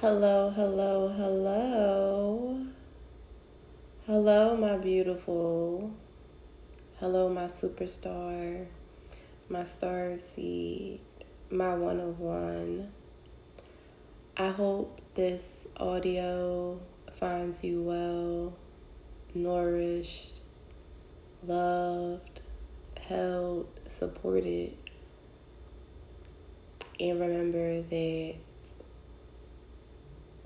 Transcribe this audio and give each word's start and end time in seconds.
Hello, 0.00 0.48
hello, 0.48 1.08
hello. 1.08 2.66
Hello, 4.06 4.56
my 4.56 4.78
beautiful. 4.78 5.92
Hello, 6.98 7.28
my 7.28 7.44
superstar, 7.44 8.64
my 9.50 9.64
star 9.64 10.16
seed, 10.16 11.00
my 11.50 11.74
one 11.74 12.00
of 12.00 12.18
one. 12.18 12.90
I 14.38 14.48
hope 14.48 15.02
this 15.14 15.46
audio 15.76 16.80
finds 17.18 17.62
you 17.62 17.82
well, 17.82 18.54
nourished, 19.34 20.32
loved, 21.46 22.40
held, 22.98 23.68
supported. 23.86 24.72
And 26.98 27.20
remember 27.20 27.82
that 27.82 28.36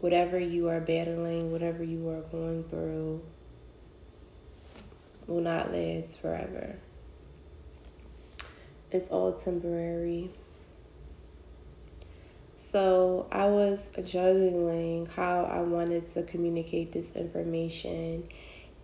whatever 0.05 0.39
you 0.39 0.69
are 0.69 0.83
battling, 0.83 1.51
whatever 1.51 1.83
you 1.83 2.11
are 2.11 2.21
going 2.31 2.63
through, 2.65 3.23
will 5.27 5.41
not 5.41 5.73
last 5.73 6.21
forever. 6.21 6.77
It's 8.91 9.09
all 9.09 9.33
temporary. 9.33 10.29
So 12.71 13.27
I 13.33 13.47
was 13.47 13.81
juggling 14.05 15.07
how 15.07 15.45
I 15.45 15.63
wanted 15.63 16.13
to 16.13 16.23
communicate 16.25 16.93
this 16.93 17.13
information, 17.13 18.29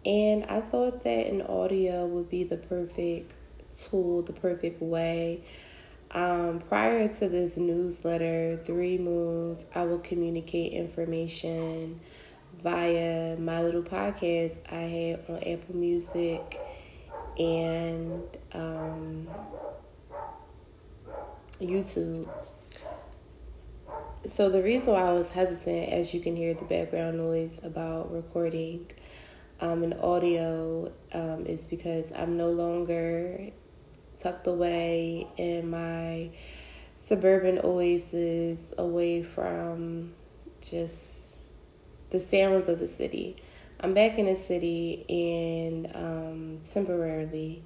and 0.06 0.44
I 0.44 0.62
thought 0.62 1.04
that 1.04 1.26
an 1.26 1.42
audio 1.42 2.06
would 2.06 2.30
be 2.30 2.44
the 2.44 2.56
perfect 2.56 3.34
tool, 3.78 4.22
the 4.22 4.32
perfect 4.32 4.80
way 4.80 5.44
um, 6.12 6.60
prior 6.68 7.06
to 7.06 7.28
this 7.28 7.56
newsletter, 7.56 8.60
Three 8.66 8.98
Moons, 8.98 9.64
I 9.74 9.84
will 9.84 10.00
communicate 10.00 10.72
information 10.72 12.00
via 12.62 13.36
my 13.38 13.62
little 13.62 13.82
podcast 13.82 14.56
I 14.70 14.80
had 14.80 15.24
on 15.28 15.36
Apple 15.36 15.76
Music 15.76 16.60
and 17.38 18.22
um, 18.52 19.28
YouTube. 21.60 22.28
So, 24.26 24.50
the 24.50 24.62
reason 24.62 24.92
why 24.92 25.02
I 25.02 25.12
was 25.12 25.28
hesitant, 25.28 25.92
as 25.92 26.12
you 26.12 26.20
can 26.20 26.36
hear 26.36 26.54
the 26.54 26.64
background 26.64 27.16
noise 27.16 27.58
about 27.62 28.12
recording 28.12 28.90
um, 29.60 29.82
an 29.82 29.94
audio, 29.94 30.92
um, 31.12 31.46
is 31.46 31.60
because 31.62 32.06
I'm 32.14 32.36
no 32.36 32.50
longer 32.50 33.52
tucked 34.22 34.46
away 34.46 35.26
in 35.36 35.70
my 35.70 36.30
suburban 37.04 37.60
oasis 37.64 38.58
away 38.78 39.22
from 39.22 40.12
just 40.60 41.52
the 42.10 42.20
sounds 42.20 42.68
of 42.68 42.78
the 42.78 42.86
city. 42.86 43.36
I'm 43.80 43.94
back 43.94 44.18
in 44.18 44.26
the 44.26 44.36
city 44.36 45.06
and 45.08 45.90
um, 45.94 46.60
temporarily, 46.70 47.62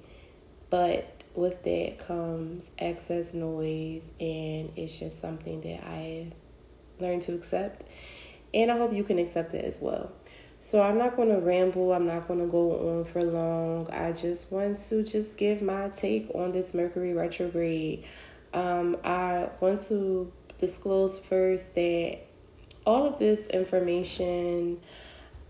but 0.69 1.23
with 1.33 1.63
that 1.63 1.99
comes 2.07 2.69
excess 2.79 3.33
noise, 3.33 4.09
and 4.19 4.71
it's 4.77 4.97
just 4.97 5.19
something 5.19 5.61
that 5.61 5.83
I 5.85 6.31
learned 6.99 7.23
to 7.23 7.33
accept. 7.33 7.83
And 8.53 8.71
I 8.71 8.77
hope 8.77 8.93
you 8.93 9.03
can 9.03 9.19
accept 9.19 9.53
it 9.53 9.65
as 9.65 9.81
well. 9.81 10.11
So 10.67 10.81
I'm 10.81 10.97
not 10.97 11.15
going 11.15 11.29
to 11.29 11.37
ramble. 11.37 11.93
I'm 11.93 12.07
not 12.07 12.27
going 12.27 12.39
to 12.39 12.47
go 12.47 12.97
on 12.97 13.05
for 13.05 13.23
long. 13.23 13.87
I 13.91 14.11
just 14.13 14.51
want 14.51 14.79
to 14.87 15.03
just 15.03 15.37
give 15.37 15.61
my 15.61 15.89
take 15.89 16.31
on 16.33 16.53
this 16.53 16.73
Mercury 16.73 17.13
retrograde. 17.13 18.03
Um, 18.51 18.97
I 19.03 19.49
want 19.59 19.85
to 19.89 20.33
disclose 20.59 21.19
first 21.19 21.75
that 21.75 22.17
all 22.83 23.05
of 23.05 23.19
this 23.19 23.45
information 23.45 24.81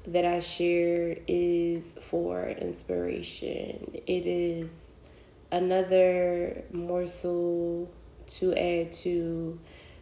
that 0.06 0.26
I 0.26 0.40
shared 0.40 1.22
is 1.30 1.86
for 2.10 2.50
inspiration. 2.50 4.02
It 4.06 4.26
is 4.26 4.70
another 5.50 6.66
morsel 6.74 7.90
to 8.28 8.54
add 8.54 8.92
to 8.92 9.58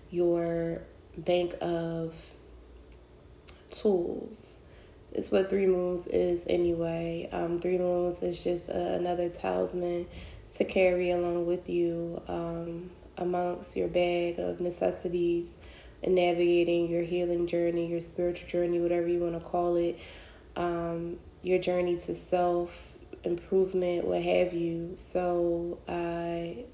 your 0.09 0.81
bank 1.15 1.53
of 1.61 2.15
tools 3.69 4.52
it's 5.13 5.31
what 5.31 5.49
three 5.49 5.67
moons 5.67 6.07
is 6.07 6.43
anyway. 6.47 7.29
Um, 7.31 7.59
three 7.59 7.77
moons 7.77 8.21
is 8.21 8.43
just 8.43 8.69
uh, 8.69 8.73
another 8.73 9.29
talisman 9.29 10.07
to 10.57 10.65
carry 10.65 11.11
along 11.11 11.45
with 11.45 11.69
you 11.69 12.21
um, 12.27 12.89
amongst 13.17 13.75
your 13.75 13.87
bag 13.87 14.39
of 14.39 14.59
necessities 14.59 15.49
and 16.01 16.15
navigating 16.15 16.89
your 16.89 17.03
healing 17.03 17.47
journey, 17.47 17.87
your 17.87 18.01
spiritual 18.01 18.49
journey, 18.49 18.79
whatever 18.79 19.07
you 19.07 19.19
want 19.19 19.35
to 19.35 19.39
call 19.39 19.75
it, 19.75 19.99
um, 20.55 21.17
your 21.43 21.59
journey 21.59 21.97
to 21.97 22.15
self 22.15 22.71
improvement, 23.23 24.05
what 24.05 24.21
have 24.21 24.53
you. 24.53 24.95
So 24.97 25.79
I 25.87 26.65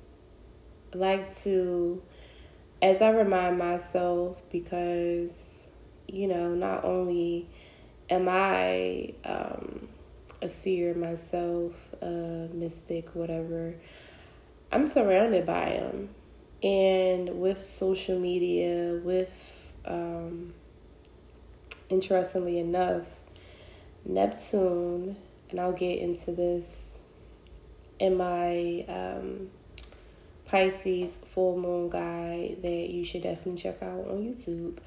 like 0.94 1.38
to, 1.44 2.02
as 2.82 3.02
I 3.02 3.10
remind 3.10 3.58
myself, 3.58 4.42
because 4.50 5.30
you 6.08 6.28
know, 6.28 6.56
not 6.56 6.84
only 6.84 7.48
am 8.10 8.28
I 8.28 9.14
um, 9.24 9.88
a 10.42 10.50
seer 10.50 10.94
myself, 10.94 11.74
a 12.02 12.50
mystic, 12.54 13.16
whatever? 13.16 13.76
I'm 14.72 14.90
surrounded 14.90 15.46
by 15.46 15.80
them. 15.80 16.10
And 16.62 17.40
with 17.40 17.70
social 17.70 18.20
media, 18.20 19.00
with, 19.04 19.32
um, 19.86 20.54
interestingly 21.90 22.60
enough, 22.60 23.08
Neptune, 24.06 25.16
and 25.50 25.60
I'll 25.60 25.72
get 25.72 26.00
into 26.00 26.32
this 26.32 26.76
in 28.00 28.18
my 28.18 28.86
um, 28.88 29.50
Pisces 30.46 31.20
full 31.34 31.58
moon 31.58 31.90
guide 31.90 32.58
that 32.62 32.90
you 32.90 33.06
should 33.06 33.24
definitely 33.24 33.62
check 33.62 33.82
out 33.82 34.08
on 34.08 34.24
YouTube. 34.24 34.78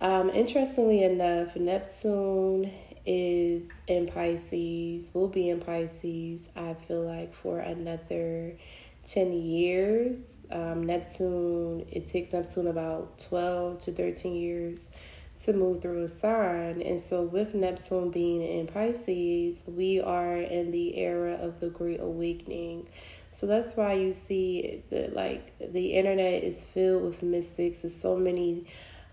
Um, 0.00 0.30
interestingly 0.30 1.02
enough, 1.02 1.56
Neptune 1.56 2.72
is 3.04 3.64
in 3.88 4.06
Pisces, 4.06 5.12
will 5.12 5.28
be 5.28 5.48
in 5.48 5.60
Pisces, 5.60 6.48
I 6.54 6.74
feel 6.74 7.02
like, 7.02 7.34
for 7.34 7.58
another 7.58 8.56
10 9.06 9.32
years. 9.32 10.18
Um, 10.52 10.84
Neptune, 10.84 11.84
it 11.90 12.10
takes 12.10 12.32
Neptune 12.32 12.68
about 12.68 13.18
12 13.18 13.80
to 13.80 13.92
13 13.92 14.36
years 14.36 14.86
to 15.44 15.52
move 15.52 15.82
through 15.82 16.04
a 16.04 16.08
sign. 16.08 16.80
And 16.80 17.00
so, 17.00 17.22
with 17.22 17.54
Neptune 17.54 18.10
being 18.10 18.42
in 18.42 18.68
Pisces, 18.68 19.62
we 19.66 20.00
are 20.00 20.36
in 20.36 20.70
the 20.70 20.96
era 20.96 21.34
of 21.34 21.58
the 21.58 21.70
Great 21.70 22.00
Awakening. 22.00 22.88
So 23.34 23.46
that's 23.46 23.76
why 23.76 23.92
you 23.92 24.12
see 24.12 24.82
the 24.90 25.12
like 25.12 25.52
the 25.60 25.92
internet 25.92 26.42
is 26.42 26.64
filled 26.64 27.04
with 27.04 27.22
mystics. 27.22 27.82
There's 27.82 27.94
so 27.94 28.16
many 28.16 28.66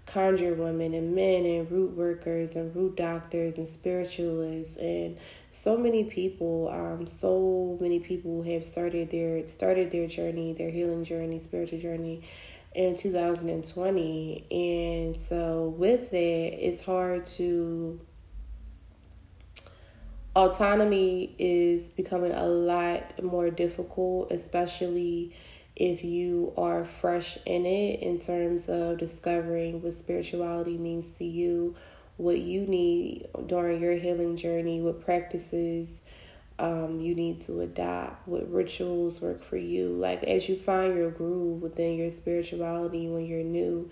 conjure 0.05 0.53
women 0.53 0.93
and 0.93 1.15
men 1.15 1.45
and 1.45 1.71
root 1.71 1.91
workers 1.95 2.55
and 2.55 2.75
root 2.75 2.95
doctors 2.95 3.57
and 3.57 3.67
spiritualists 3.67 4.77
and 4.77 5.17
so 5.51 5.77
many 5.77 6.03
people 6.03 6.69
um 6.69 7.07
so 7.07 7.77
many 7.81 7.99
people 7.99 8.43
have 8.43 8.63
started 8.63 9.09
their 9.09 9.47
started 9.47 9.91
their 9.91 10.07
journey 10.07 10.53
their 10.53 10.69
healing 10.69 11.03
journey 11.03 11.39
spiritual 11.39 11.79
journey 11.79 12.21
in 12.75 12.95
2020 12.95 14.45
and 14.51 15.15
so 15.15 15.73
with 15.77 16.11
that 16.11 16.17
it's 16.67 16.81
hard 16.81 17.25
to 17.25 17.99
autonomy 20.35 21.33
is 21.39 21.83
becoming 21.83 22.33
a 22.33 22.45
lot 22.45 23.23
more 23.23 23.49
difficult 23.49 24.31
especially 24.31 25.33
if 25.75 26.03
you 26.03 26.53
are 26.57 26.85
fresh 26.85 27.37
in 27.45 27.65
it 27.65 28.01
in 28.01 28.19
terms 28.19 28.67
of 28.67 28.97
discovering 28.97 29.81
what 29.81 29.93
spirituality 29.93 30.77
means 30.77 31.09
to 31.17 31.25
you, 31.25 31.75
what 32.17 32.39
you 32.39 32.61
need 32.61 33.27
during 33.47 33.81
your 33.81 33.95
healing 33.95 34.37
journey, 34.37 34.81
what 34.81 35.03
practices 35.03 35.91
um, 36.57 37.01
you 37.01 37.13
need 37.13 37.41
to 37.41 37.59
adopt, 37.61 38.25
what 38.27 38.49
rituals 38.49 39.19
work 39.19 39.43
for 39.43 39.57
you. 39.57 39.89
Like 39.89 40.23
as 40.23 40.47
you 40.47 40.57
find 40.57 40.95
your 40.95 41.11
groove 41.11 41.61
within 41.61 41.97
your 41.97 42.09
spirituality 42.09 43.09
when 43.09 43.25
you're 43.25 43.43
new, 43.43 43.89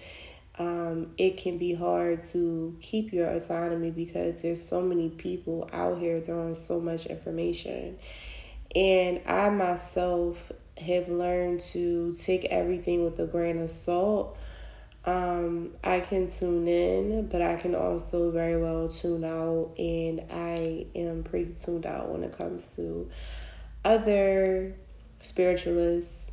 um, 0.58 1.12
it 1.18 1.38
can 1.38 1.58
be 1.58 1.74
hard 1.74 2.22
to 2.32 2.78
keep 2.80 3.12
your 3.12 3.28
autonomy 3.28 3.92
because 3.92 4.42
there's 4.42 4.66
so 4.66 4.82
many 4.82 5.10
people 5.10 5.70
out 5.74 6.00
here 6.00 6.22
throwing 6.22 6.56
so 6.56 6.80
much 6.80 7.08
information. 7.08 7.98
And 8.76 9.22
I 9.26 9.50
myself 9.50 10.38
have 10.78 11.08
learned 11.08 11.62
to 11.62 12.14
take 12.14 12.46
everything 12.46 13.04
with 13.04 13.20
a 13.20 13.26
grain 13.26 13.60
of 13.60 13.70
salt. 13.70 14.38
Um, 15.06 15.72
I 15.84 16.00
can 16.00 16.32
tune 16.32 16.68
in, 16.68 17.28
but 17.28 17.42
I 17.42 17.58
can 17.58 17.76
also 17.76 18.32
very 18.32 18.60
well 18.62 18.88
tune 18.88 19.24
out, 19.24 19.74
and 19.78 20.24
I 20.32 20.88
am 20.96 21.24
pretty 21.24 21.56
tuned 21.62 21.86
out 21.86 22.10
when 22.10 22.24
it 22.24 22.38
comes 22.38 22.76
to 22.76 23.10
other 23.84 24.76
spiritualists. 25.20 26.32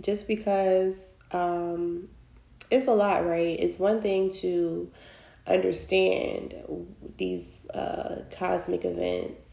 Just 0.00 0.28
because 0.28 0.94
um, 1.32 2.08
it's 2.70 2.86
a 2.86 2.94
lot, 2.94 3.26
right? 3.26 3.58
It's 3.58 3.78
one 3.78 4.02
thing 4.02 4.30
to 4.40 4.90
understand 5.46 6.54
these 7.16 7.46
uh, 7.72 8.22
cosmic 8.36 8.84
events 8.84 9.45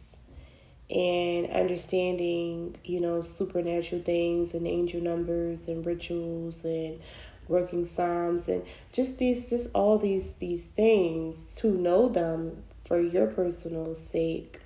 and 0.94 1.50
understanding, 1.50 2.76
you 2.84 3.00
know, 3.00 3.22
supernatural 3.24 4.04
things 4.04 4.54
and 4.54 4.68
angel 4.68 5.02
numbers 5.02 5.68
and 5.68 5.86
rituals 5.86 6.64
and 6.64 7.00
working 7.48 7.86
psalms 7.86 8.48
and 8.48 8.64
just 8.94 9.18
these 9.18 9.50
just 9.50 9.70
all 9.74 9.98
these 9.98 10.34
these 10.34 10.66
things 10.66 11.38
to 11.56 11.68
know 11.72 12.08
them 12.08 12.64
for 12.86 13.00
your 13.00 13.28
personal 13.28 13.96
sake 13.96 14.62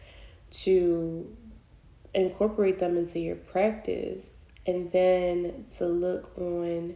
to 0.52 1.36
incorporate 2.14 2.80
them 2.80 2.98
into 2.98 3.20
your 3.20 3.36
practice. 3.36 4.26
And 4.66 4.92
then 4.92 5.66
to 5.78 5.86
look 5.86 6.38
on 6.38 6.96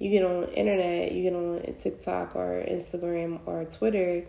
you 0.00 0.10
get 0.10 0.24
on 0.24 0.48
internet 0.48 1.12
you 1.12 1.22
get 1.22 1.34
on 1.34 1.62
tiktok 1.80 2.34
or 2.34 2.64
instagram 2.68 3.38
or 3.46 3.64
twitter 3.66 4.24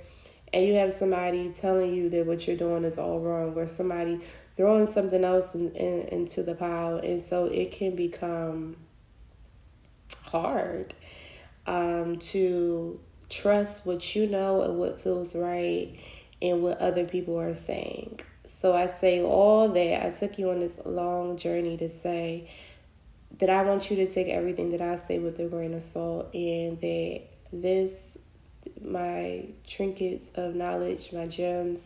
and 0.54 0.68
you 0.68 0.76
have 0.76 0.94
somebody 0.94 1.50
telling 1.50 1.92
you 1.92 2.12
that 2.12 2.28
what 2.28 2.46
you're 2.46 2.56
doing 2.56 2.84
is 2.84 3.00
all 3.00 3.20
wrong 3.20 3.56
or 3.56 3.68
somebody 3.68 4.22
throwing 4.56 4.92
something 4.92 5.24
else 5.24 5.56
in, 5.56 5.72
in, 5.76 6.08
into 6.10 6.44
the 6.44 6.56
pile. 6.56 6.98
And 6.98 7.22
so 7.22 7.46
it 7.46 7.72
can 7.72 7.96
become 7.96 8.78
hard 10.24 10.94
um, 11.66 12.20
to 12.20 13.00
trust 13.30 13.86
what 13.86 14.16
you 14.16 14.28
know 14.28 14.62
and 14.62 14.78
what 14.78 15.02
feels 15.02 15.36
right 15.36 15.98
and 16.42 16.62
what 16.62 16.78
other 16.80 17.06
people 17.06 17.40
are 17.40 17.54
saying. 17.54 18.20
So 18.46 18.76
i 18.76 18.88
say 18.88 19.22
all 19.22 19.70
that. 19.70 20.06
I 20.06 20.12
took 20.12 20.38
you 20.38 20.50
on 20.50 20.60
this 20.60 20.78
long 20.86 21.38
journey 21.38 21.78
to 21.78 21.90
say 21.90 22.50
that 23.40 23.50
i 23.50 23.64
want 23.64 23.90
you 23.90 23.96
to 23.96 24.08
take 24.08 24.28
everything 24.28 24.72
that 24.72 24.82
i 24.82 24.96
say 25.08 25.18
with 25.18 25.40
a 25.40 25.46
grain 25.46 25.74
of 25.74 25.82
salt 25.82 26.32
and 26.36 26.80
that 26.82 27.22
this 27.52 27.94
my 28.82 29.46
trinkets 29.68 30.30
of 30.36 30.56
knowledge, 30.56 31.12
my 31.14 31.28
gems, 31.28 31.80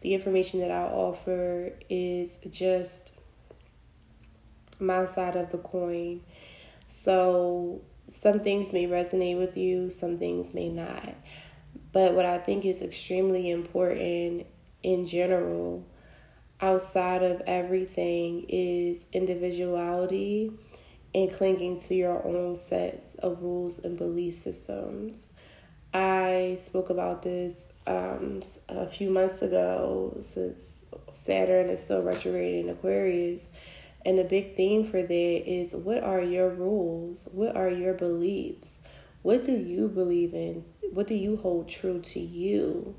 the 0.00 0.14
information 0.14 0.60
that 0.60 0.70
I 0.70 0.82
offer 0.82 1.72
is 1.88 2.30
just 2.50 3.12
my 4.78 5.04
side 5.04 5.36
of 5.36 5.50
the 5.52 5.58
coin. 5.58 6.22
So 6.88 7.82
some 8.08 8.40
things 8.40 8.72
may 8.72 8.86
resonate 8.86 9.38
with 9.38 9.56
you, 9.56 9.90
some 9.90 10.16
things 10.16 10.54
may 10.54 10.68
not. 10.68 11.14
But 11.92 12.14
what 12.14 12.24
I 12.24 12.38
think 12.38 12.64
is 12.64 12.82
extremely 12.82 13.50
important 13.50 14.46
in 14.82 15.06
general, 15.06 15.84
outside 16.60 17.22
of 17.22 17.42
everything, 17.46 18.46
is 18.48 19.04
individuality 19.12 20.52
and 21.14 21.32
clinging 21.32 21.80
to 21.80 21.94
your 21.94 22.24
own 22.24 22.56
sets 22.56 23.04
of 23.18 23.42
rules 23.42 23.78
and 23.80 23.98
belief 23.98 24.36
systems. 24.36 25.14
I 25.92 26.58
spoke 26.64 26.90
about 26.90 27.22
this 27.22 27.54
um, 27.86 28.42
a 28.68 28.86
few 28.86 29.10
months 29.10 29.42
ago 29.42 30.22
since 30.32 30.62
Saturn 31.12 31.68
is 31.68 31.80
still 31.80 32.02
retrograde 32.02 32.64
in 32.64 32.70
Aquarius. 32.70 33.44
And 34.04 34.18
the 34.18 34.24
big 34.24 34.56
theme 34.56 34.84
for 34.84 35.02
that 35.02 35.50
is 35.50 35.74
what 35.74 36.02
are 36.02 36.22
your 36.22 36.48
rules? 36.50 37.28
What 37.32 37.56
are 37.56 37.70
your 37.70 37.94
beliefs? 37.94 38.74
What 39.22 39.44
do 39.44 39.52
you 39.52 39.88
believe 39.88 40.32
in? 40.32 40.64
What 40.92 41.06
do 41.06 41.14
you 41.14 41.36
hold 41.36 41.68
true 41.68 42.00
to 42.00 42.20
you 42.20 42.96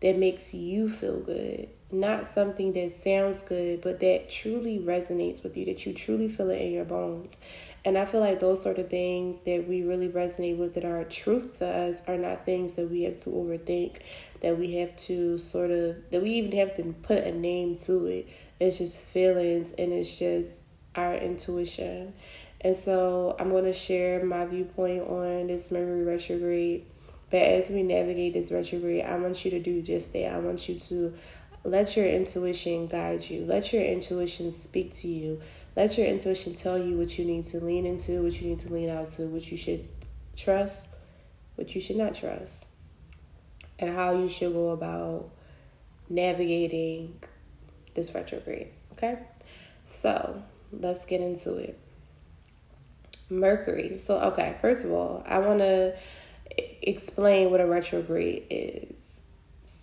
that 0.00 0.16
makes 0.16 0.54
you 0.54 0.88
feel 0.88 1.20
good? 1.20 1.68
Not 1.94 2.26
something 2.26 2.72
that 2.72 2.90
sounds 2.90 3.42
good, 3.42 3.80
but 3.80 4.00
that 4.00 4.28
truly 4.28 4.80
resonates 4.80 5.44
with 5.44 5.56
you, 5.56 5.64
that 5.66 5.86
you 5.86 5.92
truly 5.92 6.26
feel 6.26 6.50
it 6.50 6.60
in 6.60 6.72
your 6.72 6.84
bones. 6.84 7.36
And 7.84 7.96
I 7.96 8.04
feel 8.04 8.20
like 8.20 8.40
those 8.40 8.60
sort 8.60 8.78
of 8.78 8.90
things 8.90 9.38
that 9.46 9.68
we 9.68 9.82
really 9.82 10.08
resonate 10.08 10.56
with 10.56 10.74
that 10.74 10.84
are 10.84 11.04
truth 11.04 11.58
to 11.58 11.66
us 11.68 12.02
are 12.08 12.16
not 12.16 12.44
things 12.44 12.72
that 12.72 12.90
we 12.90 13.02
have 13.02 13.22
to 13.22 13.30
overthink, 13.30 13.98
that 14.40 14.58
we 14.58 14.74
have 14.74 14.96
to 14.96 15.38
sort 15.38 15.70
of, 15.70 16.10
that 16.10 16.20
we 16.20 16.30
even 16.30 16.50
have 16.58 16.74
to 16.78 16.94
put 17.02 17.18
a 17.18 17.30
name 17.30 17.78
to 17.84 18.06
it. 18.06 18.28
It's 18.58 18.78
just 18.78 18.96
feelings 18.96 19.72
and 19.78 19.92
it's 19.92 20.18
just 20.18 20.48
our 20.96 21.14
intuition. 21.14 22.12
And 22.60 22.74
so 22.74 23.36
I'm 23.38 23.50
going 23.50 23.66
to 23.66 23.72
share 23.72 24.24
my 24.24 24.46
viewpoint 24.46 25.02
on 25.06 25.46
this 25.46 25.70
Mercury 25.70 26.02
retrograde. 26.02 26.86
But 27.30 27.42
as 27.42 27.70
we 27.70 27.82
navigate 27.82 28.32
this 28.32 28.50
retrograde, 28.50 29.04
I 29.04 29.16
want 29.16 29.44
you 29.44 29.50
to 29.52 29.60
do 29.60 29.82
just 29.82 30.12
that. 30.12 30.32
I 30.32 30.38
want 30.38 30.68
you 30.68 30.78
to 30.78 31.14
let 31.64 31.96
your 31.96 32.06
intuition 32.06 32.86
guide 32.86 33.28
you, 33.28 33.44
let 33.44 33.72
your 33.72 33.82
intuition 33.82 34.52
speak 34.52 34.92
to 34.94 35.08
you 35.08 35.40
let 35.76 35.98
your 35.98 36.06
intuition 36.06 36.54
tell 36.54 36.78
you 36.78 36.96
what 36.96 37.18
you 37.18 37.24
need 37.24 37.46
to 37.46 37.58
lean 37.58 37.84
into, 37.84 38.22
what 38.22 38.40
you 38.40 38.48
need 38.48 38.60
to 38.60 38.72
lean 38.72 38.88
out 38.88 39.10
to, 39.14 39.22
what 39.22 39.50
you 39.50 39.56
should 39.56 39.88
trust, 40.36 40.80
what 41.56 41.74
you 41.74 41.80
should 41.80 41.96
not 41.96 42.14
trust, 42.14 42.64
and 43.78 43.94
how 43.94 44.16
you 44.16 44.28
should 44.28 44.52
go 44.52 44.70
about 44.70 45.30
navigating 46.08 47.20
this 47.94 48.14
retrograde. 48.14 48.68
Okay? 48.92 49.18
So 49.88 50.42
let's 50.72 51.04
get 51.06 51.20
into 51.20 51.56
it. 51.56 51.78
Mercury. 53.28 53.98
So, 53.98 54.18
okay, 54.20 54.56
first 54.60 54.84
of 54.84 54.92
all, 54.92 55.24
I 55.26 55.40
want 55.40 55.58
to 55.58 55.96
explain 56.82 57.50
what 57.50 57.60
a 57.60 57.66
retrograde 57.66 58.44
is. 58.48 58.93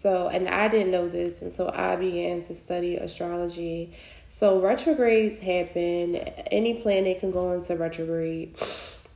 So, 0.02 0.30
and 0.30 0.48
I 0.50 0.68
didn't 0.68 0.92
know 0.92 1.08
this, 1.08 1.42
and 1.42 1.54
so 1.54 1.72
I 1.74 1.96
began 1.96 2.44
to 2.46 2.56
study 2.56 2.96
astrology 2.96 3.94
so 4.34 4.62
retrogrades 4.62 5.40
happen. 5.44 6.16
Any 6.16 6.76
planet 6.76 7.20
can 7.20 7.32
go 7.32 7.52
into 7.52 7.76
retrograde, 7.76 8.58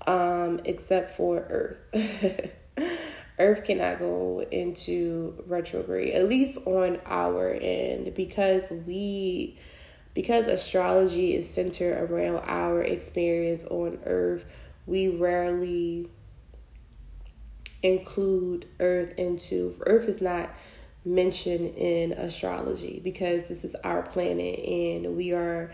um, 0.05 0.59
except 0.65 1.15
for 1.15 1.77
Earth. 1.95 2.51
Earth 3.39 3.63
cannot 3.63 3.99
go 3.99 4.45
into 4.51 5.41
retrograde, 5.47 6.13
at 6.13 6.27
least 6.27 6.57
on 6.65 6.99
our 7.05 7.53
end, 7.53 8.13
because 8.13 8.69
we, 8.85 9.57
because 10.13 10.47
astrology 10.47 11.33
is 11.33 11.49
centered 11.49 12.11
around 12.11 12.43
our 12.45 12.81
experience 12.81 13.63
on 13.65 13.99
Earth. 14.05 14.45
We 14.85 15.07
rarely 15.07 16.09
include 17.81 18.67
Earth 18.79 19.17
into 19.17 19.75
Earth 19.87 20.09
is 20.09 20.21
not 20.21 20.49
mentioned 21.06 21.75
in 21.78 22.13
astrology 22.13 23.00
because 23.04 23.48
this 23.48 23.63
is 23.63 23.75
our 23.84 24.02
planet 24.02 24.60
and 24.60 25.16
we 25.16 25.31
are 25.31 25.72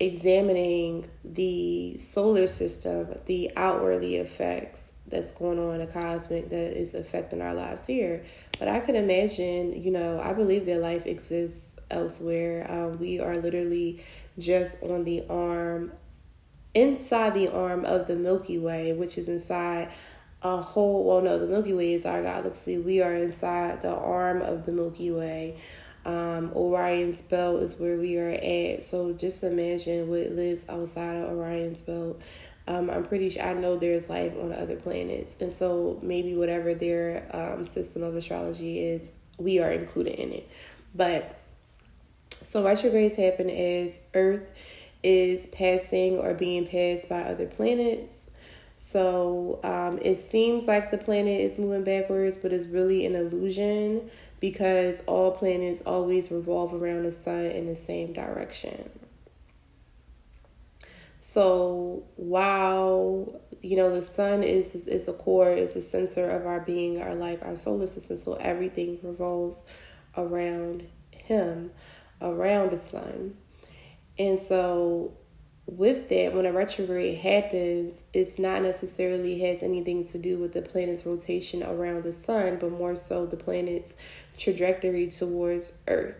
examining 0.00 1.08
the 1.24 1.96
solar 1.96 2.46
system, 2.46 3.16
the 3.26 3.50
outwardly 3.56 4.16
effects 4.16 4.80
that's 5.06 5.32
going 5.32 5.58
on 5.58 5.80
in 5.80 5.86
cosmic 5.88 6.48
that 6.50 6.78
is 6.78 6.94
affecting 6.94 7.40
our 7.40 7.54
lives 7.54 7.86
here. 7.86 8.24
But 8.58 8.68
I 8.68 8.80
could 8.80 8.96
imagine, 8.96 9.80
you 9.80 9.90
know, 9.90 10.20
I 10.20 10.32
believe 10.32 10.66
that 10.66 10.80
life 10.80 11.06
exists 11.06 11.60
elsewhere. 11.90 12.66
Um, 12.68 12.98
we 12.98 13.20
are 13.20 13.36
literally 13.36 14.04
just 14.38 14.76
on 14.82 15.04
the 15.04 15.24
arm, 15.28 15.92
inside 16.74 17.34
the 17.34 17.48
arm 17.48 17.84
of 17.84 18.08
the 18.08 18.16
Milky 18.16 18.58
Way, 18.58 18.92
which 18.92 19.18
is 19.18 19.28
inside 19.28 19.92
a 20.44 20.58
whole 20.58 21.04
well 21.04 21.22
no 21.22 21.38
the 21.38 21.46
milky 21.46 21.72
way 21.72 21.94
is 21.94 22.04
our 22.04 22.22
galaxy. 22.22 22.76
We 22.76 23.00
are 23.00 23.14
inside 23.14 23.80
the 23.80 23.94
arm 23.94 24.42
of 24.42 24.66
the 24.66 24.72
milky 24.72 25.10
way. 25.10 25.58
Um, 26.04 26.52
orion's 26.54 27.22
belt 27.22 27.62
is 27.62 27.76
where 27.76 27.96
we 27.96 28.18
are 28.18 28.28
at. 28.28 28.82
So 28.82 29.14
just 29.14 29.42
imagine 29.42 30.08
what 30.08 30.30
lives 30.32 30.66
outside 30.68 31.16
of 31.16 31.30
orion's 31.30 31.80
belt. 31.80 32.20
Um, 32.66 32.88
i'm 32.88 33.04
pretty 33.04 33.28
sure 33.28 33.42
i 33.42 33.52
know 33.52 33.76
there's 33.76 34.08
life 34.08 34.34
on 34.38 34.52
other 34.52 34.76
planets. 34.76 35.34
And 35.40 35.52
so 35.52 35.98
maybe 36.02 36.34
whatever 36.34 36.74
their 36.74 37.26
um, 37.30 37.64
system 37.64 38.02
of 38.02 38.14
astrology 38.14 38.80
is 38.80 39.10
we 39.38 39.60
are 39.60 39.72
included 39.72 40.14
in 40.20 40.32
it. 40.32 40.48
But 40.94 41.38
so 42.42 42.62
retrogrades 42.62 43.16
happen 43.16 43.48
as 43.48 43.92
earth 44.12 44.46
is 45.02 45.46
passing 45.46 46.18
or 46.18 46.34
being 46.34 46.66
passed 46.66 47.08
by 47.08 47.22
other 47.22 47.46
planets 47.46 48.13
so 48.94 49.58
um, 49.64 49.98
it 50.02 50.14
seems 50.30 50.68
like 50.68 50.92
the 50.92 50.98
planet 50.98 51.40
is 51.40 51.58
moving 51.58 51.82
backwards, 51.82 52.36
but 52.36 52.52
it's 52.52 52.66
really 52.66 53.04
an 53.06 53.16
illusion 53.16 54.08
because 54.38 55.02
all 55.08 55.32
planets 55.32 55.82
always 55.84 56.30
revolve 56.30 56.72
around 56.72 57.02
the 57.02 57.10
sun 57.10 57.46
in 57.46 57.66
the 57.66 57.74
same 57.74 58.12
direction. 58.12 58.88
So 61.20 62.04
while 62.14 63.40
you 63.62 63.76
know 63.76 63.92
the 63.92 64.00
sun 64.00 64.44
is 64.44 64.76
is 64.76 65.06
the 65.06 65.12
core, 65.12 65.50
is 65.50 65.74
the 65.74 65.82
center 65.82 66.30
of 66.30 66.46
our 66.46 66.60
being, 66.60 67.02
our 67.02 67.16
life, 67.16 67.40
our 67.42 67.56
solar 67.56 67.88
system. 67.88 68.16
So 68.16 68.34
everything 68.34 69.00
revolves 69.02 69.56
around 70.16 70.86
him, 71.10 71.72
around 72.22 72.70
the 72.70 72.78
sun, 72.78 73.36
and 74.20 74.38
so 74.38 75.14
with 75.66 76.08
that, 76.10 76.34
when 76.34 76.46
a 76.46 76.52
retrograde 76.52 77.18
happens, 77.18 77.94
it's 78.12 78.38
not 78.38 78.62
necessarily 78.62 79.38
has 79.40 79.62
anything 79.62 80.06
to 80.08 80.18
do 80.18 80.38
with 80.38 80.52
the 80.52 80.62
planet's 80.62 81.06
rotation 81.06 81.62
around 81.62 82.04
the 82.04 82.12
sun, 82.12 82.58
but 82.60 82.70
more 82.70 82.96
so 82.96 83.26
the 83.26 83.36
planet's 83.36 83.94
trajectory 84.36 85.08
towards 85.08 85.72
Earth. 85.88 86.16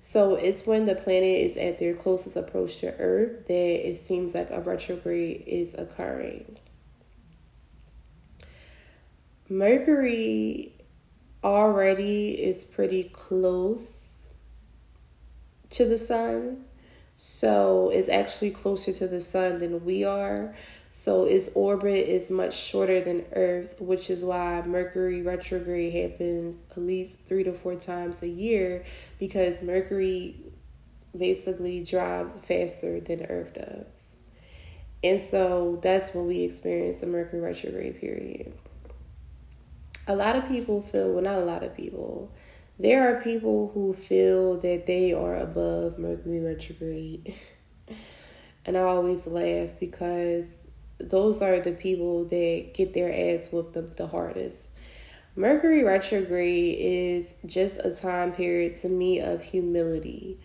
So 0.00 0.34
it's 0.34 0.66
when 0.66 0.86
the 0.86 0.96
planet 0.96 1.40
is 1.40 1.56
at 1.56 1.78
their 1.78 1.94
closest 1.94 2.34
approach 2.34 2.78
to 2.78 2.92
Earth 2.98 3.46
that 3.46 3.88
it 3.88 4.04
seems 4.04 4.34
like 4.34 4.50
a 4.50 4.60
retrograde 4.60 5.44
is 5.46 5.74
occurring. 5.74 6.56
Mercury 9.48 10.74
already 11.44 12.30
is 12.30 12.64
pretty 12.64 13.04
close 13.04 13.86
to 15.70 15.84
the 15.84 15.98
sun. 15.98 16.64
So 17.14 17.90
it's 17.92 18.08
actually 18.08 18.50
closer 18.50 18.92
to 18.92 19.06
the 19.06 19.20
sun 19.20 19.58
than 19.58 19.84
we 19.84 20.04
are. 20.04 20.54
So 20.90 21.24
its 21.24 21.50
orbit 21.54 22.08
is 22.08 22.30
much 22.30 22.54
shorter 22.56 23.00
than 23.00 23.24
Earth's, 23.32 23.74
which 23.78 24.10
is 24.10 24.22
why 24.22 24.62
Mercury 24.66 25.22
retrograde 25.22 25.94
happens 25.94 26.56
at 26.70 26.78
least 26.78 27.16
three 27.28 27.44
to 27.44 27.52
four 27.52 27.76
times 27.76 28.22
a 28.22 28.28
year 28.28 28.84
because 29.18 29.62
Mercury 29.62 30.36
basically 31.16 31.82
drives 31.84 32.32
faster 32.46 33.00
than 33.00 33.24
Earth 33.26 33.54
does. 33.54 34.02
And 35.04 35.20
so 35.20 35.78
that's 35.82 36.14
when 36.14 36.26
we 36.26 36.42
experience 36.42 36.98
the 36.98 37.06
Mercury 37.06 37.40
retrograde 37.40 38.00
period. 38.00 38.52
A 40.06 40.14
lot 40.14 40.36
of 40.36 40.46
people 40.48 40.82
feel, 40.82 41.12
well, 41.12 41.22
not 41.22 41.38
a 41.38 41.44
lot 41.44 41.62
of 41.62 41.76
people, 41.76 42.30
there 42.78 43.12
are 43.14 43.22
people 43.22 43.70
who 43.72 43.94
feel 43.94 44.58
that 44.60 44.86
they 44.86 45.12
are 45.12 45.36
above 45.36 45.98
Mercury 45.98 46.40
retrograde. 46.40 47.34
and 48.64 48.76
I 48.76 48.82
always 48.82 49.26
laugh 49.26 49.70
because 49.78 50.46
those 50.98 51.42
are 51.42 51.60
the 51.60 51.72
people 51.72 52.24
that 52.26 52.70
get 52.74 52.94
their 52.94 53.12
ass 53.12 53.48
whooped 53.50 53.74
the, 53.74 53.82
the 53.82 54.06
hardest. 54.06 54.68
Mercury 55.34 55.82
retrograde 55.82 56.76
is 56.78 57.32
just 57.46 57.78
a 57.78 57.94
time 57.94 58.32
period 58.32 58.78
to 58.82 58.88
me 58.88 59.20
of 59.20 59.42
humility 59.42 60.38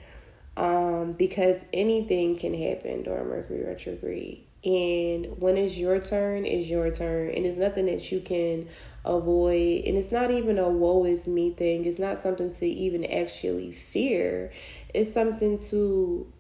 um, 0.56 1.14
because 1.14 1.58
anything 1.74 2.38
can 2.38 2.54
happen 2.54 3.04
during 3.04 3.28
Mercury 3.28 3.66
retrograde. 3.66 4.44
And 4.64 5.40
when 5.40 5.58
it's 5.58 5.78
your 5.78 6.00
turn, 6.00 6.46
it's 6.46 6.68
your 6.68 6.90
turn. 6.92 7.30
And 7.30 7.46
it's 7.46 7.58
nothing 7.58 7.86
that 7.86 8.12
you 8.12 8.22
can 8.22 8.68
avoid. 9.08 9.86
And 9.86 9.98
it's 9.98 10.12
not 10.12 10.32
even 10.32 10.60
a 10.60 10.70
woe 10.70 11.06
is 11.06 11.28
me 11.28 11.52
thing. 11.52 11.86
It's 11.86 12.00
not 12.00 12.22
something 12.22 12.54
to 12.56 12.68
even 12.68 13.06
actually 13.06 13.72
fear. 13.72 14.52
It's 14.94 15.12
something 15.12 15.60
to 15.70 16.32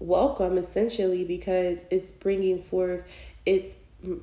welcome 0.00 0.58
essentially 0.58 1.24
because 1.24 1.78
it's 1.90 2.10
bringing 2.12 2.62
forth 2.62 3.02
it's 3.44 3.74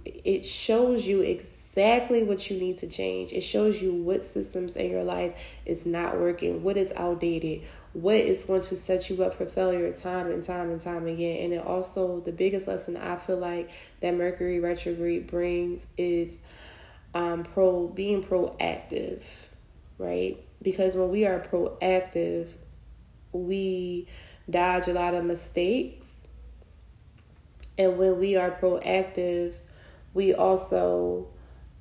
it 0.06 0.46
shows 0.46 1.06
you 1.06 1.22
exactly 1.22 2.24
what 2.24 2.50
you 2.50 2.58
need 2.58 2.78
to 2.78 2.88
change. 2.88 3.34
It 3.34 3.42
shows 3.42 3.82
you 3.82 3.94
what 3.94 4.24
systems 4.24 4.78
in 4.78 4.90
your 4.90 5.04
life 5.04 5.38
is 5.66 5.86
not 5.86 6.18
working, 6.18 6.64
what 6.64 6.78
is 6.78 6.94
outdated, 6.96 7.64
what 7.92 8.16
is 8.16 8.46
going 8.46 8.62
to 8.62 8.75
set 8.75 9.10
you 9.10 9.22
up 9.24 9.36
for 9.36 9.46
failure 9.46 9.92
time 9.92 10.32
and 10.32 10.42
time 10.42 10.72
and 10.72 10.80
time 10.80 11.08
again. 11.08 11.44
And 11.44 11.54
it 11.54 11.66
also, 11.66 12.22
the 12.22 12.32
biggest 12.32 12.68
lesson 12.68 12.96
I 12.96 13.18
feel 13.18 13.38
like 13.38 13.70
that 14.00 14.16
Mercury 14.16 14.60
retrograde 14.60 15.28
brings 15.28 15.86
is 15.98 16.38
um, 17.15 17.43
pro 17.45 17.88
being 17.88 18.22
proactive, 18.22 19.22
right? 19.98 20.38
Because 20.62 20.95
when 20.95 21.10
we 21.10 21.25
are 21.25 21.39
proactive, 21.39 22.50
we 23.31 24.07
dodge 24.50 24.88
a 24.88 24.93
lot 24.93 25.15
of 25.15 25.24
mistakes. 25.24 26.12
And 27.77 27.98
when 27.98 28.19
we 28.19 28.36
are 28.36 28.51
proactive, 28.51 29.53
we 30.13 30.34
also, 30.34 31.27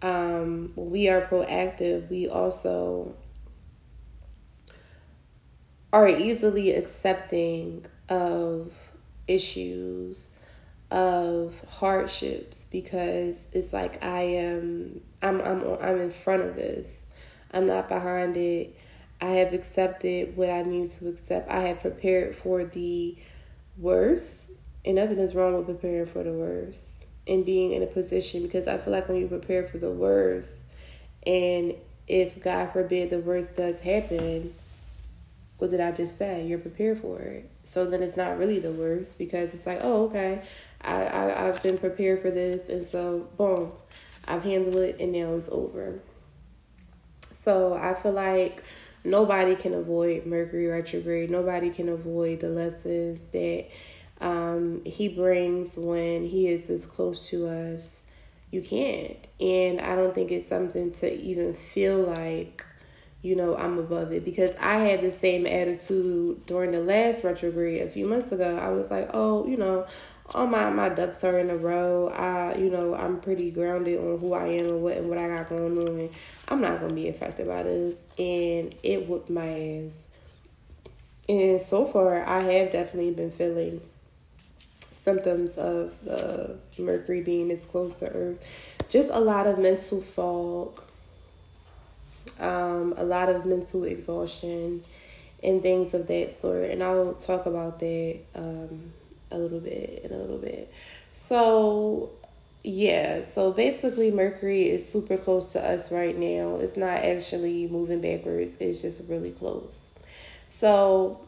um, 0.02 0.72
we 0.76 1.08
are 1.08 1.22
proactive, 1.22 2.08
we 2.08 2.28
also 2.28 3.14
are 5.92 6.08
easily 6.08 6.74
accepting 6.74 7.86
of 8.08 8.72
issues 9.26 10.28
of 10.94 11.60
hardships 11.68 12.68
because 12.70 13.36
it's 13.50 13.72
like 13.72 14.02
I 14.04 14.22
am 14.22 15.00
I'm 15.22 15.40
I'm 15.40 15.76
I'm 15.80 16.00
in 16.00 16.12
front 16.12 16.42
of 16.42 16.54
this. 16.54 16.88
I'm 17.52 17.66
not 17.66 17.88
behind 17.88 18.36
it. 18.36 18.78
I 19.20 19.30
have 19.30 19.52
accepted 19.52 20.36
what 20.36 20.50
I 20.50 20.62
need 20.62 20.92
to 20.92 21.08
accept. 21.08 21.50
I 21.50 21.62
have 21.62 21.80
prepared 21.80 22.36
for 22.36 22.64
the 22.64 23.16
worst. 23.76 24.42
And 24.84 24.96
nothing 24.96 25.18
is 25.18 25.34
wrong 25.34 25.56
with 25.56 25.66
preparing 25.66 26.06
for 26.06 26.22
the 26.22 26.32
worst 26.32 26.86
and 27.26 27.44
being 27.44 27.72
in 27.72 27.82
a 27.82 27.86
position 27.86 28.42
because 28.42 28.68
I 28.68 28.78
feel 28.78 28.92
like 28.92 29.08
when 29.08 29.16
you 29.16 29.26
prepare 29.26 29.66
for 29.66 29.78
the 29.78 29.90
worst 29.90 30.52
and 31.26 31.74
if 32.06 32.40
God 32.40 32.72
forbid 32.72 33.10
the 33.10 33.18
worst 33.18 33.56
does 33.56 33.80
happen, 33.80 34.54
what 35.58 35.70
did 35.70 35.80
I 35.80 35.90
just 35.90 36.18
say? 36.18 36.46
You're 36.46 36.58
prepared 36.58 37.00
for 37.00 37.18
it. 37.18 37.50
So 37.64 37.86
then 37.86 38.02
it's 38.02 38.16
not 38.16 38.38
really 38.38 38.60
the 38.60 38.72
worst 38.72 39.16
because 39.16 39.54
it's 39.54 39.66
like, 39.66 39.80
oh, 39.82 40.04
okay, 40.04 40.42
I, 40.84 41.04
I, 41.04 41.48
I've 41.48 41.62
been 41.62 41.78
prepared 41.78 42.22
for 42.22 42.30
this. 42.30 42.68
And 42.68 42.86
so, 42.86 43.28
boom, 43.36 43.72
I've 44.26 44.42
handled 44.42 44.76
it 44.76 44.96
and 45.00 45.12
now 45.12 45.34
it's 45.34 45.48
over. 45.50 46.00
So 47.42 47.74
I 47.74 47.94
feel 47.94 48.12
like 48.12 48.62
nobody 49.04 49.54
can 49.54 49.74
avoid 49.74 50.26
Mercury 50.26 50.66
retrograde. 50.66 51.30
Nobody 51.30 51.70
can 51.70 51.88
avoid 51.88 52.40
the 52.40 52.48
lessons 52.48 53.20
that 53.32 53.66
um, 54.20 54.82
he 54.84 55.08
brings 55.08 55.76
when 55.76 56.26
he 56.26 56.48
is 56.48 56.64
this 56.66 56.86
close 56.86 57.28
to 57.28 57.48
us. 57.48 58.02
You 58.50 58.62
can't. 58.62 59.16
And 59.40 59.80
I 59.80 59.96
don't 59.96 60.14
think 60.14 60.30
it's 60.30 60.48
something 60.48 60.92
to 60.94 61.12
even 61.12 61.54
feel 61.54 61.98
like 61.98 62.64
you 63.24 63.34
know, 63.34 63.56
I'm 63.56 63.78
above 63.78 64.12
it 64.12 64.22
because 64.22 64.54
I 64.60 64.80
had 64.80 65.00
the 65.00 65.10
same 65.10 65.46
attitude 65.46 66.44
during 66.44 66.72
the 66.72 66.80
last 66.80 67.24
retrograde 67.24 67.80
a 67.80 67.88
few 67.88 68.06
months 68.06 68.32
ago. 68.32 68.58
I 68.58 68.68
was 68.68 68.90
like, 68.90 69.08
oh, 69.14 69.46
you 69.46 69.56
know, 69.56 69.86
all 70.33 70.47
my, 70.47 70.71
my 70.71 70.88
ducks 70.88 71.23
are 71.25 71.38
in 71.38 71.50
a 71.50 71.57
row. 71.57 72.09
I, 72.09 72.57
you 72.57 72.71
know, 72.71 72.95
I'm 72.95 73.21
pretty 73.21 73.50
grounded 73.50 73.99
on 73.99 74.19
who 74.19 74.33
I 74.33 74.47
am 74.47 74.66
and 74.66 74.83
what 74.83 74.97
and 74.97 75.09
what 75.09 75.19
I 75.19 75.28
got 75.28 75.49
going 75.49 75.78
on. 75.78 76.11
I'm 76.49 76.61
not 76.61 76.81
gonna 76.81 76.95
be 76.95 77.09
affected 77.09 77.47
by 77.47 77.62
this, 77.62 77.97
and 78.19 78.75
it 78.83 79.09
whooped 79.09 79.31
my 79.31 79.47
ass. 79.85 80.02
And 81.28 81.61
so 81.61 81.87
far, 81.87 82.23
I 82.25 82.40
have 82.40 82.73
definitely 82.73 83.12
been 83.12 83.31
feeling 83.33 83.81
symptoms 84.93 85.57
of 85.57 85.93
the 86.04 86.57
Mercury 86.78 87.23
being 87.23 87.49
this 87.49 87.66
close 87.66 87.99
to 87.99 88.09
Earth. 88.09 88.38
Just 88.88 89.11
a 89.11 89.21
lot 89.21 89.47
of 89.47 89.59
mental 89.59 90.00
fog 90.00 90.81
um, 92.40 92.95
a 92.97 93.04
lot 93.04 93.28
of 93.28 93.47
mental 93.47 93.85
exhaustion, 93.85 94.83
and 95.43 95.62
things 95.62 95.95
of 95.95 96.07
that 96.07 96.40
sort. 96.40 96.71
And 96.71 96.83
I'll 96.83 97.14
talk 97.14 97.47
about 97.47 97.78
that 97.81 98.19
um, 98.35 98.93
a 99.34 99.38
little 99.38 99.60
bit 99.60 100.02
and 100.04 100.12
a 100.12 100.16
little 100.16 100.38
bit. 100.38 100.72
So, 101.12 102.10
yeah, 102.62 103.22
so 103.22 103.52
basically, 103.52 104.10
Mercury 104.10 104.70
is 104.70 104.88
super 104.88 105.16
close 105.16 105.52
to 105.52 105.62
us 105.64 105.90
right 105.90 106.16
now. 106.16 106.56
It's 106.56 106.76
not 106.76 106.98
actually 106.98 107.66
moving 107.68 108.00
backwards, 108.00 108.52
it's 108.60 108.80
just 108.80 109.02
really 109.08 109.32
close. 109.32 109.78
So, 110.50 111.20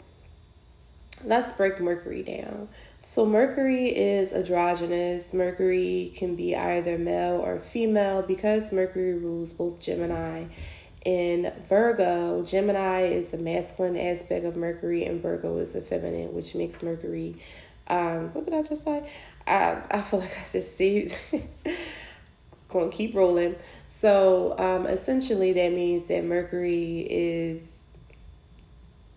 let's 1.25 1.53
break 1.55 1.81
Mercury 1.81 2.23
down. 2.23 2.69
So, 3.03 3.25
Mercury 3.25 3.89
is 3.89 4.33
androgynous. 4.33 5.33
Mercury 5.33 6.13
can 6.17 6.35
be 6.35 6.57
either 6.57 6.99
male 6.99 7.37
or 7.37 7.61
female 7.61 8.23
because 8.23 8.73
Mercury 8.73 9.15
rules 9.15 9.53
both 9.53 9.81
Gemini 9.81 10.47
and 11.07 11.53
Virgo, 11.69 12.43
Gemini 12.43 13.03
is 13.03 13.29
the 13.29 13.39
masculine 13.39 13.97
aspect 13.97 14.45
of 14.45 14.57
Mercury, 14.57 15.05
and 15.05 15.23
Virgo 15.23 15.57
is 15.59 15.73
the 15.73 15.81
feminine, 15.81 16.35
which 16.35 16.53
makes 16.57 16.83
Mercury. 16.83 17.37
Um, 17.89 18.33
what 18.35 18.45
did 18.45 18.55
I 18.55 18.63
just 18.63 18.85
say? 18.85 19.09
I 19.47 19.83
I 19.91 20.03
feel 20.03 20.21
like 20.21 20.37
I 20.37 20.53
just 20.53 20.77
see. 20.77 21.13
going 22.69 22.91
to 22.91 22.97
keep 22.97 23.15
rolling. 23.15 23.57
So 24.01 24.55
um, 24.59 24.87
essentially, 24.87 25.53
that 25.55 25.73
means 25.73 26.07
that 26.07 26.25
Mercury 26.25 27.07
is 27.09 27.61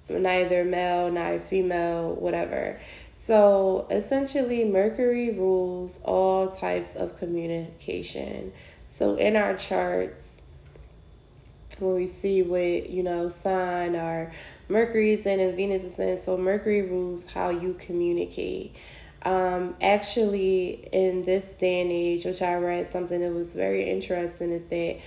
neither 0.09 0.63
male, 0.63 1.11
neither 1.11 1.39
female, 1.39 2.15
whatever. 2.15 2.79
So 3.15 3.85
essentially, 3.91 4.63
Mercury 4.65 5.31
rules 5.31 5.99
all 6.03 6.49
types 6.49 6.95
of 6.95 7.17
communication. 7.19 8.53
So 8.87 9.15
in 9.15 9.35
our 9.35 9.55
charts, 9.55 10.25
when 11.77 11.95
we 11.95 12.07
see 12.07 12.41
what 12.41 12.89
you 12.89 13.03
know 13.03 13.29
sign 13.29 13.95
our 13.95 14.31
Mercury 14.69 15.13
is 15.13 15.25
in 15.25 15.39
and 15.39 15.55
Venus 15.55 15.83
is 15.83 15.97
in. 15.99 16.23
So 16.23 16.37
Mercury 16.37 16.83
rules 16.83 17.25
how 17.25 17.49
you 17.49 17.75
communicate. 17.79 18.75
Um, 19.23 19.75
actually, 19.81 20.87
in 20.93 21.25
this 21.25 21.45
day 21.59 21.81
and 21.81 21.91
age, 21.91 22.23
which 22.23 22.41
I 22.41 22.55
read 22.55 22.89
something 22.89 23.19
that 23.19 23.33
was 23.33 23.51
very 23.51 23.89
interesting, 23.89 24.51
is 24.51 24.63
that 24.65 24.99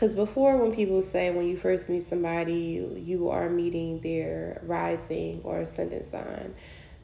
because 0.00 0.14
before, 0.14 0.56
when 0.56 0.74
people 0.74 1.02
say 1.02 1.30
when 1.30 1.46
you 1.46 1.58
first 1.58 1.90
meet 1.90 2.04
somebody, 2.04 2.54
you, 2.54 3.02
you 3.04 3.28
are 3.28 3.50
meeting 3.50 4.00
their 4.00 4.62
rising 4.64 5.42
or 5.44 5.60
ascendant 5.60 6.10
sign. 6.10 6.54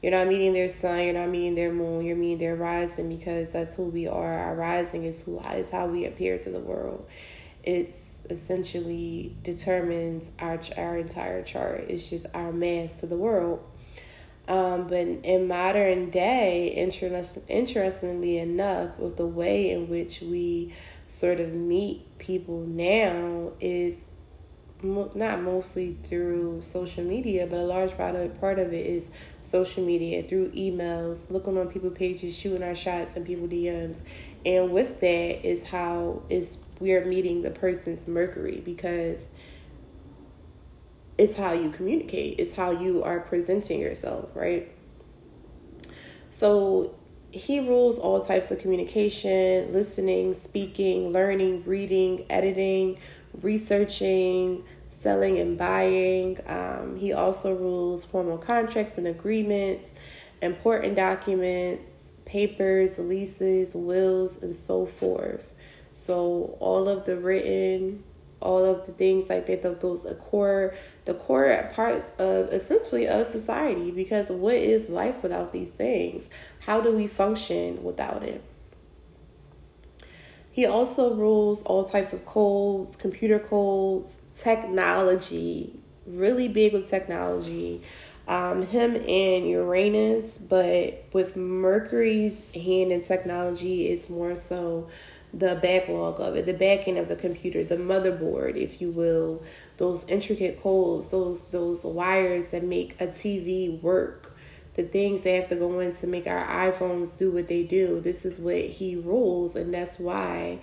You're 0.01 0.13
not 0.13 0.27
meeting 0.27 0.53
their 0.53 0.69
sun, 0.69 1.03
you're 1.03 1.13
not 1.13 1.29
meeting 1.29 1.53
their 1.53 1.71
moon, 1.71 2.05
you're 2.05 2.15
meeting 2.15 2.39
their 2.39 2.55
rising 2.55 3.15
because 3.15 3.51
that's 3.51 3.75
who 3.75 3.83
we 3.83 4.07
are. 4.07 4.33
Our 4.33 4.55
rising 4.55 5.03
is 5.03 5.21
who 5.21 5.39
is 5.39 5.69
how 5.69 5.87
we 5.87 6.05
appear 6.05 6.39
to 6.39 6.49
the 6.49 6.59
world. 6.59 7.07
It's 7.63 8.06
essentially 8.29 9.35
determines 9.43 10.31
our 10.39 10.59
our 10.77 10.97
entire 10.97 11.43
chart. 11.43 11.85
It's 11.89 12.09
just 12.09 12.25
our 12.33 12.51
mass 12.51 12.99
to 12.99 13.07
the 13.07 13.17
world. 13.17 13.63
Um, 14.47 14.87
but 14.87 14.99
in 14.99 15.47
modern 15.47 16.09
day, 16.09 16.67
interest, 16.69 17.37
interestingly 17.49 18.37
enough, 18.37 18.97
with 18.97 19.17
the 19.17 19.27
way 19.27 19.71
in 19.71 19.89
which 19.89 20.21
we 20.21 20.73
sort 21.09 21.39
of 21.39 21.53
meet 21.53 22.17
people 22.17 22.61
now 22.61 23.51
is 23.59 23.95
mo- 24.81 25.11
not 25.15 25.41
mostly 25.41 25.97
through 26.03 26.61
social 26.61 27.03
media, 27.03 27.45
but 27.45 27.57
a 27.57 27.63
large 27.63 27.95
part 27.97 28.15
of, 28.15 28.39
part 28.39 28.59
of 28.59 28.73
it 28.73 28.85
is 28.85 29.09
social 29.49 29.83
media 29.83 30.23
through 30.23 30.51
emails, 30.51 31.29
looking 31.29 31.57
on 31.57 31.67
people 31.67 31.89
pages, 31.89 32.35
shooting 32.37 32.63
our 32.63 32.75
shots 32.75 33.15
and 33.15 33.25
people 33.25 33.47
DMs. 33.47 33.97
And 34.47 34.71
with 34.71 35.01
that 35.01 35.45
is 35.45 35.61
how 35.63 36.21
is 36.29 36.55
we 36.79 36.93
are 36.93 37.03
meeting 37.03 37.41
the 37.41 37.51
person's 37.51 38.07
Mercury 38.07 38.61
because 38.63 39.23
it's 41.17 41.35
how 41.35 41.51
you 41.51 41.69
communicate, 41.69 42.39
it's 42.39 42.53
how 42.53 42.71
you 42.71 43.03
are 43.03 43.19
presenting 43.19 43.81
yourself, 43.81 44.29
right? 44.33 44.71
So 46.29 46.95
he 47.31 47.59
rules 47.59 47.99
all 47.99 48.23
types 48.23 48.49
of 48.49 48.59
communication, 48.59 49.73
listening, 49.73 50.33
speaking, 50.33 51.11
learning, 51.11 51.65
reading, 51.65 52.25
editing, 52.29 52.99
researching, 53.41 54.63
selling 54.89 55.39
and 55.39 55.57
buying. 55.57 56.39
Um, 56.47 56.95
he 56.95 57.11
also 57.11 57.53
rules 57.53 58.05
formal 58.05 58.37
contracts 58.37 58.97
and 58.97 59.07
agreements, 59.07 59.89
important 60.41 60.95
documents, 60.95 61.91
papers, 62.27 62.99
leases, 62.99 63.73
wills, 63.73 64.37
and 64.41 64.55
so 64.55 64.85
forth. 64.85 65.51
So 65.91 66.57
all 66.59 66.87
of 66.87 67.05
the 67.05 67.17
written, 67.17 68.03
all 68.39 68.63
of 68.63 68.85
the 68.85 68.91
things 68.91 69.29
like 69.29 69.47
that, 69.47 69.81
those 69.81 70.05
are 70.05 70.13
core, 70.13 70.75
the 71.05 71.15
core 71.15 71.71
parts 71.73 72.05
of 72.19 72.53
essentially 72.53 73.07
of 73.07 73.25
society. 73.25 73.91
Because 73.91 74.29
what 74.29 74.55
is 74.55 74.89
life 74.89 75.23
without 75.23 75.51
these 75.51 75.69
things? 75.69 76.25
How 76.59 76.81
do 76.81 76.91
we 76.91 77.07
function 77.07 77.83
without 77.83 78.23
it? 78.23 78.43
He 80.51 80.65
also 80.65 81.13
rules 81.13 81.61
all 81.63 81.85
types 81.85 82.13
of 82.13 82.25
codes, 82.25 82.95
computer 82.95 83.39
codes, 83.39 84.17
technology, 84.35 85.79
really 86.07 86.47
big 86.47 86.73
with 86.73 86.89
technology. 86.89 87.83
Um, 88.27 88.63
him 88.67 88.95
and 88.95 89.49
Uranus, 89.49 90.37
but 90.37 91.05
with 91.13 91.37
Mercury's 91.37 92.51
hand 92.51 92.91
in 92.91 93.01
technology 93.01 93.87
it's 93.87 94.09
more 94.09 94.35
so 94.35 94.89
the 95.33 95.59
backlog 95.61 96.19
of 96.19 96.35
it, 96.35 96.45
the 96.45 96.53
back 96.53 96.87
end 96.87 96.97
of 96.97 97.07
the 97.07 97.15
computer, 97.15 97.63
the 97.63 97.75
motherboard, 97.77 98.55
if 98.55 98.81
you 98.81 98.89
will, 98.91 99.43
those 99.77 100.05
intricate 100.07 100.61
codes, 100.61 101.09
those 101.09 101.41
those 101.51 101.83
wires 101.83 102.47
that 102.47 102.63
make 102.63 102.99
a 102.99 103.07
TV 103.07 103.81
work, 103.81 104.35
the 104.75 104.83
things 104.83 105.23
that 105.23 105.31
have 105.31 105.49
to 105.49 105.55
go 105.55 105.79
in 105.79 105.95
to 105.97 106.07
make 106.07 106.27
our 106.27 106.71
iPhones 106.71 107.17
do 107.17 107.31
what 107.31 107.47
they 107.47 107.63
do. 107.63 107.99
This 107.99 108.25
is 108.25 108.39
what 108.39 108.61
he 108.61 108.95
rules, 108.95 109.55
and 109.55 109.73
that's 109.73 109.99
why 109.99 110.59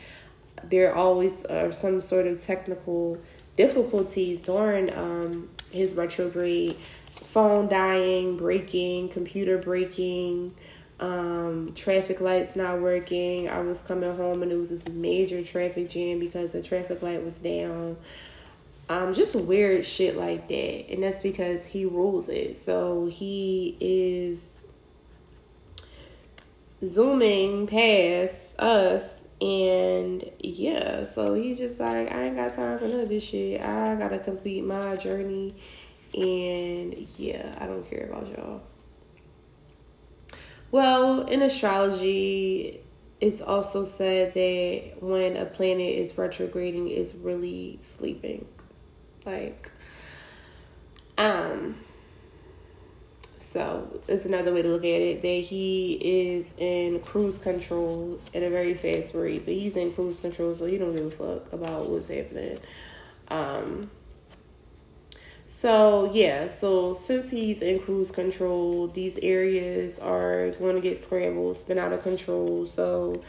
there 0.63 0.95
always 0.95 1.45
are 1.47 1.73
some 1.73 2.01
sort 2.01 2.27
of 2.27 2.45
technical 2.45 3.19
difficulties 3.57 4.41
during 4.41 4.93
um, 4.97 5.49
his 5.71 5.95
retrograde 5.95 6.77
phone 7.35 7.67
dying, 7.67 8.37
breaking, 8.37 9.09
computer 9.09 9.59
breaking, 9.59 10.55
um, 11.01 11.73
traffic 11.75 12.21
lights 12.21 12.55
not 12.55 12.81
working. 12.81 13.49
I 13.49 13.61
was 13.61 13.83
coming 13.83 14.15
home 14.15 14.45
and 14.45 14.53
it 14.53 14.55
was 14.55 14.71
this 14.71 14.87
major 14.87 15.43
traffic 15.43 15.91
jam 15.91 16.21
because 16.21 16.53
the 16.53 16.63
traffic 16.63 17.03
light 17.03 17.25
was 17.25 17.35
down. 17.35 17.97
Um, 18.89 19.15
just 19.15 19.35
weird 19.35 19.85
shit 19.85 20.17
like 20.17 20.47
that. 20.47 20.93
And 20.93 21.03
that's 21.03 21.21
because 21.25 21.65
he 21.65 21.85
rules 21.85 22.29
it. 22.29 22.57
So 22.57 23.07
he 23.07 23.77
is 23.81 24.47
zooming 26.85 27.67
past 27.67 28.37
us 28.61 29.03
and 29.41 30.31
yeah, 30.39 31.05
so 31.05 31.35
he's 31.35 31.59
just 31.59 31.81
like, 31.81 32.13
I 32.13 32.27
ain't 32.27 32.37
got 32.37 32.55
time 32.55 32.79
for 32.79 32.87
none 32.87 33.01
of 33.01 33.09
this 33.09 33.25
shit. 33.25 33.61
I 33.61 33.97
gotta 33.97 34.21
complete 34.21 34.65
my 34.65 34.95
journey. 34.95 35.57
And 36.15 37.09
yeah, 37.17 37.57
I 37.59 37.67
don't 37.67 37.89
care 37.89 38.09
about 38.11 38.29
y'all. 38.29 38.63
Well, 40.71 41.27
in 41.27 41.43
astrology, 41.43 42.81
it's 43.21 43.41
also 43.41 43.85
said 43.85 44.35
that 44.35 45.03
when 45.03 45.37
a 45.37 45.45
planet 45.45 45.95
is 45.95 46.17
retrograding, 46.17 46.89
it's 46.89 47.15
really 47.15 47.79
sleeping. 47.97 48.47
Like, 49.25 49.71
um, 51.19 51.77
so 53.39 54.01
it's 54.09 54.25
another 54.25 54.53
way 54.53 54.63
to 54.63 54.69
look 54.69 54.83
at 54.83 55.01
it 55.01 55.23
that 55.23 55.29
he 55.29 55.95
is 55.95 56.53
in 56.59 57.01
cruise 57.01 57.39
control 57.39 58.21
at 58.35 58.43
a 58.43 58.51
very 58.51 58.75
fast 58.75 59.15
rate, 59.15 59.45
but 59.45 59.55
he's 59.55 59.77
in 59.77 59.93
cruise 59.95 60.21
control, 60.21 60.55
so 60.55 60.67
he 60.67 60.77
don't 60.77 60.93
give 60.95 61.07
a 61.07 61.11
fuck 61.11 61.53
about 61.53 61.89
what's 61.89 62.09
happening. 62.09 62.59
Um, 63.29 63.91
so 65.61 66.11
yeah, 66.13 66.49
so 66.49 66.93
since 66.93 67.31
he's 67.31 67.63
in 67.63 67.79
cruise 67.79 68.11
control, 68.11 68.89
these 68.89 69.19
areas 69.23 69.99
are 69.99 70.51
going 70.59 70.75
to 70.75 70.81
get 70.81 71.03
scrambled, 71.03 71.57
spin 71.57 71.79
out 71.79 71.93
of 71.93 72.03
control. 72.03 72.67
So, 72.67 73.23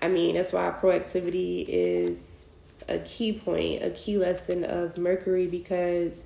I 0.00 0.08
mean, 0.08 0.36
that's 0.36 0.52
why 0.52 0.70
proactivity 0.70 1.66
is 1.68 2.18
a 2.88 2.98
key 3.00 3.32
point, 3.32 3.82
a 3.82 3.90
key 3.90 4.16
lesson 4.16 4.64
of 4.64 4.96
Mercury 4.96 5.46
because 5.46 6.18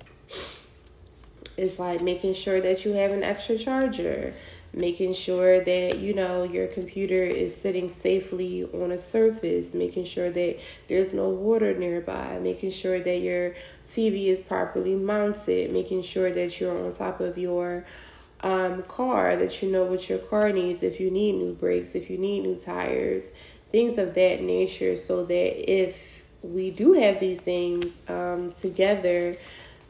it's 1.57 1.79
like 1.79 2.01
making 2.01 2.35
sure 2.35 2.61
that 2.61 2.85
you 2.85 2.93
have 2.93 3.11
an 3.11 3.23
extra 3.23 3.57
charger, 3.57 4.33
making 4.73 5.13
sure 5.13 5.59
that 5.59 5.97
you 5.97 6.13
know 6.13 6.43
your 6.43 6.67
computer 6.67 7.23
is 7.23 7.55
sitting 7.55 7.89
safely 7.89 8.63
on 8.65 8.91
a 8.91 8.97
surface, 8.97 9.73
making 9.73 10.05
sure 10.05 10.29
that 10.29 10.59
there's 10.87 11.13
no 11.13 11.29
water 11.29 11.73
nearby, 11.73 12.39
making 12.39 12.71
sure 12.71 12.99
that 12.99 13.19
your 13.19 13.55
TV 13.87 14.27
is 14.27 14.39
properly 14.39 14.95
mounted, 14.95 15.71
making 15.71 16.03
sure 16.03 16.31
that 16.31 16.59
you're 16.59 16.85
on 16.85 16.93
top 16.93 17.19
of 17.19 17.37
your 17.37 17.85
um, 18.41 18.83
car, 18.83 19.35
that 19.35 19.61
you 19.61 19.71
know 19.71 19.85
what 19.85 20.09
your 20.09 20.19
car 20.19 20.51
needs, 20.51 20.83
if 20.83 20.99
you 20.99 21.09
need 21.09 21.33
new 21.33 21.53
brakes, 21.53 21.95
if 21.95 22.09
you 22.09 22.17
need 22.17 22.41
new 22.41 22.55
tires, 22.55 23.25
things 23.71 23.97
of 23.97 24.13
that 24.15 24.41
nature, 24.41 24.95
so 24.95 25.25
that 25.25 25.71
if 25.71 26.21
we 26.41 26.69
do 26.69 26.93
have 26.93 27.19
these 27.19 27.41
things 27.41 27.85
um, 28.07 28.51
together, 28.61 29.35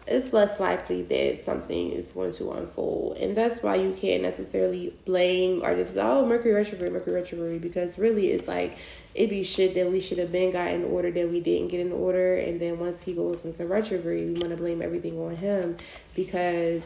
it's 0.08 0.32
less 0.32 0.60
likely 0.60 1.02
that 1.04 1.44
something 1.44 1.92
is 1.92 2.14
going 2.14 2.32
to 2.34 2.52
unfold. 2.52 3.18
And 3.18 3.36
that's 3.36 3.62
why 3.62 3.76
you 3.76 3.92
can't 3.94 4.24
necessarily 4.24 4.94
blame 5.06 5.64
or 5.64 5.76
just 5.76 5.94
oh, 5.98 6.26
Mercury 6.26 6.54
retrograde, 6.54 6.94
Mercury 6.94 7.16
retrograde, 7.22 7.62
because 7.62 7.98
really 7.98 8.32
it's 8.32 8.48
like 8.48 8.78
it 9.18 9.30
be 9.30 9.44
shit 9.44 9.74
that 9.76 9.92
we 9.92 10.00
should 10.00 10.20
have 10.20 10.32
been 10.32 10.52
got 10.52 10.70
in 10.70 10.84
order 10.86 11.10
that 11.12 11.30
we 11.30 11.40
didn't 11.42 11.70
get 11.70 11.80
in 11.80 11.92
order. 11.92 12.38
And 12.38 12.60
then 12.62 12.80
once 12.80 13.02
he 13.02 13.14
goes 13.14 13.44
into 13.46 13.66
retrograde, 13.66 14.28
we 14.28 14.34
want 14.34 14.52
to 14.52 14.58
blame 14.58 14.82
everything 14.82 15.20
on 15.20 15.36
him 15.36 15.78
because 16.16 16.86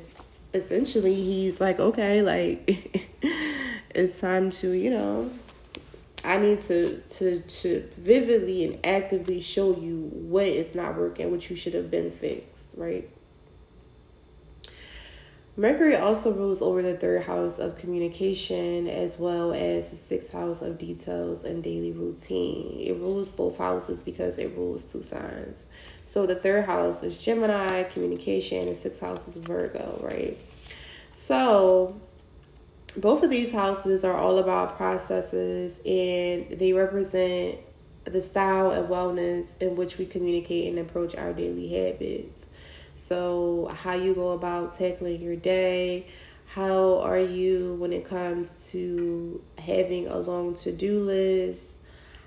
essentially 0.53 1.13
he's 1.13 1.59
like, 1.59 1.79
okay, 1.79 2.21
like 2.21 2.97
it's 3.89 4.19
time 4.19 4.49
to, 4.51 4.71
you 4.71 4.89
know, 4.89 5.29
I 6.23 6.37
need 6.37 6.61
to 6.63 6.99
to 6.99 7.41
to 7.41 7.89
vividly 7.97 8.63
and 8.63 8.85
actively 8.85 9.41
show 9.41 9.75
you 9.75 10.09
what 10.13 10.45
is 10.45 10.73
not 10.73 10.95
working, 10.95 11.31
what 11.31 11.49
you 11.49 11.55
should 11.55 11.73
have 11.73 11.91
been 11.91 12.11
fixed, 12.11 12.73
right? 12.77 13.09
Mercury 15.61 15.95
also 15.95 16.33
rules 16.33 16.59
over 16.59 16.81
the 16.81 16.95
third 16.95 17.21
house 17.21 17.59
of 17.59 17.77
communication 17.77 18.87
as 18.87 19.19
well 19.19 19.53
as 19.53 19.91
the 19.91 19.95
sixth 19.95 20.31
house 20.31 20.59
of 20.63 20.79
details 20.79 21.43
and 21.43 21.61
daily 21.61 21.91
routine. 21.91 22.79
It 22.79 22.95
rules 22.95 23.29
both 23.29 23.59
houses 23.59 24.01
because 24.01 24.39
it 24.39 24.57
rules 24.57 24.81
two 24.81 25.03
signs. 25.03 25.59
So 26.09 26.25
the 26.25 26.33
third 26.33 26.65
house 26.65 27.03
is 27.03 27.15
Gemini, 27.19 27.83
communication, 27.83 28.69
and 28.69 28.75
sixth 28.75 29.01
house 29.01 29.27
is 29.27 29.35
Virgo, 29.35 29.99
right? 30.01 30.35
So 31.11 32.01
both 32.97 33.21
of 33.21 33.29
these 33.29 33.51
houses 33.51 34.03
are 34.03 34.17
all 34.17 34.39
about 34.39 34.77
processes 34.77 35.79
and 35.85 36.59
they 36.59 36.73
represent 36.73 37.59
the 38.05 38.23
style 38.23 38.71
and 38.71 38.89
wellness 38.89 39.45
in 39.59 39.75
which 39.75 39.99
we 39.99 40.07
communicate 40.07 40.69
and 40.69 40.79
approach 40.79 41.15
our 41.15 41.33
daily 41.33 41.67
habits. 41.67 42.47
So, 43.07 43.69
how 43.73 43.93
you 43.93 44.13
go 44.13 44.29
about 44.29 44.77
tackling 44.77 45.21
your 45.21 45.35
day, 45.35 46.07
how 46.45 46.99
are 46.99 47.19
you 47.19 47.75
when 47.79 47.93
it 47.93 48.05
comes 48.05 48.67
to 48.71 49.41
having 49.57 50.07
a 50.07 50.17
long 50.17 50.53
to 50.55 50.71
do 50.71 51.01
list, 51.01 51.63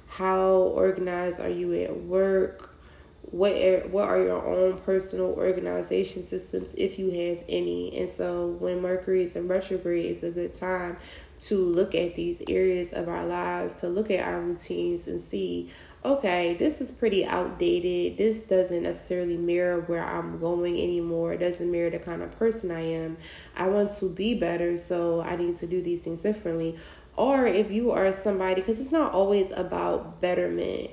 how 0.08 0.50
organized 0.52 1.40
are 1.40 1.48
you 1.48 1.72
at 1.74 2.02
work, 2.02 2.74
what 3.22 3.52
are, 3.52 3.80
what 3.88 4.08
are 4.08 4.20
your 4.20 4.44
own 4.44 4.78
personal 4.78 5.32
organization 5.32 6.22
systems 6.22 6.74
if 6.76 6.98
you 6.98 7.06
have 7.10 7.44
any? 7.48 7.96
And 7.98 8.08
so 8.08 8.48
when 8.58 8.82
mercury 8.82 9.22
is 9.22 9.36
in 9.36 9.48
retrograde 9.48 10.06
it's 10.06 10.22
a 10.22 10.30
good 10.30 10.54
time 10.54 10.96
to 11.40 11.56
look 11.56 11.94
at 11.94 12.14
these 12.14 12.42
areas 12.48 12.92
of 12.92 13.08
our 13.08 13.26
lives 13.26 13.74
to 13.74 13.88
look 13.88 14.10
at 14.10 14.26
our 14.26 14.40
routines 14.40 15.06
and 15.06 15.20
see 15.20 15.70
okay 16.04 16.54
this 16.54 16.80
is 16.80 16.90
pretty 16.90 17.24
outdated 17.24 18.18
this 18.18 18.40
doesn't 18.40 18.82
necessarily 18.82 19.36
mirror 19.36 19.80
where 19.82 20.04
i'm 20.04 20.38
going 20.38 20.78
anymore 20.80 21.32
it 21.32 21.38
doesn't 21.38 21.70
mirror 21.70 21.90
the 21.90 21.98
kind 21.98 22.22
of 22.22 22.30
person 22.38 22.70
i 22.70 22.80
am 22.80 23.16
i 23.56 23.66
want 23.66 23.94
to 23.96 24.08
be 24.08 24.34
better 24.34 24.76
so 24.76 25.22
i 25.22 25.34
need 25.36 25.56
to 25.56 25.66
do 25.66 25.80
these 25.82 26.02
things 26.02 26.20
differently 26.20 26.76
or 27.16 27.46
if 27.46 27.70
you 27.70 27.90
are 27.90 28.12
somebody 28.12 28.56
because 28.56 28.80
it's 28.80 28.92
not 28.92 29.12
always 29.12 29.50
about 29.52 30.20
betterment 30.20 30.90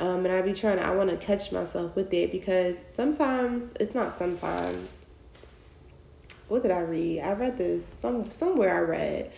Um, 0.00 0.24
and 0.24 0.32
I 0.34 0.40
be 0.40 0.54
trying 0.54 0.78
I 0.78 0.92
want 0.92 1.10
to 1.10 1.18
catch 1.18 1.52
myself 1.52 1.94
with 1.94 2.12
it 2.14 2.32
because 2.32 2.74
sometimes, 2.96 3.70
it's 3.78 3.94
not 3.94 4.16
sometimes. 4.16 5.04
What 6.48 6.62
did 6.62 6.70
I 6.70 6.80
read? 6.80 7.20
I 7.20 7.32
read 7.34 7.58
this 7.58 7.84
some 8.00 8.30
somewhere 8.30 8.74
I 8.74 8.80
read. 8.80 9.32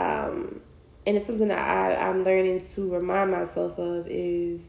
Um, 0.00 0.60
and 1.08 1.16
it's 1.16 1.24
something 1.24 1.48
that 1.48 1.58
I, 1.58 2.06
I'm 2.06 2.22
learning 2.22 2.66
to 2.74 2.92
remind 2.92 3.30
myself 3.30 3.78
of 3.78 4.06
is 4.10 4.68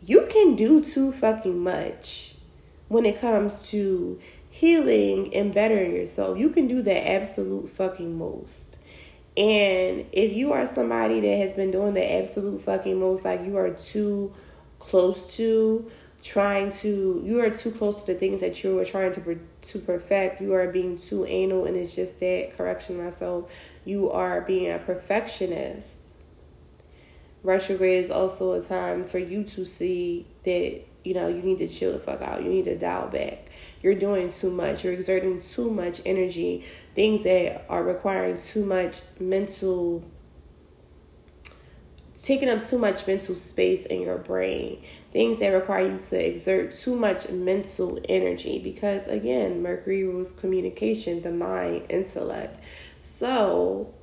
you 0.00 0.26
can 0.30 0.56
do 0.56 0.82
too 0.82 1.12
fucking 1.12 1.58
much 1.58 2.36
when 2.88 3.04
it 3.04 3.20
comes 3.20 3.68
to 3.68 4.18
healing 4.48 5.34
and 5.34 5.52
bettering 5.52 5.94
yourself. 5.94 6.38
You 6.38 6.48
can 6.48 6.66
do 6.66 6.80
the 6.80 6.96
absolute 6.96 7.68
fucking 7.76 8.16
most. 8.16 8.78
And 9.36 10.06
if 10.12 10.32
you 10.32 10.54
are 10.54 10.66
somebody 10.66 11.20
that 11.20 11.36
has 11.36 11.52
been 11.52 11.70
doing 11.70 11.92
the 11.92 12.10
absolute 12.10 12.62
fucking 12.62 12.98
most, 12.98 13.26
like 13.26 13.44
you 13.44 13.58
are 13.58 13.70
too 13.70 14.32
close 14.78 15.26
to 15.36 15.90
trying 16.22 16.70
to, 16.70 17.22
you 17.22 17.40
are 17.42 17.50
too 17.50 17.70
close 17.70 18.02
to 18.04 18.14
the 18.14 18.18
things 18.18 18.40
that 18.40 18.64
you 18.64 18.78
are 18.78 18.84
trying 18.86 19.12
to 19.12 19.38
to 19.60 19.78
perfect. 19.78 20.40
You 20.40 20.54
are 20.54 20.68
being 20.68 20.96
too 20.96 21.26
anal, 21.26 21.66
and 21.66 21.76
it's 21.76 21.94
just 21.94 22.18
that 22.20 22.56
correction 22.56 22.96
myself. 22.96 23.50
You 23.84 24.10
are 24.10 24.40
being 24.40 24.70
a 24.70 24.78
perfectionist. 24.78 25.96
Retrograde 27.42 28.04
is 28.04 28.10
also 28.10 28.52
a 28.52 28.62
time 28.62 29.04
for 29.04 29.18
you 29.18 29.44
to 29.44 29.64
see 29.64 30.26
that 30.44 30.80
you 31.04 31.12
know 31.12 31.28
you 31.28 31.42
need 31.42 31.58
to 31.58 31.68
chill 31.68 31.92
the 31.92 31.98
fuck 31.98 32.22
out. 32.22 32.42
You 32.42 32.48
need 32.48 32.64
to 32.64 32.76
dial 32.76 33.08
back 33.08 33.44
you're 33.84 33.94
doing 33.94 34.32
too 34.32 34.50
much. 34.50 34.82
You're 34.82 34.94
exerting 34.94 35.42
too 35.42 35.70
much 35.70 36.00
energy. 36.06 36.64
Things 36.94 37.22
that 37.24 37.66
are 37.68 37.84
requiring 37.84 38.38
too 38.38 38.64
much 38.64 39.02
mental 39.20 40.02
taking 42.22 42.48
up 42.48 42.66
too 42.66 42.78
much 42.78 43.06
mental 43.06 43.34
space 43.34 43.84
in 43.84 44.00
your 44.00 44.16
brain. 44.16 44.82
Things 45.12 45.38
that 45.40 45.48
require 45.48 45.92
you 45.92 45.98
to 45.98 46.26
exert 46.26 46.72
too 46.72 46.96
much 46.96 47.28
mental 47.28 48.00
energy 48.08 48.58
because 48.58 49.06
again, 49.06 49.60
Mercury 49.60 50.04
rules 50.04 50.32
communication, 50.32 51.20
the 51.20 51.30
mind, 51.30 51.84
intellect. 51.90 52.58
So, 53.18 53.94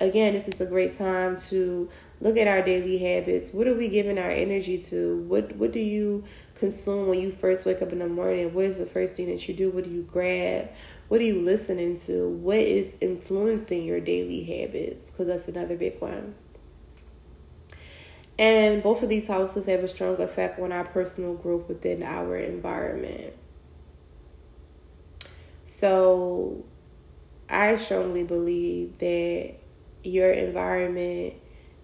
again, 0.00 0.34
this 0.34 0.46
is 0.46 0.60
a 0.60 0.66
great 0.66 0.98
time 0.98 1.38
to 1.48 1.88
look 2.20 2.36
at 2.36 2.46
our 2.46 2.62
daily 2.62 2.98
habits. 2.98 3.54
What 3.54 3.66
are 3.66 3.74
we 3.74 3.88
giving 3.88 4.18
our 4.18 4.30
energy 4.30 4.78
to? 4.84 5.16
What 5.22 5.56
what 5.56 5.72
do 5.72 5.80
you 5.80 6.24
consume 6.56 7.08
when 7.08 7.20
you 7.20 7.32
first 7.32 7.64
wake 7.64 7.80
up 7.80 7.92
in 7.92 8.00
the 8.00 8.08
morning? 8.08 8.52
What 8.52 8.66
is 8.66 8.78
the 8.78 8.86
first 8.86 9.14
thing 9.14 9.26
that 9.26 9.48
you 9.48 9.54
do? 9.54 9.70
What 9.70 9.84
do 9.84 9.90
you 9.90 10.02
grab? 10.02 10.68
What 11.08 11.20
are 11.20 11.24
you 11.24 11.40
listening 11.40 11.98
to? 12.00 12.28
What 12.28 12.58
is 12.58 12.94
influencing 13.00 13.84
your 13.84 14.00
daily 14.00 14.44
habits? 14.44 15.10
Because 15.10 15.28
that's 15.28 15.48
another 15.48 15.76
big 15.76 15.98
one. 16.00 16.34
And 18.38 18.82
both 18.82 19.02
of 19.02 19.08
these 19.08 19.26
houses 19.26 19.66
have 19.66 19.80
a 19.80 19.88
strong 19.88 20.20
effect 20.20 20.58
on 20.60 20.70
our 20.72 20.84
personal 20.84 21.34
growth 21.34 21.68
within 21.68 22.02
our 22.02 22.36
environment. 22.36 23.34
So 25.66 26.64
I 27.50 27.76
strongly 27.76 28.22
believe 28.22 28.98
that 28.98 29.54
your 30.02 30.30
environment 30.30 31.34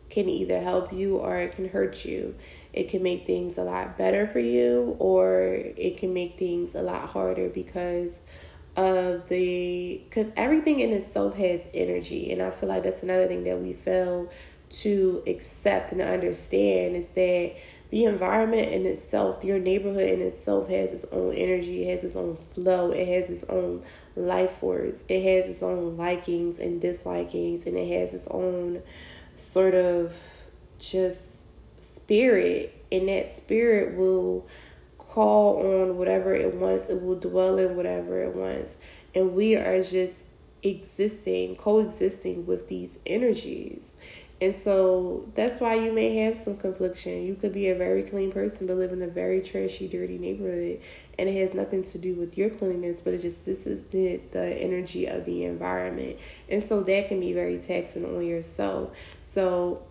can 0.09 0.29
either 0.29 0.61
help 0.61 0.93
you 0.93 1.17
or 1.17 1.37
it 1.39 1.53
can 1.53 1.69
hurt 1.69 2.05
you. 2.05 2.35
It 2.73 2.89
can 2.89 3.03
make 3.03 3.27
things 3.27 3.59
a 3.59 3.65
lot 3.65 3.99
better 3.99 4.27
for 4.29 4.39
you 4.39 4.97
or 4.99 5.43
it 5.43 5.99
can 5.99 6.15
make 6.15 6.39
things 6.39 6.75
a 6.75 6.83
lot 6.83 7.09
harder 7.09 7.49
because 7.49 8.21
of 8.77 9.29
the 9.29 10.03
because 10.09 10.31
everything 10.37 10.81
in 10.81 10.93
itself 10.93 11.35
has 11.35 11.63
energy 11.73 12.31
and 12.31 12.43
i 12.43 12.51
feel 12.51 12.69
like 12.69 12.83
that's 12.83 13.03
another 13.03 13.27
thing 13.27 13.43
that 13.45 13.59
we 13.59 13.73
fail 13.73 14.31
to 14.69 15.23
accept 15.27 15.93
and 15.93 16.03
understand 16.03 16.95
is 16.95 17.07
that 17.09 17.55
the 17.91 18.05
environment 18.05 18.73
in 18.73 18.85
itself 18.87 19.45
your 19.45 19.59
neighborhood 19.59 20.09
in 20.09 20.21
itself 20.21 20.69
has 20.69 20.93
its 20.93 21.05
own 21.13 21.35
energy 21.35 21.85
it 21.85 21.95
has 21.95 22.05
its 22.05 22.17
own 22.17 22.37
flow 22.55 22.91
it 22.91 23.07
has 23.07 23.31
its 23.31 23.45
own 23.49 23.83
life 24.17 24.59
force 24.59 25.05
it 25.09 25.23
has 25.23 25.51
its 25.51 25.63
own 25.63 25.97
likings 25.97 26.59
and 26.59 26.83
dislikings 26.83 27.67
and 27.67 27.77
it 27.77 28.01
has 28.01 28.13
its 28.13 28.27
own 28.29 28.83
sort 29.37 29.75
of 29.75 30.13
just 30.79 31.21
spirit, 32.07 32.73
and 32.93 33.09
that 33.09 33.37
spirit 33.37 33.97
will 33.97 34.47
call 34.99 35.59
on 35.59 35.97
whatever 35.97 36.35
it 36.35 36.55
wants, 36.55 36.89
it 36.89 37.03
will 37.03 37.19
dwell 37.19 37.59
in 37.59 37.77
whatever 37.77 38.23
it 38.23 38.35
wants. 38.35 38.77
And 39.15 39.35
we 39.35 39.57
are 39.57 39.83
just 39.83 40.15
existing, 40.63 41.57
coexisting 41.57 42.47
with 42.47 42.69
these 42.69 42.99
energies. 43.07 43.83
And 44.41 44.55
so 44.63 45.27
that's 45.35 45.61
why 45.61 45.75
you 45.75 45.93
may 45.93 46.17
have 46.17 46.37
some 46.37 46.57
confliction. 46.57 47.23
You 47.23 47.35
could 47.37 47.55
be 47.55 47.71
a 47.71 47.75
very 47.75 48.03
clean 48.03 48.31
person 48.31 48.67
but 48.67 48.77
live 48.77 48.93
in 48.93 49.01
a 49.01 49.07
very 49.07 49.41
trashy, 49.41 49.89
dirty 49.89 50.19
neighborhood. 50.19 50.81
And 51.19 51.29
it 51.29 51.41
has 51.41 51.55
nothing 51.55 51.85
to 51.85 51.99
do 51.99 52.15
with 52.15 52.37
your 52.37 52.51
cleanliness, 52.51 53.01
but 53.01 53.15
it 53.15 53.23
just 53.23 53.45
this 53.47 53.67
is 53.67 53.81
the, 53.91 54.21
the 54.33 54.55
energy 54.63 55.07
of 55.07 55.25
the 55.25 55.45
environment. 55.45 56.19
And 56.51 56.63
so 56.63 56.83
that 56.83 57.09
can 57.09 57.21
be 57.21 57.33
very 57.33 57.59
taxing 57.59 58.05
on 58.05 58.27
yourself. 58.27 58.91
So 59.23 59.83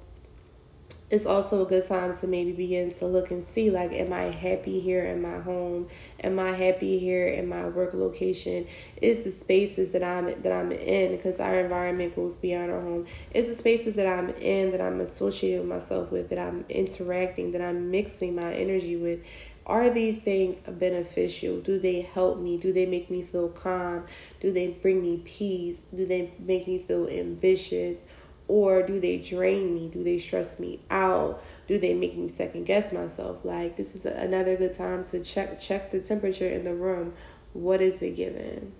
it's 1.11 1.25
also 1.25 1.63
a 1.63 1.69
good 1.69 1.87
time 1.87 2.17
to 2.17 2.25
maybe 2.25 2.51
begin 2.51 2.91
to 2.91 3.05
look 3.05 3.29
and 3.29 3.45
see 3.53 3.69
like 3.69 3.91
am 3.91 4.11
i 4.11 4.23
happy 4.23 4.79
here 4.79 5.05
in 5.05 5.21
my 5.21 5.39
home 5.39 5.87
am 6.23 6.39
i 6.39 6.51
happy 6.51 6.97
here 6.97 7.27
in 7.27 7.47
my 7.47 7.67
work 7.67 7.93
location 7.93 8.65
is 9.01 9.23
the 9.23 9.31
spaces 9.39 9.91
that 9.91 10.03
i'm 10.03 10.25
that 10.41 10.51
i'm 10.51 10.71
in 10.71 11.15
because 11.15 11.39
our 11.39 11.59
environment 11.59 12.15
goes 12.15 12.33
beyond 12.33 12.71
our 12.71 12.81
home 12.81 13.05
is 13.35 13.47
the 13.47 13.55
spaces 13.55 13.95
that 13.95 14.07
i'm 14.07 14.29
in 14.29 14.71
that 14.71 14.81
i'm 14.81 14.99
associating 14.99 15.67
myself 15.67 16.11
with 16.11 16.29
that 16.29 16.39
i'm 16.39 16.65
interacting 16.69 17.51
that 17.51 17.61
i'm 17.61 17.91
mixing 17.91 18.35
my 18.35 18.53
energy 18.53 18.95
with 18.95 19.19
are 19.67 19.89
these 19.89 20.19
things 20.19 20.59
beneficial? 20.67 21.59
Do 21.59 21.79
they 21.79 22.01
help 22.01 22.39
me? 22.39 22.57
Do 22.57 22.71
they 22.71 22.85
make 22.85 23.09
me 23.09 23.23
feel 23.23 23.49
calm? 23.49 24.05
Do 24.39 24.51
they 24.51 24.67
bring 24.67 25.01
me 25.01 25.23
peace? 25.25 25.79
Do 25.95 26.05
they 26.05 26.33
make 26.37 26.67
me 26.67 26.77
feel 26.77 27.07
ambitious? 27.07 27.99
Or 28.47 28.83
do 28.83 28.99
they 28.99 29.17
drain 29.17 29.73
me? 29.73 29.87
Do 29.87 30.03
they 30.03 30.19
stress 30.19 30.59
me 30.59 30.79
out? 30.89 31.41
Do 31.67 31.79
they 31.79 31.93
make 31.93 32.17
me 32.17 32.29
second 32.29 32.65
guess 32.65 32.91
myself? 32.91 33.43
Like 33.43 33.77
this 33.77 33.95
is 33.95 34.05
another 34.05 34.55
good 34.55 34.77
time 34.77 35.03
to 35.05 35.23
check 35.23 35.59
check 35.59 35.91
the 35.91 35.99
temperature 35.99 36.49
in 36.49 36.63
the 36.63 36.75
room. 36.75 37.13
What 37.53 37.81
is 37.81 38.01
it 38.01 38.15
given 38.15 38.73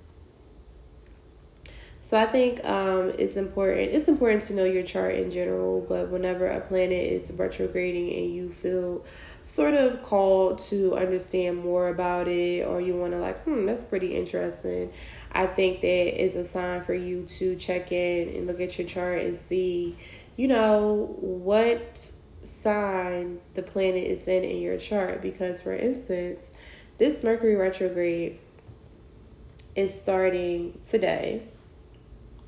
so 2.08 2.17
i 2.19 2.25
think 2.25 2.63
um, 2.65 3.12
it's 3.17 3.36
important 3.36 3.91
it's 3.91 4.08
important 4.08 4.43
to 4.43 4.54
know 4.54 4.63
your 4.63 4.84
chart 4.84 5.15
in 5.15 5.32
general 5.32 5.82
but 5.82 6.10
whenever 6.10 6.47
a 6.47 6.62
planet 6.62 6.91
is 7.12 7.32
retrograding 7.32 8.13
and 8.13 8.34
you 8.34 8.49
feel 8.49 9.04
sort 9.43 9.73
of 9.73 10.04
called 10.04 10.60
to 10.60 10.95
understand 10.95 11.58
more 11.58 11.88
about 11.88 12.28
it 12.28 12.65
or 12.65 12.80
you 12.80 12.95
want 12.95 13.12
to 13.12 13.17
like 13.19 13.41
hmm 13.43 13.65
that's 13.65 13.84
pretty 13.84 14.15
interesting 14.15 14.91
I 15.36 15.48
think 15.48 15.82
that 15.82 16.24
is 16.24 16.36
a 16.36 16.45
sign 16.45 16.86
for 16.86 16.93
you 16.93 17.24
to 17.24 17.58
check 17.58 17.91
in 17.91 18.30
and 18.30 18.48
look 18.48 18.62
at 18.62 18.80
your 18.80 18.88
chart 18.88 19.21
and 19.21 19.38
see, 19.38 19.98
you 20.38 20.48
know, 20.48 21.13
what 21.19 22.12
sign 22.41 23.41
the 23.54 23.62
planet 23.62 24.06
is 24.06 24.28
in 24.30 24.45
in 24.45 24.62
your 24.62 24.78
chart. 24.78 25.21
Because, 25.21 25.60
for 25.60 25.76
instance, 25.76 26.41
this 26.98 27.21
Mercury 27.21 27.56
retrograde 27.56 28.39
is 29.76 29.93
starting 29.93 30.80
today. 30.89 31.43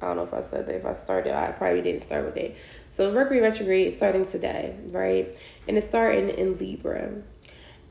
I 0.01 0.05
don't 0.05 0.15
know 0.15 0.23
if 0.23 0.33
I 0.33 0.49
said 0.49 0.67
that. 0.67 0.75
If 0.75 0.85
I 0.85 0.93
started, 0.93 1.35
I 1.35 1.51
probably 1.51 1.81
didn't 1.81 2.03
start 2.03 2.23
with 2.23 2.37
it. 2.37 2.55
So 2.89 3.11
Mercury 3.11 3.41
retrograde 3.41 3.87
is 3.87 3.95
starting 3.95 4.25
today, 4.25 4.77
right? 4.91 5.35
And 5.67 5.77
it's 5.77 5.87
starting 5.87 6.29
in 6.29 6.57
Libra. 6.57 7.11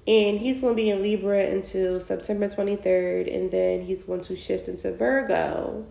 And 0.07 0.38
he's 0.38 0.61
going 0.61 0.75
to 0.75 0.77
be 0.77 0.90
in 0.90 1.03
Libra 1.03 1.47
until 1.47 2.01
September 2.01 2.47
23rd, 2.47 3.35
and 3.35 3.51
then 3.51 3.83
he's 3.83 4.05
going 4.05 4.21
to 4.23 4.37
shift 4.37 4.69
into 4.69 4.92
Virgo 4.92 5.85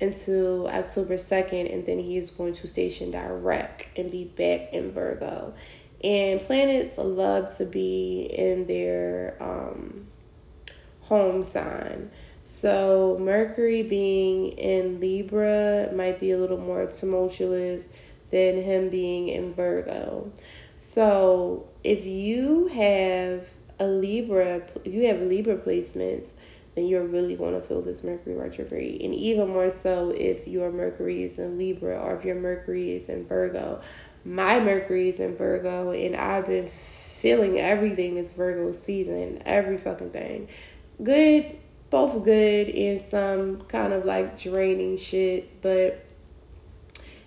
until 0.00 0.68
October 0.68 1.14
2nd, 1.14 1.72
and 1.72 1.84
then 1.84 1.98
he 1.98 2.16
is 2.16 2.30
going 2.30 2.54
to 2.54 2.66
station 2.66 3.10
direct 3.10 3.86
and 3.98 4.10
be 4.10 4.24
back 4.24 4.72
in 4.72 4.92
Virgo. 4.92 5.52
And 6.02 6.40
planets 6.40 6.96
love 6.96 7.56
to 7.58 7.66
be 7.66 8.22
in 8.32 8.66
their 8.66 9.36
um, 9.40 10.06
home 11.02 11.44
sign. 11.44 12.10
So, 12.44 13.18
Mercury 13.20 13.82
being 13.82 14.52
in 14.52 15.00
Libra 15.00 15.90
might 15.94 16.20
be 16.20 16.30
a 16.30 16.38
little 16.38 16.58
more 16.58 16.86
tumultuous 16.86 17.88
than 18.30 18.62
him 18.62 18.88
being 18.88 19.28
in 19.28 19.52
Virgo. 19.54 20.30
So 20.92 21.68
if 21.84 22.04
you 22.04 22.66
have 22.68 23.46
a 23.78 23.86
Libra, 23.86 24.62
if 24.84 24.92
you 24.92 25.06
have 25.06 25.20
Libra 25.20 25.56
placements, 25.56 26.26
then 26.74 26.86
you're 26.86 27.06
really 27.06 27.36
going 27.36 27.54
to 27.54 27.60
feel 27.60 27.80
this 27.80 28.02
Mercury 28.02 28.34
retrograde. 28.34 29.00
And 29.00 29.14
even 29.14 29.48
more 29.48 29.70
so 29.70 30.10
if 30.10 30.48
your 30.48 30.72
Mercury 30.72 31.22
is 31.22 31.38
in 31.38 31.58
Libra 31.58 31.96
or 31.96 32.16
if 32.16 32.24
your 32.24 32.34
Mercury 32.34 32.92
is 32.96 33.08
in 33.08 33.24
Virgo. 33.26 33.80
My 34.24 34.58
Mercury 34.60 35.08
is 35.08 35.18
in 35.18 35.36
Virgo, 35.36 35.92
and 35.92 36.14
I've 36.14 36.46
been 36.46 36.70
feeling 37.20 37.58
everything 37.58 38.16
this 38.16 38.32
Virgo 38.32 38.72
season, 38.72 39.42
every 39.46 39.78
fucking 39.78 40.10
thing. 40.10 40.48
Good, 41.02 41.56
both 41.88 42.24
good 42.24 42.68
and 42.68 43.00
some 43.00 43.62
kind 43.62 43.92
of 43.92 44.04
like 44.04 44.38
draining 44.38 44.98
shit, 44.98 45.62
but 45.62 46.04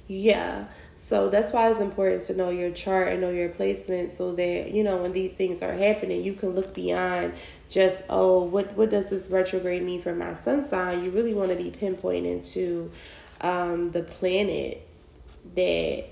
yeah. 0.08 0.66
So 1.06 1.30
that's 1.30 1.52
why 1.52 1.70
it's 1.70 1.82
important 1.82 2.24
to 2.24 2.36
know 2.36 2.50
your 2.50 2.72
chart 2.72 3.10
and 3.10 3.22
know 3.22 3.30
your 3.30 3.50
placement 3.50 4.18
so 4.18 4.32
that, 4.34 4.72
you 4.72 4.84
know, 4.84 4.98
when 4.98 5.12
these 5.12 5.34
things 5.34 5.62
are 5.62 5.74
happening, 5.74 6.24
you 6.24 6.34
can 6.34 6.52
look 6.52 6.74
beyond 6.74 7.34
just, 7.70 8.04
oh, 8.10 8.44
what, 8.44 8.72
what 8.78 8.90
does 8.90 9.10
this 9.10 9.30
retrograde 9.30 9.84
mean 9.84 10.02
for 10.02 10.16
my 10.16 10.34
sun 10.34 10.68
sign? 10.68 11.04
You 11.04 11.12
really 11.12 11.34
want 11.34 11.50
to 11.50 11.58
be 11.58 11.72
pinpointing 11.72 12.50
to 12.54 12.90
um, 13.42 13.92
the 13.92 14.04
planets 14.04 14.96
that 15.56 16.06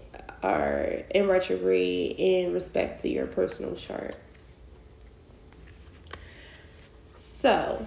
are 0.44 1.04
in 1.16 1.28
retrograde 1.28 2.16
in 2.18 2.54
respect 2.54 3.02
to 3.04 3.10
your 3.10 3.28
personal 3.28 3.76
chart. 3.76 4.16
So, 7.16 7.86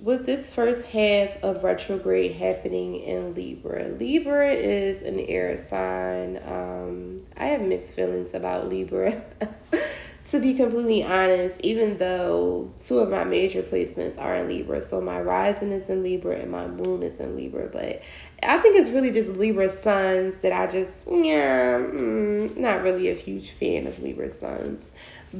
with 0.00 0.26
this 0.26 0.52
first 0.52 0.84
half 0.86 1.42
of 1.42 1.64
retrograde 1.64 2.32
happening 2.32 2.96
in 2.96 3.34
Libra, 3.34 3.88
Libra 3.88 4.52
is 4.52 5.02
an 5.02 5.20
air 5.20 5.56
sign. 5.56 6.40
Um, 6.44 7.22
I 7.36 7.46
have 7.46 7.62
mixed 7.62 7.94
feelings 7.94 8.34
about 8.34 8.68
Libra. 8.68 9.22
to 10.30 10.40
be 10.40 10.54
completely 10.54 11.04
honest, 11.04 11.60
even 11.60 11.98
though 11.98 12.72
two 12.84 12.98
of 12.98 13.08
my 13.10 13.22
major 13.22 13.62
placements 13.62 14.18
are 14.18 14.36
in 14.36 14.48
Libra, 14.48 14.80
so 14.80 15.00
my 15.00 15.20
rising 15.20 15.70
is 15.70 15.88
in 15.88 16.02
Libra 16.02 16.36
and 16.36 16.50
my 16.50 16.66
moon 16.66 17.02
is 17.02 17.20
in 17.20 17.36
Libra, 17.36 17.68
but 17.72 18.02
I 18.42 18.58
think 18.58 18.76
it's 18.76 18.90
really 18.90 19.12
just 19.12 19.30
Libra 19.30 19.70
suns 19.82 20.34
that 20.42 20.52
I 20.52 20.66
just, 20.66 21.06
yeah, 21.06 21.78
mm, 21.78 22.56
not 22.56 22.82
really 22.82 23.08
a 23.08 23.14
huge 23.14 23.50
fan 23.50 23.86
of 23.86 24.00
Libra 24.00 24.30
suns. 24.30 24.84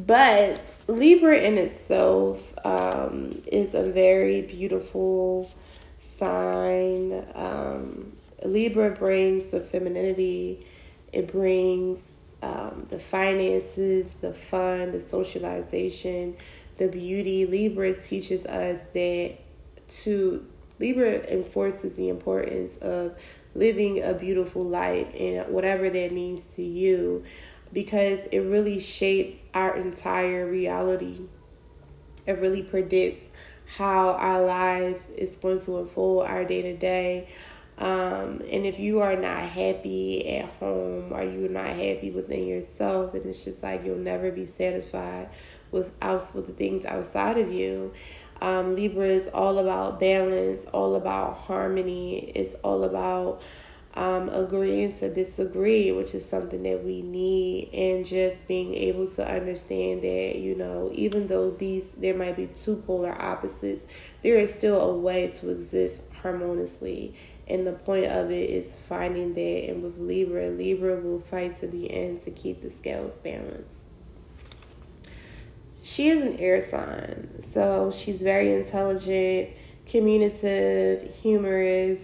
But 0.05 0.61
Libra 0.89 1.39
in 1.39 1.57
itself 1.57 2.53
um, 2.67 3.41
is 3.47 3.73
a 3.73 3.85
very 3.85 4.43
beautiful 4.43 5.51
sign. 5.99 7.25
Um, 7.35 8.13
Libra 8.45 8.91
brings 8.91 9.47
the 9.47 9.61
femininity, 9.61 10.67
it 11.15 11.33
brings 11.33 12.13
um, 12.43 12.85
the 12.91 12.99
finances, 12.99 14.07
the 14.21 14.35
fun, 14.35 14.93
the 14.93 15.01
socialization, 15.01 16.37
the 16.77 16.89
beauty. 16.89 17.47
Libra 17.47 17.95
teaches 17.95 18.45
us 18.45 18.79
that 18.93 19.39
to 19.89 20.47
Libra 20.79 21.25
enforces 21.33 21.95
the 21.95 22.11
importance 22.11 22.77
of 22.83 23.17
living 23.55 24.03
a 24.03 24.13
beautiful 24.13 24.63
life 24.63 25.07
and 25.19 25.49
whatever 25.49 25.89
that 25.89 26.13
means 26.13 26.43
to 26.55 26.63
you 26.63 27.25
because 27.73 28.25
it 28.33 28.41
really 28.41 28.81
shapes 28.81 29.41
our 29.55 29.77
entire 29.77 30.51
reality. 30.51 31.21
It 32.27 32.39
really 32.39 32.63
predicts 32.63 33.25
how 33.77 34.11
our 34.13 34.43
life 34.43 35.01
is 35.17 35.37
going 35.37 35.61
to 35.63 35.79
unfold 35.79 36.27
our 36.27 36.45
day 36.45 36.63
to 36.63 36.77
day. 36.77 37.29
Um, 37.79 38.41
and 38.51 38.65
if 38.65 38.79
you 38.79 39.01
are 39.01 39.17
not 39.17 39.41
happy 39.41 40.37
at 40.37 40.49
home 40.61 41.13
or 41.13 41.23
you're 41.23 41.51
not 41.51 41.67
happy 41.67 42.11
within 42.11 42.47
yourself, 42.47 43.13
then 43.13 43.23
it's 43.27 43.45
just 43.45 43.63
like 43.63 43.85
you'll 43.85 43.99
never 43.99 44.31
be 44.31 44.47
satisfied 44.47 45.29
with 45.73 45.91
out 46.01 46.35
with 46.35 46.47
the 46.47 46.53
things 46.53 46.85
outside 46.85 47.39
of 47.39 47.53
you. 47.53 47.93
Um, 48.41 48.75
Libra 48.75 49.07
is 49.07 49.29
all 49.33 49.59
about 49.59 50.01
balance, 50.01 50.65
all 50.73 50.95
about 50.95 51.37
harmony. 51.37 52.33
It's 52.35 52.55
all 52.63 52.85
about 52.85 53.43
um, 53.97 54.29
agreeing 54.29 54.97
to 54.99 55.13
disagree, 55.13 55.91
which 55.91 56.15
is 56.15 56.29
something 56.29 56.63
that 56.65 56.85
we 56.85 57.01
need, 57.01 57.71
and 57.73 58.05
just 58.05 58.47
being 58.47 58.75
able 58.75 59.09
to 59.09 59.27
understand 59.27 60.03
that 60.03 60.37
you 60.37 60.55
know, 60.55 60.91
even 60.93 61.27
though 61.27 61.51
these 61.51 61.89
there 61.97 62.15
might 62.15 62.37
be 62.37 62.47
two 62.47 62.77
polar 62.87 63.17
opposites, 63.21 63.87
there 64.23 64.39
is 64.39 64.55
still 64.55 64.81
a 64.81 64.97
way 64.97 65.29
to 65.39 65.51
exist 65.51 66.01
harmoniously. 66.23 67.15
And 67.49 67.67
the 67.67 67.73
point 67.73 68.07
of 68.07 68.31
it 68.31 68.51
is 68.51 68.75
finding 68.89 69.35
that. 69.35 69.71
And 69.71 69.83
with 69.83 69.99
Libra, 69.99 70.49
Libra 70.49 71.01
will 71.01 71.21
fight 71.21 71.59
to 71.61 71.69
the 71.69 71.91
end 71.91 72.23
to 72.25 72.33
keep 72.33 72.61
the 72.61 72.71
scales 72.71 73.15
balanced. 73.15 73.79
She 75.81 76.09
is 76.09 76.23
an 76.23 76.37
air 76.39 76.61
sign, 76.61 77.41
so 77.53 77.93
she's 77.93 78.21
very 78.21 78.53
intelligent, 78.53 79.51
communicative, 79.87 81.15
humorous, 81.15 82.01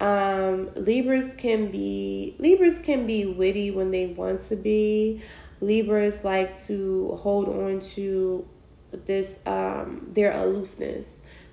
um, 0.00 0.70
Libras 0.74 1.32
can 1.36 1.70
be 1.70 2.34
Libras 2.38 2.78
can 2.80 3.06
be 3.06 3.26
witty 3.26 3.70
when 3.70 3.90
they 3.90 4.06
want 4.06 4.46
to 4.48 4.56
be. 4.56 5.22
Libras 5.60 6.24
like 6.24 6.60
to 6.66 7.18
hold 7.22 7.48
on 7.48 7.80
to 7.80 8.46
this 8.92 9.36
um, 9.46 10.08
their 10.12 10.32
aloofness. 10.32 11.06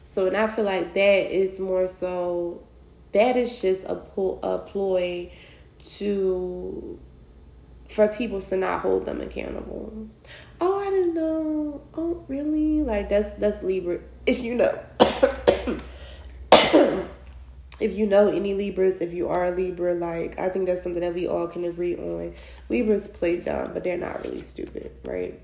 So 0.04 0.28
and 0.28 0.36
I 0.36 0.48
feel 0.48 0.66
like 0.66 0.94
that 0.94 1.32
is 1.32 1.60
more 1.60 1.88
so 1.88 2.64
that 3.14 3.38
is 3.38 3.62
just 3.62 3.84
a 3.86 3.96
pull 3.96 4.40
a 4.44 4.58
ploy 4.58 5.32
to 5.98 7.00
for 7.90 8.08
people 8.08 8.42
to 8.42 8.58
not 8.58 8.82
hold 8.82 9.06
them 9.06 9.22
accountable. 9.22 10.10
Oh, 10.60 10.80
I 10.80 10.90
didn't 10.90 11.14
know. 11.14 11.82
Oh, 11.94 12.24
really? 12.28 12.82
Like 12.82 13.10
that's 13.10 13.38
that's 13.40 13.62
Libra. 13.64 14.00
If 14.26 14.40
you 14.40 14.56
know. 14.56 14.72
if 17.82 17.98
you 17.98 18.06
know 18.06 18.30
any 18.30 18.54
Libras, 18.54 19.02
if 19.02 19.12
you 19.12 19.28
are 19.28 19.46
a 19.46 19.52
Libra, 19.52 19.96
like 19.96 20.40
I 20.40 20.50
think 20.50 20.68
that's 20.68 20.84
something 20.84 21.02
that 21.02 21.14
we 21.14 21.28
all 21.28 21.48
can 21.48 21.66
agree 21.66 21.96
on. 21.96 22.34
Libras 22.70 23.08
play 23.08 23.38
dumb, 23.38 23.74
but 23.74 23.84
they're 23.84 23.98
not 23.98 24.24
really 24.24 24.42
stupid, 24.42 24.92
right? 25.04 25.40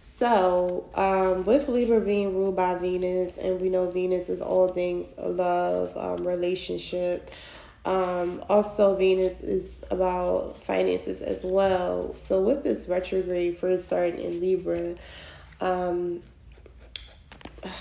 So, 0.00 0.88
um, 0.94 1.44
with 1.44 1.68
Libra 1.68 2.00
being 2.00 2.34
ruled 2.34 2.54
by 2.54 2.76
Venus, 2.76 3.36
and 3.36 3.60
we 3.60 3.68
know 3.68 3.90
Venus 3.90 4.28
is 4.28 4.40
all 4.40 4.68
things 4.68 5.12
love, 5.18 5.96
um, 5.96 6.26
relationship. 6.26 7.32
Um, 7.84 8.42
also, 8.48 8.94
Venus 8.94 9.40
is 9.40 9.80
about 9.90 10.56
finances 10.64 11.20
as 11.20 11.42
well. 11.42 12.14
So, 12.16 12.40
with 12.40 12.62
this 12.62 12.86
retrograde 12.88 13.58
first 13.58 13.86
starting 13.86 14.20
in 14.20 14.40
Libra, 14.40 14.94
um, 15.60 16.22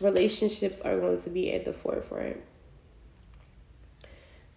relationships 0.00 0.82
are 0.82 0.98
going 0.98 1.20
to 1.22 1.30
be 1.30 1.52
at 1.54 1.64
the 1.64 1.72
forefront 1.72 2.36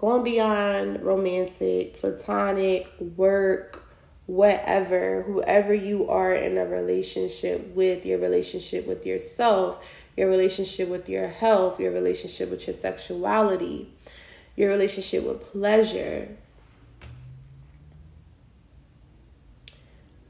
going 0.02 0.24
beyond 0.24 1.04
romantic, 1.04 2.00
platonic, 2.00 2.90
work, 3.16 3.84
whatever, 4.26 5.22
whoever 5.22 5.76
you 5.76 6.10
are 6.10 6.34
in 6.34 6.58
a 6.58 6.66
relationship 6.66 7.76
with, 7.76 8.04
your 8.04 8.18
relationship 8.18 8.88
with 8.88 9.06
yourself, 9.06 9.78
your 10.18 10.28
relationship 10.28 10.90
with 10.90 11.08
your 11.08 11.28
health, 11.28 11.80
your 11.80 11.92
relationship 11.92 12.50
with 12.50 12.66
your 12.66 12.76
sexuality, 12.76 13.94
your 14.56 14.70
relationship 14.70 15.24
with 15.24 15.44
pleasure. 15.44 16.30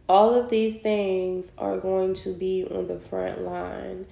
All 0.10 0.34
of 0.34 0.49
these 0.49 0.81
things 0.81 1.53
are 1.57 1.77
going 1.77 2.15
to 2.15 2.34
be 2.34 2.67
on 2.69 2.88
the 2.89 2.99
front 2.99 3.43
line. 3.43 4.05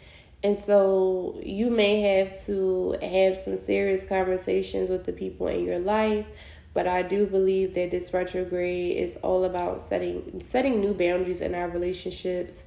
And 0.43 0.55
so 0.55 1.39
you 1.43 1.69
may 1.69 2.01
have 2.01 2.45
to 2.45 2.97
have 3.01 3.37
some 3.37 3.57
serious 3.57 4.05
conversations 4.05 4.89
with 4.89 5.05
the 5.05 5.11
people 5.11 5.47
in 5.47 5.65
your 5.65 5.79
life. 5.79 6.25
But 6.73 6.87
I 6.87 7.01
do 7.01 7.25
believe 7.25 7.73
that 7.73 7.91
this 7.91 8.13
retrograde 8.13 8.95
is 8.95 9.17
all 9.17 9.43
about 9.43 9.81
setting 9.81 10.41
setting 10.43 10.79
new 10.79 10.93
boundaries 10.93 11.41
in 11.41 11.55
our 11.55 11.67
relationships, 11.67 12.63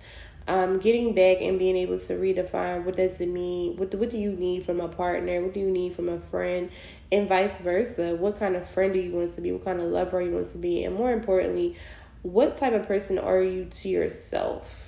um, 0.48 0.80
getting 0.80 1.14
back 1.14 1.40
and 1.40 1.58
being 1.58 1.76
able 1.76 1.98
to 2.00 2.14
redefine 2.14 2.84
what 2.84 2.96
does 2.96 3.20
it 3.20 3.28
mean, 3.28 3.76
what 3.76 3.94
what 3.94 4.10
do 4.10 4.18
you 4.18 4.32
need 4.32 4.66
from 4.66 4.80
a 4.80 4.88
partner, 4.88 5.40
what 5.40 5.54
do 5.54 5.60
you 5.60 5.70
need 5.70 5.94
from 5.94 6.08
a 6.08 6.18
friend, 6.18 6.70
and 7.12 7.28
vice 7.28 7.56
versa. 7.58 8.16
What 8.16 8.38
kind 8.38 8.56
of 8.56 8.68
friend 8.68 8.92
do 8.92 8.98
you 8.98 9.12
want 9.12 9.34
to 9.36 9.40
be? 9.40 9.52
What 9.52 9.64
kind 9.64 9.80
of 9.80 9.86
lover 9.86 10.20
you 10.20 10.32
want 10.32 10.50
to 10.52 10.58
be? 10.58 10.84
And 10.84 10.96
more 10.96 11.12
importantly, 11.12 11.76
what 12.22 12.58
type 12.58 12.72
of 12.72 12.86
person 12.86 13.18
are 13.18 13.40
you 13.40 13.66
to 13.66 13.88
yourself? 13.88 14.81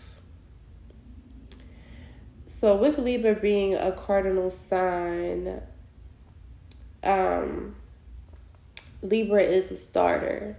So 2.61 2.77
with 2.77 2.99
Libra 2.99 3.35
being 3.35 3.75
a 3.75 3.93
cardinal 3.93 4.51
sign, 4.51 5.61
um, 7.03 7.77
Libra 9.03 9.43
is 9.43 9.71
a 9.71 9.77
starter. 9.77 10.57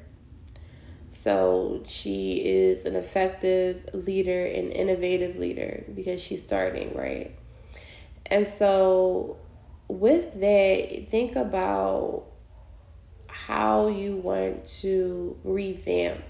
So 1.09 1.81
she 1.87 2.43
is 2.45 2.85
an 2.85 2.95
effective 2.95 3.89
leader 3.93 4.45
and 4.45 4.71
innovative 4.71 5.37
leader 5.37 5.83
because 5.95 6.21
she's 6.21 6.43
starting, 6.43 6.95
right? 6.95 7.33
And 8.27 8.45
so 8.59 9.37
with 9.87 10.39
that, 10.41 11.07
think 11.09 11.35
about 11.35 12.25
how 13.27 13.87
you 13.87 14.17
want 14.17 14.65
to 14.81 15.39
revamp 15.43 16.23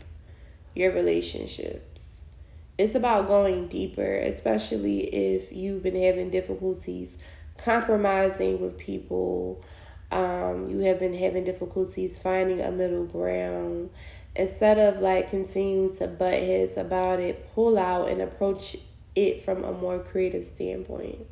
your 0.73 0.93
relationship 0.93 1.94
it's 2.77 2.95
about 2.95 3.27
going 3.27 3.67
deeper, 3.67 4.15
especially 4.17 5.01
if 5.13 5.51
you've 5.51 5.83
been 5.83 6.01
having 6.01 6.29
difficulties 6.29 7.17
compromising 7.57 8.59
with 8.59 8.77
people. 8.77 9.63
Um, 10.11 10.69
you 10.69 10.79
have 10.79 10.99
been 10.99 11.13
having 11.13 11.43
difficulties 11.43 12.17
finding 12.17 12.61
a 12.61 12.71
middle 12.71 13.05
ground. 13.05 13.89
Instead 14.35 14.77
of 14.77 15.01
like 15.01 15.29
continuing 15.29 15.95
to 15.97 16.07
butt 16.07 16.33
heads 16.33 16.77
about 16.77 17.19
it, 17.19 17.49
pull 17.55 17.77
out 17.77 18.09
and 18.09 18.21
approach 18.21 18.75
it 19.15 19.45
from 19.45 19.63
a 19.63 19.71
more 19.71 19.99
creative 19.99 20.45
standpoint. 20.45 21.25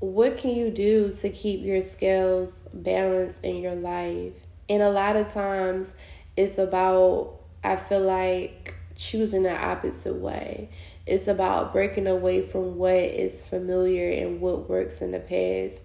What 0.00 0.38
can 0.38 0.50
you 0.50 0.70
do 0.70 1.12
to 1.12 1.30
keep 1.30 1.62
your 1.62 1.82
scales 1.82 2.52
balanced 2.72 3.38
in 3.42 3.56
your 3.56 3.74
life. 3.74 4.32
And 4.68 4.82
a 4.82 4.90
lot 4.90 5.16
of 5.16 5.32
times 5.32 5.88
it's 6.36 6.58
about, 6.58 7.37
I 7.62 7.76
feel 7.76 8.00
like, 8.00 8.74
choosing 8.98 9.44
the 9.44 9.56
opposite 9.56 10.16
way. 10.16 10.70
It's 11.06 11.28
about 11.28 11.72
breaking 11.72 12.06
away 12.06 12.46
from 12.46 12.76
what 12.76 12.94
is 12.94 13.42
familiar 13.42 14.10
and 14.10 14.40
what 14.40 14.68
works 14.68 15.00
in 15.00 15.12
the 15.12 15.20
past 15.20 15.80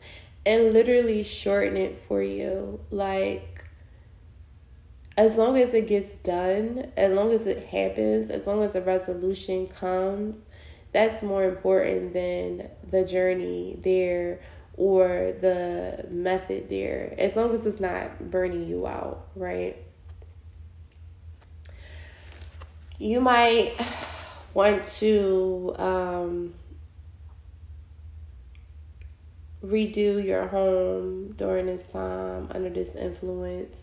and 0.46 0.74
literally 0.74 1.24
shorten 1.24 1.78
it 1.78 2.04
for 2.08 2.22
you. 2.22 2.80
Like, 2.92 3.66
as 5.18 5.36
long 5.36 5.58
as 5.58 5.74
it 5.74 5.88
gets 5.88 6.12
done, 6.24 6.92
as 6.98 7.14
long 7.14 7.32
as 7.32 7.46
it 7.46 7.68
happens, 7.68 8.30
as 8.30 8.46
long 8.48 8.64
as 8.64 8.76
a 8.76 8.82
resolution 8.82 9.68
comes, 9.68 10.36
that's 10.92 11.24
more 11.24 11.46
important 11.46 12.14
than 12.14 12.70
the 12.90 13.06
journey 13.06 13.78
there 13.82 14.42
or 14.76 15.34
the 15.40 16.06
method 16.10 16.70
there. 16.70 17.14
As 17.18 17.36
long 17.36 17.54
as 17.54 17.66
it's 17.66 17.80
not 17.80 18.32
burning 18.32 18.68
you 18.68 18.88
out, 18.88 19.28
right? 19.36 19.83
You 23.00 23.22
might 23.22 23.74
want 24.54 24.86
to 24.86 25.76
um, 25.78 26.54
redo 29.66 30.24
your 30.24 30.48
home 30.48 31.34
during 31.38 31.66
this 31.66 31.84
time 31.86 32.50
under 32.52 32.70
this 32.70 32.96
influence 32.96 33.76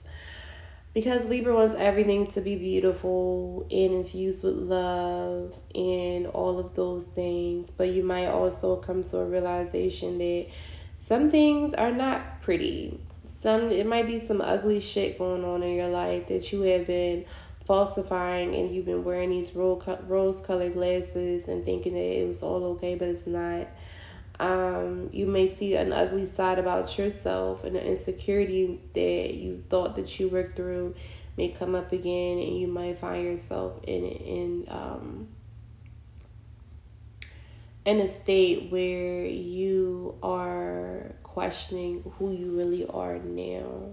because 0.93 1.25
Libra 1.27 1.55
wants 1.55 1.77
everything 1.79 2.27
to 2.33 2.41
be 2.41 2.57
beautiful 2.57 3.67
and 3.71 3.93
infused 3.93 4.43
with 4.43 4.57
love 4.57 5.55
and 5.75 6.27
all 6.29 6.59
of 6.59 6.75
those 6.75 7.05
things. 7.05 7.71
But 7.77 7.91
you 7.91 8.03
might 8.03 8.27
also 8.27 8.77
come 8.77 9.05
to 9.05 9.19
a 9.19 9.25
realization 9.25 10.19
that 10.19 10.47
some 11.07 11.31
things 11.31 11.75
are 11.75 11.93
not 11.93 12.43
pretty. 12.43 12.99
Some 13.43 13.71
it 13.71 13.87
might 13.87 14.07
be 14.07 14.19
some 14.19 14.41
ugly 14.41 14.81
shit 14.81 15.19
going 15.19 15.45
on 15.45 15.63
in 15.63 15.75
your 15.75 15.89
life 15.89 16.27
that 16.29 16.53
you 16.53 16.63
have 16.63 16.87
been 16.87 17.25
falsifying 17.71 18.53
and 18.53 18.75
you've 18.75 18.85
been 18.85 19.05
wearing 19.05 19.31
these 19.31 19.55
rose 19.55 20.41
colored 20.41 20.73
glasses 20.73 21.47
and 21.47 21.65
thinking 21.65 21.93
that 21.93 22.21
it 22.21 22.27
was 22.27 22.43
all 22.43 22.65
okay, 22.65 22.97
but 22.97 23.07
it's 23.07 23.29
not. 23.29 23.69
Um, 24.41 25.09
you 25.13 25.27
may 25.27 25.47
see 25.47 25.77
an 25.77 25.93
ugly 25.93 26.27
side 26.27 26.59
about 26.59 26.99
yourself 26.99 27.63
and 27.63 27.77
the 27.77 27.87
insecurity 27.87 28.81
that 28.95 29.35
you 29.35 29.63
thought 29.71 29.95
that 29.95 30.19
you 30.19 30.27
worked 30.27 30.57
through 30.57 30.97
may 31.37 31.51
come 31.51 31.77
up 31.77 31.93
again, 31.93 32.39
and 32.39 32.59
you 32.61 32.67
might 32.67 32.99
find 32.99 33.23
yourself 33.23 33.75
in 33.85 34.05
in 34.05 34.67
um, 34.67 35.29
in 37.85 38.01
a 38.01 38.09
state 38.09 38.73
where 38.73 39.25
you 39.27 40.19
are 40.25 41.13
questioning 41.23 42.03
who 42.19 42.33
you 42.33 42.51
really 42.51 42.85
are 42.89 43.21
now. 43.21 43.93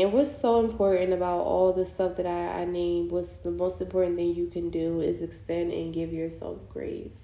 And 0.00 0.14
what's 0.14 0.40
so 0.40 0.60
important 0.60 1.12
about 1.12 1.40
all 1.40 1.74
the 1.74 1.84
stuff 1.84 2.16
that 2.16 2.24
I, 2.24 2.62
I 2.62 2.64
named, 2.64 3.10
what's 3.10 3.36
the 3.36 3.50
most 3.50 3.82
important 3.82 4.16
thing 4.16 4.34
you 4.34 4.46
can 4.46 4.70
do 4.70 5.02
is 5.02 5.20
extend 5.20 5.74
and 5.74 5.92
give 5.92 6.10
yourself 6.10 6.56
grace. 6.70 7.18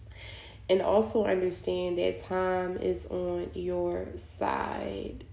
And 0.69 0.83
also 0.83 1.25
understand 1.25 1.97
that 1.97 2.23
time 2.25 2.77
is 2.77 3.07
on 3.07 3.51
your 3.55 4.09
side. 4.39 5.25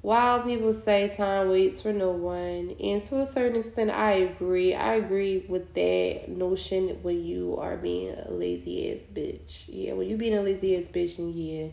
While 0.00 0.42
people 0.44 0.72
say 0.72 1.14
time 1.14 1.50
waits 1.50 1.82
for 1.82 1.92
no 1.92 2.12
one, 2.12 2.74
and 2.80 3.02
to 3.08 3.20
a 3.20 3.26
certain 3.26 3.60
extent, 3.60 3.90
I 3.90 4.12
agree. 4.12 4.74
I 4.74 4.94
agree 4.94 5.44
with 5.46 5.74
that 5.74 6.30
notion 6.30 6.98
when 7.02 7.22
you 7.22 7.58
are 7.58 7.76
being 7.76 8.14
a 8.14 8.30
lazy 8.30 8.90
ass 8.90 9.00
bitch. 9.12 9.64
Yeah, 9.66 9.92
when 9.92 10.08
you 10.08 10.16
being 10.16 10.34
a 10.34 10.40
lazy 10.40 10.78
ass 10.78 10.84
bitch, 10.84 11.18
and 11.18 11.34
yeah, 11.34 11.68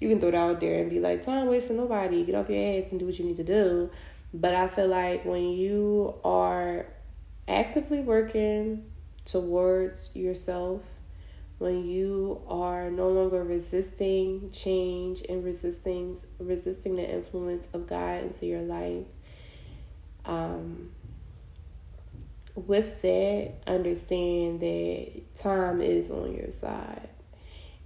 you 0.00 0.08
can 0.08 0.18
throw 0.18 0.30
it 0.30 0.34
out 0.34 0.58
there 0.58 0.80
and 0.80 0.90
be 0.90 0.98
like, 0.98 1.24
time 1.24 1.46
waits 1.46 1.68
for 1.68 1.74
nobody. 1.74 2.24
Get 2.24 2.34
off 2.34 2.50
your 2.50 2.78
ass 2.78 2.90
and 2.90 2.98
do 2.98 3.06
what 3.06 3.16
you 3.20 3.24
need 3.24 3.36
to 3.36 3.44
do. 3.44 3.88
But 4.34 4.54
I 4.54 4.68
feel 4.68 4.88
like 4.88 5.24
when 5.24 5.50
you 5.50 6.14
are 6.24 6.86
actively 7.46 8.00
working 8.00 8.90
towards 9.24 10.10
yourself, 10.14 10.80
when 11.58 11.86
you 11.86 12.40
are 12.48 12.90
no 12.90 13.08
longer 13.08 13.44
resisting 13.44 14.50
change 14.50 15.22
and 15.28 15.44
resisting 15.44 16.16
resisting 16.38 16.96
the 16.96 17.08
influence 17.08 17.68
of 17.72 17.86
God 17.86 18.22
into 18.22 18.46
your 18.46 18.62
life, 18.62 19.04
um, 20.24 20.90
with 22.54 23.00
that, 23.02 23.52
understand 23.66 24.60
that 24.60 25.22
time 25.36 25.80
is 25.80 26.10
on 26.10 26.34
your 26.34 26.50
side 26.50 27.08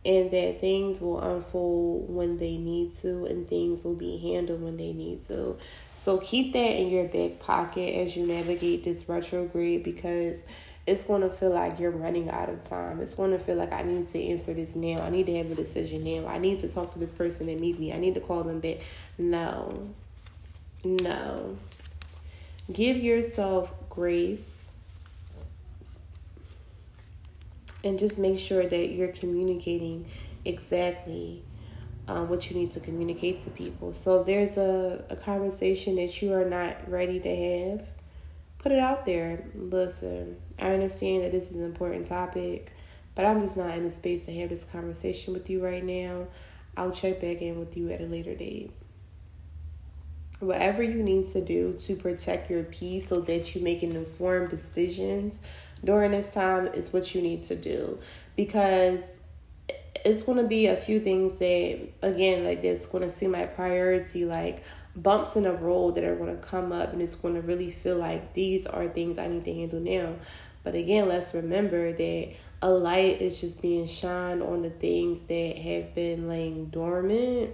and 0.04 0.30
that 0.30 0.60
things 0.60 1.00
will 1.00 1.20
unfold 1.20 2.08
when 2.08 2.38
they 2.38 2.56
need 2.56 2.96
to 2.98 3.26
and 3.26 3.48
things 3.48 3.82
will 3.84 3.94
be 3.94 4.18
handled 4.18 4.62
when 4.62 4.76
they 4.76 4.92
need 4.92 5.26
to. 5.26 5.56
So 6.06 6.18
keep 6.18 6.52
that 6.52 6.76
in 6.76 6.88
your 6.88 7.06
back 7.06 7.40
pocket 7.40 7.96
as 7.96 8.16
you 8.16 8.28
navigate 8.28 8.84
this 8.84 9.08
retrograde 9.08 9.82
because 9.82 10.38
it's 10.86 11.02
going 11.02 11.22
to 11.22 11.28
feel 11.28 11.50
like 11.50 11.80
you're 11.80 11.90
running 11.90 12.30
out 12.30 12.48
of 12.48 12.62
time. 12.62 13.00
It's 13.00 13.16
going 13.16 13.32
to 13.32 13.40
feel 13.40 13.56
like 13.56 13.72
I 13.72 13.82
need 13.82 14.12
to 14.12 14.22
answer 14.22 14.54
this 14.54 14.76
now. 14.76 15.02
I 15.02 15.10
need 15.10 15.26
to 15.26 15.36
have 15.36 15.50
a 15.50 15.56
decision 15.56 16.04
now. 16.04 16.28
I 16.28 16.38
need 16.38 16.60
to 16.60 16.68
talk 16.68 16.92
to 16.92 17.00
this 17.00 17.10
person 17.10 17.48
and 17.48 17.60
meet 17.60 17.80
me. 17.80 17.92
I 17.92 17.98
need 17.98 18.14
to 18.14 18.20
call 18.20 18.44
them 18.44 18.60
back. 18.60 18.76
No. 19.18 19.88
No. 20.84 21.58
Give 22.72 22.98
yourself 22.98 23.72
grace 23.90 24.48
and 27.82 27.98
just 27.98 28.16
make 28.16 28.38
sure 28.38 28.64
that 28.64 28.90
you're 28.90 29.08
communicating 29.08 30.06
exactly 30.44 31.42
um, 32.08 32.28
what 32.28 32.50
you 32.50 32.56
need 32.56 32.70
to 32.72 32.80
communicate 32.80 33.42
to 33.44 33.50
people. 33.50 33.92
So 33.92 34.20
if 34.20 34.26
there's 34.26 34.56
a, 34.56 35.04
a 35.10 35.16
conversation 35.16 35.96
that 35.96 36.22
you 36.22 36.32
are 36.32 36.44
not 36.44 36.88
ready 36.90 37.18
to 37.20 37.36
have, 37.36 37.86
put 38.58 38.72
it 38.72 38.78
out 38.78 39.06
there. 39.06 39.44
Listen, 39.54 40.36
I 40.58 40.72
understand 40.72 41.24
that 41.24 41.32
this 41.32 41.44
is 41.44 41.56
an 41.56 41.64
important 41.64 42.06
topic, 42.06 42.72
but 43.14 43.24
I'm 43.24 43.40
just 43.40 43.56
not 43.56 43.76
in 43.76 43.84
the 43.84 43.90
space 43.90 44.24
to 44.26 44.34
have 44.40 44.50
this 44.50 44.64
conversation 44.64 45.34
with 45.34 45.50
you 45.50 45.64
right 45.64 45.84
now. 45.84 46.26
I'll 46.76 46.92
check 46.92 47.20
back 47.20 47.42
in 47.42 47.58
with 47.58 47.76
you 47.76 47.90
at 47.90 48.00
a 48.00 48.06
later 48.06 48.34
date. 48.34 48.72
Whatever 50.38 50.82
you 50.82 51.02
need 51.02 51.32
to 51.32 51.40
do 51.40 51.74
to 51.78 51.96
protect 51.96 52.50
your 52.50 52.62
peace 52.64 53.08
so 53.08 53.20
that 53.20 53.54
you 53.54 53.62
make 53.62 53.82
informed 53.82 54.50
decisions 54.50 55.38
during 55.82 56.10
this 56.10 56.28
time 56.28 56.66
is 56.68 56.92
what 56.92 57.14
you 57.14 57.22
need 57.22 57.42
to 57.44 57.54
do 57.54 57.98
because 58.36 59.00
it's 60.06 60.22
going 60.22 60.38
to 60.38 60.44
be 60.44 60.66
a 60.68 60.76
few 60.76 61.00
things 61.00 61.36
that 61.38 61.80
again 62.00 62.44
like 62.44 62.62
that's 62.62 62.86
going 62.86 63.02
to 63.02 63.10
seem 63.10 63.32
like 63.32 63.56
priority 63.56 64.24
like 64.24 64.62
bumps 64.94 65.34
in 65.34 65.42
the 65.42 65.52
road 65.52 65.96
that 65.96 66.04
are 66.04 66.14
going 66.14 66.34
to 66.34 66.42
come 66.42 66.70
up 66.70 66.92
and 66.92 67.02
it's 67.02 67.16
going 67.16 67.34
to 67.34 67.40
really 67.40 67.70
feel 67.70 67.96
like 67.96 68.32
these 68.32 68.66
are 68.66 68.88
things 68.88 69.18
i 69.18 69.26
need 69.26 69.44
to 69.44 69.52
handle 69.52 69.80
now. 69.80 70.14
But 70.62 70.74
again 70.74 71.08
let's 71.08 71.34
remember 71.34 71.92
that 71.92 72.34
a 72.62 72.70
light 72.70 73.20
is 73.20 73.40
just 73.40 73.60
being 73.60 73.86
shined 73.86 74.42
on 74.42 74.62
the 74.62 74.70
things 74.70 75.20
that 75.22 75.56
have 75.56 75.94
been 75.94 76.28
laying 76.28 76.66
dormant. 76.66 77.50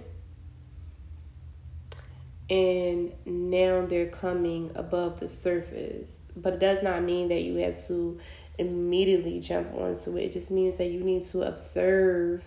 And 2.49 3.13
now 3.25 3.85
they're 3.85 4.09
coming 4.09 4.71
above 4.75 5.19
the 5.19 5.27
surface. 5.27 6.07
But 6.35 6.53
it 6.53 6.59
does 6.59 6.83
not 6.83 7.03
mean 7.03 7.29
that 7.29 7.41
you 7.41 7.55
have 7.57 7.85
to 7.87 8.19
immediately 8.57 9.39
jump 9.39 9.73
onto 9.73 10.17
it. 10.17 10.25
It 10.25 10.33
just 10.33 10.51
means 10.51 10.77
that 10.77 10.87
you 10.87 10.99
need 10.99 11.25
to 11.29 11.41
observe 11.41 12.43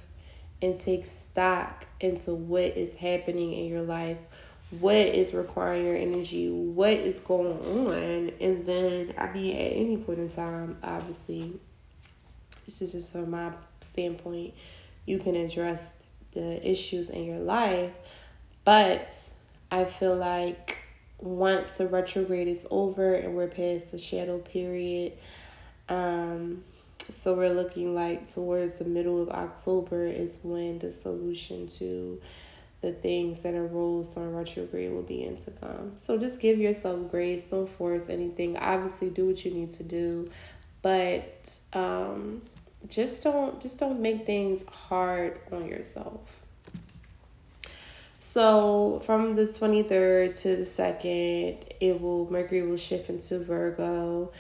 and 0.62 0.81
take 0.81 1.05
stock 1.05 1.87
into 2.01 2.35
what 2.35 2.77
is 2.77 2.95
happening 2.95 3.53
in 3.53 3.66
your 3.66 3.83
life, 3.83 4.19
what 4.71 4.95
is 4.95 5.33
requiring 5.33 5.85
your 5.87 5.97
energy, 5.97 6.51
what 6.51 6.92
is 6.92 7.21
going 7.21 7.59
on, 7.88 8.33
and 8.40 8.66
then 8.66 9.14
I 9.19 9.33
mean 9.33 9.57
at 9.57 9.73
any 9.73 9.97
point 9.99 10.19
in 10.19 10.31
time, 10.31 10.79
obviously, 10.83 11.59
this 12.64 12.83
is 12.83 12.92
just 12.92 13.12
from 13.12 13.31
my 13.31 13.53
standpoint, 13.81 14.55
you 15.05 15.19
can 15.19 15.37
address 15.37 15.85
the 16.33 16.69
issues 16.69 17.11
in 17.11 17.25
your 17.25 17.38
life, 17.38 17.92
but 18.64 19.13
I 19.71 19.85
feel 19.85 20.17
like 20.17 20.79
once 21.19 21.71
the 21.73 21.87
retrograde 21.87 22.48
is 22.48 22.67
over 22.71 23.15
and 23.15 23.35
we're 23.35 23.46
past 23.46 23.92
the 23.92 23.98
shadow 23.98 24.38
period, 24.38 25.13
um, 25.88 26.64
so 26.98 27.34
we're 27.34 27.52
looking 27.52 27.94
like 27.94 28.32
towards 28.32 28.74
the 28.74 28.84
middle 28.84 29.22
of 29.22 29.28
October 29.30 30.06
is 30.06 30.38
when 30.42 30.78
the 30.78 30.90
solution 30.90 31.68
to 31.78 32.20
the 32.80 32.92
things 32.92 33.40
that 33.40 33.54
are 33.54 33.66
rules 33.66 34.16
on 34.16 34.34
retrograde 34.34 34.92
will 34.92 35.02
begin 35.02 35.37
to 35.42 35.50
come. 35.52 35.92
So 35.96 36.18
just 36.18 36.40
give 36.40 36.58
yourself 36.58 37.10
grace. 37.10 37.44
Don't 37.44 37.68
force 37.68 38.08
anything. 38.08 38.56
Obviously, 38.56 39.10
do 39.10 39.26
what 39.26 39.44
you 39.44 39.52
need 39.52 39.72
to 39.72 39.82
do, 39.82 40.30
but 40.82 41.58
um, 41.72 42.42
just 42.88 43.22
don't 43.22 43.60
just 43.60 43.78
don't 43.78 44.00
make 44.00 44.26
things 44.26 44.62
hard 44.68 45.40
on 45.52 45.66
yourself. 45.66 46.20
So 48.20 49.00
from 49.06 49.34
the 49.34 49.46
23rd 49.46 50.38
to 50.42 50.56
the 50.56 50.62
2nd, 50.62 51.72
it 51.80 52.00
will 52.00 52.30
Mercury 52.30 52.62
will 52.62 52.76
shift 52.76 53.08
into 53.08 53.38
Virgo. 53.38 54.32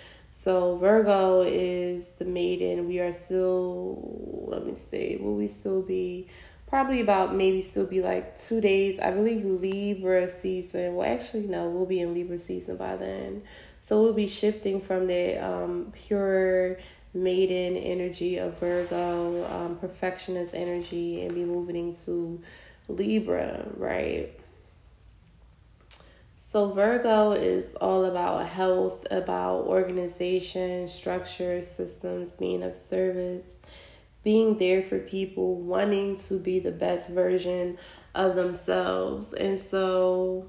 So 0.46 0.76
Virgo 0.76 1.42
is 1.42 2.10
the 2.20 2.24
maiden. 2.24 2.86
We 2.86 3.00
are 3.00 3.10
still 3.10 4.46
let 4.46 4.64
me 4.64 4.76
see, 4.76 5.18
will 5.20 5.34
we 5.34 5.48
still 5.48 5.82
be 5.82 6.28
probably 6.68 7.00
about 7.00 7.34
maybe 7.34 7.60
still 7.62 7.84
be 7.84 8.00
like 8.00 8.40
two 8.40 8.60
days. 8.60 9.00
I 9.00 9.10
believe 9.10 9.44
Libra 9.44 10.28
season. 10.28 10.94
Well, 10.94 11.12
actually, 11.12 11.48
no, 11.48 11.68
we'll 11.68 11.84
be 11.84 11.98
in 11.98 12.14
Libra 12.14 12.38
season 12.38 12.76
by 12.76 12.94
then. 12.94 13.42
So 13.80 14.00
we'll 14.00 14.12
be 14.12 14.28
shifting 14.28 14.80
from 14.80 15.08
the 15.08 15.44
um, 15.44 15.92
pure 15.92 16.78
maiden 17.12 17.76
energy 17.76 18.36
of 18.36 18.56
Virgo, 18.60 19.44
um, 19.46 19.76
perfectionist 19.78 20.54
energy, 20.54 21.22
and 21.22 21.34
be 21.34 21.44
moving 21.44 21.74
into 21.74 22.40
Libra, 22.86 23.66
right? 23.76 24.38
So, 26.48 26.70
Virgo 26.70 27.32
is 27.32 27.74
all 27.80 28.04
about 28.04 28.46
health, 28.46 29.04
about 29.10 29.64
organization, 29.66 30.86
structure, 30.86 31.60
systems, 31.60 32.30
being 32.30 32.62
of 32.62 32.76
service, 32.76 33.48
being 34.22 34.56
there 34.56 34.84
for 34.84 35.00
people, 35.00 35.56
wanting 35.56 36.16
to 36.20 36.38
be 36.38 36.60
the 36.60 36.70
best 36.70 37.10
version 37.10 37.78
of 38.14 38.36
themselves. 38.36 39.32
And 39.32 39.60
so, 39.60 40.48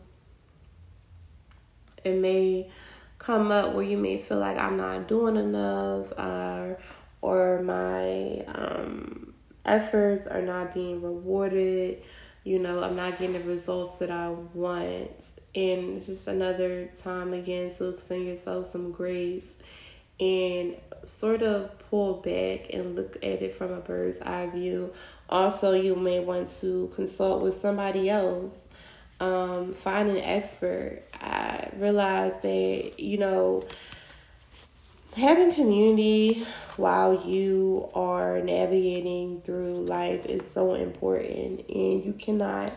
it 2.03 2.13
may 2.13 2.69
come 3.17 3.51
up 3.51 3.73
where 3.73 3.83
you 3.83 3.97
may 3.97 4.19
feel 4.19 4.37
like 4.37 4.59
I'm 4.59 4.77
not 4.77 5.07
doing 5.07 5.35
enough, 5.35 6.13
uh, 6.15 6.75
or 7.21 7.63
my 7.63 8.45
um, 8.45 9.33
efforts 9.65 10.27
are 10.27 10.43
not 10.43 10.75
being 10.75 11.01
rewarded. 11.01 12.03
You 12.43 12.59
know, 12.59 12.83
I'm 12.83 12.95
not 12.95 13.17
getting 13.17 13.33
the 13.33 13.39
results 13.39 13.97
that 13.97 14.11
I 14.11 14.29
want 14.29 15.09
and 15.55 16.03
just 16.05 16.27
another 16.27 16.89
time 17.03 17.33
again 17.33 17.73
to 17.75 17.89
extend 17.89 18.27
yourself 18.27 18.71
some 18.71 18.91
grace 18.91 19.47
and 20.19 20.75
sort 21.05 21.41
of 21.41 21.77
pull 21.89 22.15
back 22.15 22.73
and 22.73 22.95
look 22.95 23.17
at 23.17 23.41
it 23.41 23.55
from 23.55 23.71
a 23.71 23.79
bird's 23.79 24.19
eye 24.21 24.47
view. 24.47 24.93
Also, 25.29 25.73
you 25.73 25.95
may 25.95 26.19
want 26.19 26.49
to 26.59 26.91
consult 26.95 27.41
with 27.41 27.59
somebody 27.59 28.09
else. 28.09 28.53
Um, 29.19 29.73
find 29.73 30.09
an 30.09 30.17
expert. 30.17 31.03
I 31.13 31.69
realized 31.77 32.41
that, 32.43 32.99
you 32.99 33.17
know, 33.17 33.65
having 35.15 35.51
community 35.53 36.45
while 36.77 37.25
you 37.25 37.89
are 37.95 38.39
navigating 38.41 39.41
through 39.41 39.85
life 39.85 40.25
is 40.27 40.43
so 40.53 40.75
important, 40.75 41.67
and 41.67 42.05
you 42.05 42.13
cannot 42.13 42.73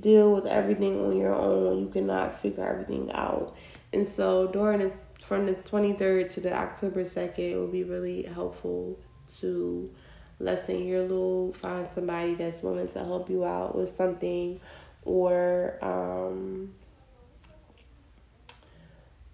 deal 0.00 0.34
with 0.34 0.46
everything 0.46 0.98
on 1.04 1.16
your 1.16 1.34
own. 1.34 1.80
You 1.80 1.88
cannot 1.88 2.40
figure 2.40 2.66
everything 2.66 3.10
out. 3.12 3.56
And 3.92 4.06
so 4.06 4.48
during 4.48 4.80
this 4.80 4.94
from 5.26 5.46
the 5.46 5.54
23rd 5.54 6.28
to 6.30 6.40
the 6.40 6.52
October 6.52 7.02
2nd, 7.02 7.38
it 7.38 7.56
will 7.56 7.66
be 7.66 7.84
really 7.84 8.22
helpful 8.22 8.98
to 9.40 9.90
lessen 10.38 10.86
your 10.86 11.02
load, 11.02 11.56
find 11.56 11.86
somebody 11.88 12.34
that's 12.34 12.62
willing 12.62 12.88
to 12.88 12.98
help 12.98 13.28
you 13.30 13.44
out 13.44 13.76
with 13.76 13.88
something 13.88 14.60
or 15.04 15.78
um 15.82 16.74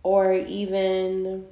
or 0.02 0.34
even 0.34 1.46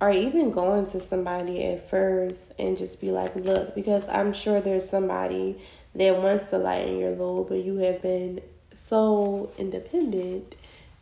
or 0.00 0.10
even 0.10 0.50
going 0.50 0.86
to 0.90 1.00
somebody 1.00 1.64
at 1.64 1.88
first 1.88 2.52
and 2.58 2.76
just 2.76 3.00
be 3.00 3.10
like, 3.10 3.34
look, 3.36 3.74
because 3.74 4.06
I'm 4.08 4.32
sure 4.32 4.60
there's 4.60 4.88
somebody 4.88 5.56
that 5.94 6.20
wants 6.20 6.50
to 6.50 6.58
lighten 6.58 6.98
your 6.98 7.12
load, 7.12 7.48
but 7.48 7.64
you 7.64 7.76
have 7.78 8.02
been 8.02 8.42
so 8.88 9.50
independent 9.58 10.54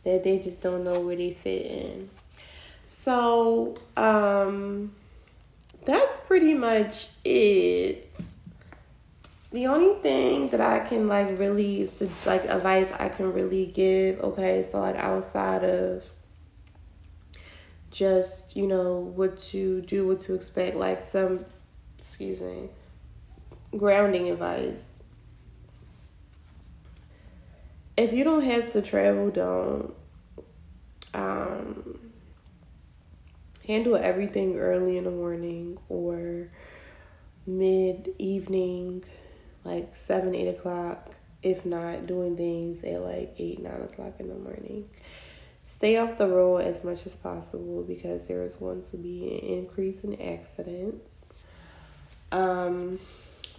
that 0.03 0.23
they 0.23 0.39
just 0.39 0.61
don't 0.61 0.83
know 0.83 1.01
where 1.01 1.15
they 1.15 1.33
fit 1.33 1.65
in. 1.65 2.09
So, 2.87 3.75
um, 3.97 4.93
that's 5.83 6.17
pretty 6.25 6.53
much 6.53 7.07
it. 7.23 8.11
The 9.51 9.67
only 9.67 10.01
thing 10.01 10.49
that 10.49 10.59
I 10.59 10.79
can 10.79 11.07
like 11.07 11.37
really 11.37 11.89
like 12.25 12.45
advice 12.45 12.87
I 12.99 13.09
can 13.09 13.31
really 13.31 13.67
give, 13.67 14.19
okay, 14.21 14.67
so 14.71 14.79
like 14.79 14.95
outside 14.95 15.63
of 15.63 16.03
just 17.95 18.57
you 18.57 18.67
know 18.67 18.97
what 18.97 19.37
to 19.37 19.81
do, 19.81 20.05
what 20.05 20.19
to 20.19 20.35
expect, 20.35 20.75
like 20.75 21.01
some, 21.01 21.45
excuse 21.97 22.41
me, 22.41 22.69
grounding 23.77 24.29
advice. 24.29 24.81
If 27.95 28.11
you 28.11 28.25
don't 28.25 28.43
have 28.43 28.73
to 28.73 28.81
travel, 28.81 29.31
don't. 29.31 29.93
Um, 31.13 31.97
handle 33.65 33.95
everything 33.95 34.57
early 34.57 34.97
in 34.97 35.05
the 35.05 35.11
morning 35.11 35.77
or 35.87 36.49
mid 37.47 38.13
evening, 38.19 39.05
like 39.63 39.95
seven, 39.95 40.35
eight 40.35 40.49
o'clock. 40.49 41.11
If 41.41 41.65
not, 41.65 42.07
doing 42.07 42.35
things 42.35 42.83
at 42.83 43.01
like 43.01 43.35
eight, 43.37 43.61
nine 43.61 43.83
o'clock 43.83 44.15
in 44.19 44.27
the 44.27 44.35
morning 44.35 44.89
stay 45.77 45.97
off 45.97 46.17
the 46.17 46.27
road 46.27 46.59
as 46.59 46.83
much 46.83 47.05
as 47.05 47.15
possible 47.15 47.83
because 47.83 48.27
there 48.27 48.43
is 48.43 48.55
going 48.55 48.83
to 48.91 48.97
be 48.97 49.39
an 49.41 49.57
increase 49.59 50.03
in 50.03 50.19
accidents. 50.21 51.05
Um, 52.31 52.99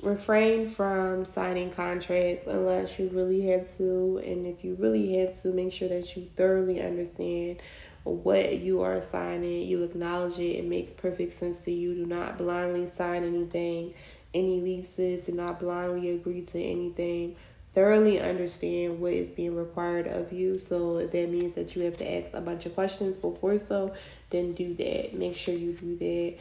refrain 0.02 0.68
from 0.68 1.24
signing 1.24 1.70
contracts 1.70 2.46
unless 2.46 2.98
you 2.98 3.08
really 3.12 3.42
have 3.48 3.76
to, 3.76 4.20
and 4.24 4.46
if 4.46 4.64
you 4.64 4.76
really 4.78 5.18
have 5.18 5.40
to, 5.42 5.48
make 5.48 5.72
sure 5.72 5.88
that 5.88 6.16
you 6.16 6.28
thoroughly 6.36 6.80
understand 6.80 7.60
what 8.04 8.58
you 8.58 8.82
are 8.82 9.02
signing. 9.02 9.66
You 9.66 9.82
acknowledge 9.82 10.38
it, 10.38 10.56
it 10.56 10.64
makes 10.64 10.92
perfect 10.92 11.38
sense 11.38 11.60
to 11.60 11.72
you. 11.72 11.94
Do 11.94 12.06
not 12.06 12.38
blindly 12.38 12.86
sign 12.86 13.24
anything, 13.24 13.94
any 14.32 14.60
leases, 14.60 15.26
do 15.26 15.32
not 15.32 15.60
blindly 15.60 16.10
agree 16.10 16.42
to 16.42 16.62
anything 16.62 17.36
thoroughly 17.76 18.18
understand 18.18 18.98
what 18.98 19.12
is 19.12 19.28
being 19.28 19.54
required 19.54 20.06
of 20.06 20.32
you. 20.32 20.56
So 20.56 20.96
if 20.96 21.12
that 21.12 21.28
means 21.28 21.54
that 21.56 21.76
you 21.76 21.82
have 21.82 21.98
to 21.98 22.10
ask 22.10 22.32
a 22.32 22.40
bunch 22.40 22.64
of 22.64 22.74
questions 22.74 23.18
before 23.18 23.58
so, 23.58 23.92
then 24.30 24.54
do 24.54 24.72
that. 24.76 25.12
Make 25.12 25.36
sure 25.36 25.52
you 25.52 25.74
do 25.74 25.94
that. 25.98 26.38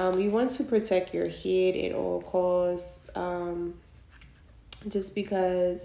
Um, 0.00 0.20
you 0.20 0.30
want 0.30 0.52
to 0.52 0.62
protect 0.62 1.12
your 1.12 1.28
head 1.28 1.74
at 1.74 1.92
all 1.92 2.22
costs. 2.22 2.88
Um, 3.16 3.74
just 4.86 5.16
because 5.16 5.80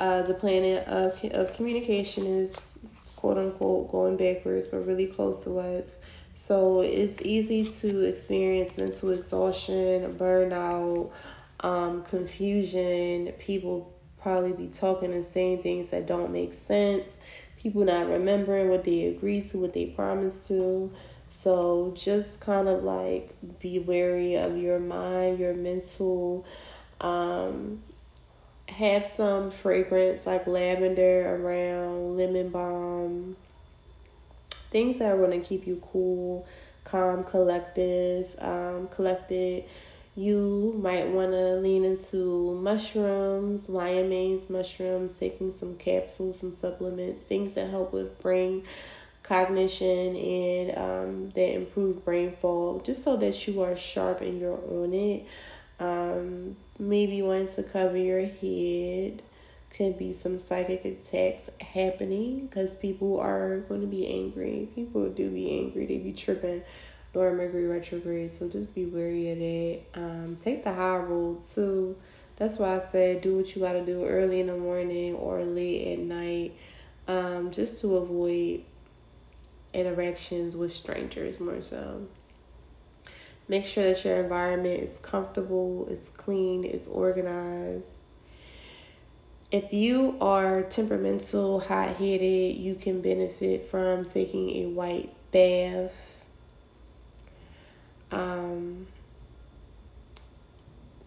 uh, 0.00 0.22
the 0.22 0.34
planet 0.34 0.88
of, 0.88 1.22
of 1.30 1.52
communication 1.52 2.26
is 2.26 2.80
quote 3.14 3.38
unquote 3.38 3.92
going 3.92 4.16
backwards, 4.16 4.66
but 4.66 4.84
really 4.84 5.06
close 5.06 5.44
to 5.44 5.60
us. 5.60 5.86
So 6.34 6.80
it's 6.80 7.22
easy 7.22 7.64
to 7.80 8.00
experience 8.00 8.76
mental 8.76 9.10
exhaustion, 9.10 10.16
burnout, 10.18 11.12
um, 11.60 12.02
confusion, 12.02 13.32
people 13.38 13.92
probably 14.26 14.50
be 14.50 14.66
talking 14.66 15.12
and 15.14 15.24
saying 15.24 15.62
things 15.62 15.90
that 15.90 16.04
don't 16.04 16.32
make 16.32 16.52
sense. 16.52 17.08
People 17.56 17.84
not 17.84 18.08
remembering 18.08 18.68
what 18.68 18.82
they 18.82 19.04
agreed 19.04 19.48
to, 19.50 19.58
what 19.58 19.72
they 19.72 19.86
promised 19.86 20.48
to. 20.48 20.90
So 21.30 21.94
just 21.96 22.40
kind 22.40 22.66
of 22.66 22.82
like 22.82 23.36
be 23.60 23.78
wary 23.78 24.34
of 24.34 24.58
your 24.58 24.80
mind, 24.80 25.38
your 25.38 25.54
mental. 25.54 26.44
Um, 27.00 27.84
have 28.68 29.06
some 29.06 29.52
fragrance 29.52 30.26
like 30.26 30.48
lavender 30.48 31.36
around, 31.36 32.16
lemon 32.16 32.48
balm, 32.48 33.36
things 34.72 34.98
that 34.98 35.12
are 35.12 35.18
going 35.18 35.40
to 35.40 35.46
keep 35.46 35.68
you 35.68 35.80
cool, 35.92 36.48
calm, 36.82 37.22
collective, 37.22 38.28
um, 38.40 38.88
collected 38.88 39.62
you 40.16 40.74
might 40.82 41.06
want 41.08 41.32
to 41.32 41.56
lean 41.56 41.84
into 41.84 42.58
mushrooms, 42.62 43.68
lion 43.68 44.08
mane's 44.08 44.48
mushrooms, 44.48 45.12
taking 45.20 45.54
some 45.60 45.76
capsules, 45.76 46.40
some 46.40 46.54
supplements, 46.54 47.22
things 47.22 47.52
that 47.52 47.68
help 47.68 47.92
with 47.92 48.20
brain 48.22 48.64
cognition 49.22 50.16
and 50.16 50.78
um, 50.78 51.30
that 51.30 51.54
improve 51.54 52.02
brain 52.02 52.34
fog, 52.40 52.82
just 52.82 53.04
so 53.04 53.16
that 53.18 53.46
you 53.46 53.60
are 53.62 53.76
sharp 53.76 54.22
and 54.22 54.40
you're 54.40 54.58
on 54.70 54.94
it. 54.94 55.26
Um, 55.78 56.56
maybe 56.78 57.20
wanting 57.20 57.54
to 57.54 57.62
cover 57.62 57.98
your 57.98 58.24
head. 58.24 59.22
Could 59.68 59.98
be 59.98 60.14
some 60.14 60.38
psychic 60.38 60.86
attacks 60.86 61.50
happening 61.60 62.46
because 62.46 62.70
people 62.76 63.20
are 63.20 63.58
going 63.68 63.82
to 63.82 63.86
be 63.86 64.06
angry. 64.06 64.70
People 64.74 65.10
do 65.10 65.28
be 65.28 65.58
angry. 65.58 65.84
They 65.84 65.98
be 65.98 66.14
tripping 66.14 66.62
during 67.16 67.38
Mercury 67.38 67.66
retrograde. 67.66 68.30
So 68.30 68.46
just 68.46 68.74
be 68.74 68.84
wary 68.84 69.30
of 69.30 69.38
that. 69.38 70.00
Um, 70.02 70.36
take 70.42 70.64
the 70.64 70.72
high 70.74 70.98
road 70.98 71.42
too. 71.50 71.96
That's 72.36 72.58
why 72.58 72.76
I 72.76 72.78
said 72.92 73.22
do 73.22 73.38
what 73.38 73.56
you 73.56 73.62
got 73.62 73.72
to 73.72 73.86
do 73.86 74.04
early 74.04 74.40
in 74.40 74.48
the 74.48 74.56
morning 74.56 75.14
or 75.14 75.42
late 75.42 75.94
at 75.94 75.98
night, 75.98 76.52
um, 77.08 77.52
just 77.52 77.80
to 77.80 77.96
avoid 77.96 78.64
interactions 79.72 80.56
with 80.56 80.74
strangers 80.74 81.40
more 81.40 81.62
so. 81.62 82.06
Make 83.48 83.64
sure 83.64 83.84
that 83.84 84.04
your 84.04 84.22
environment 84.22 84.82
is 84.82 84.98
comfortable, 85.00 85.86
is 85.88 86.10
clean, 86.18 86.64
is 86.64 86.86
organized. 86.86 87.84
If 89.50 89.72
you 89.72 90.18
are 90.20 90.64
temperamental, 90.64 91.60
hot 91.60 91.96
headed, 91.96 92.56
you 92.56 92.74
can 92.74 93.00
benefit 93.00 93.70
from 93.70 94.04
taking 94.04 94.50
a 94.50 94.66
white 94.66 95.14
bath 95.30 95.92
um, 98.10 98.86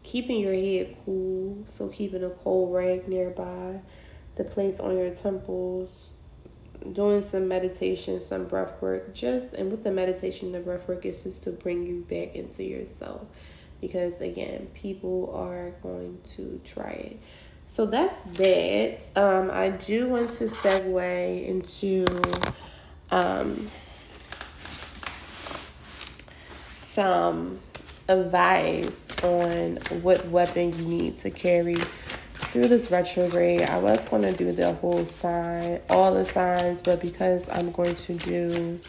keeping 0.04 0.40
your 0.40 0.54
head 0.54 0.96
cool, 1.06 1.64
so 1.68 1.88
keeping 1.88 2.24
a 2.24 2.30
cold 2.30 2.74
rag 2.74 3.08
nearby 3.08 3.80
to 4.36 4.44
place 4.44 4.80
on 4.80 4.98
your 4.98 5.12
temples, 5.12 5.90
doing 6.94 7.24
some 7.24 7.48
meditation, 7.48 8.20
some 8.20 8.46
breath 8.46 8.82
work, 8.82 9.14
just 9.14 9.54
and 9.54 9.70
with 9.72 9.84
the 9.84 9.92
meditation, 9.92 10.52
the 10.52 10.60
breath 10.60 10.88
work 10.88 11.06
is 11.06 11.24
just 11.24 11.44
to 11.44 11.52
bring 11.52 11.86
you 11.86 12.06
back 12.10 12.36
into 12.36 12.64
yourself. 12.64 13.28
Because 13.82 14.20
again, 14.20 14.68
people 14.74 15.32
are 15.34 15.72
going 15.82 16.20
to 16.36 16.60
try 16.66 16.92
it. 16.92 17.20
So 17.66 17.86
that's 17.86 18.16
that. 18.38 19.00
Um, 19.16 19.52
I 19.52 19.70
do 19.70 20.08
want 20.08 20.32
to 20.32 20.46
segue 20.46 21.48
into 21.48 22.06
um, 23.12 23.70
some 27.00 27.58
advice 28.10 29.02
on 29.24 29.78
what 30.02 30.28
weapon 30.28 30.78
you 30.78 30.84
need 30.84 31.18
to 31.18 31.30
carry 31.30 31.78
through 32.52 32.66
this 32.66 32.92
retrograde. 32.92 33.62
I 33.62 33.78
was 33.78 34.04
going 34.04 34.24
to 34.24 34.34
do 34.34 34.52
the 34.52 34.74
whole 34.74 35.06
sign, 35.06 35.80
all 35.90 36.14
the 36.14 36.26
signs, 36.26 36.82
but 36.82 37.00
because 37.00 37.48
I'm 37.48 37.72
going 37.72 37.96
to 37.96 38.16
do 38.16 38.82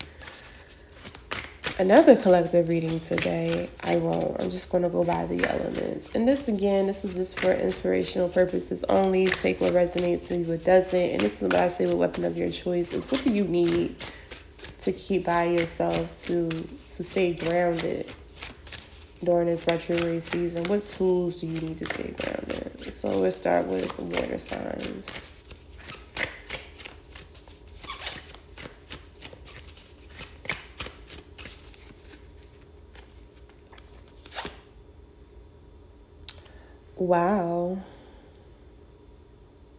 another 1.78 2.16
collective 2.16 2.68
reading 2.68 2.98
today, 2.98 3.70
I 3.84 3.98
won't. 3.98 4.42
I'm 4.42 4.50
just 4.50 4.70
going 4.70 4.82
to 4.82 4.90
go 4.90 5.04
by 5.04 5.26
the 5.26 5.48
elements. 5.48 6.12
And 6.12 6.26
this, 6.26 6.48
again, 6.48 6.88
this 6.88 7.04
is 7.04 7.14
just 7.14 7.38
for 7.38 7.52
inspirational 7.52 8.28
purposes 8.28 8.82
only. 8.88 9.26
Take 9.28 9.60
what 9.60 9.72
resonates, 9.72 10.28
leave 10.30 10.48
what 10.48 10.64
doesn't. 10.64 10.98
And 10.98 11.20
this 11.20 11.36
is 11.36 11.42
what 11.42 11.54
I 11.54 11.68
say 11.68 11.86
with 11.86 11.94
weapon 11.94 12.24
of 12.24 12.36
your 12.36 12.50
choice 12.50 12.92
is 12.92 13.08
what 13.08 13.22
do 13.22 13.32
you 13.32 13.44
need 13.44 13.94
to 14.80 14.90
keep 14.90 15.26
by 15.26 15.44
yourself 15.44 16.24
to 16.24 16.48
to 17.00 17.04
stay 17.04 17.32
grounded 17.32 18.12
during 19.24 19.46
this 19.46 19.66
retrograde 19.66 20.22
season? 20.22 20.62
What 20.64 20.86
tools 20.86 21.36
do 21.36 21.46
you 21.46 21.58
need 21.58 21.78
to 21.78 21.86
stay 21.86 22.14
grounded? 22.14 22.92
So 22.92 23.18
we'll 23.18 23.30
start 23.30 23.64
with 23.64 23.96
the 23.96 24.02
water 24.02 24.36
signs. 24.36 25.06
Wow. 36.96 37.78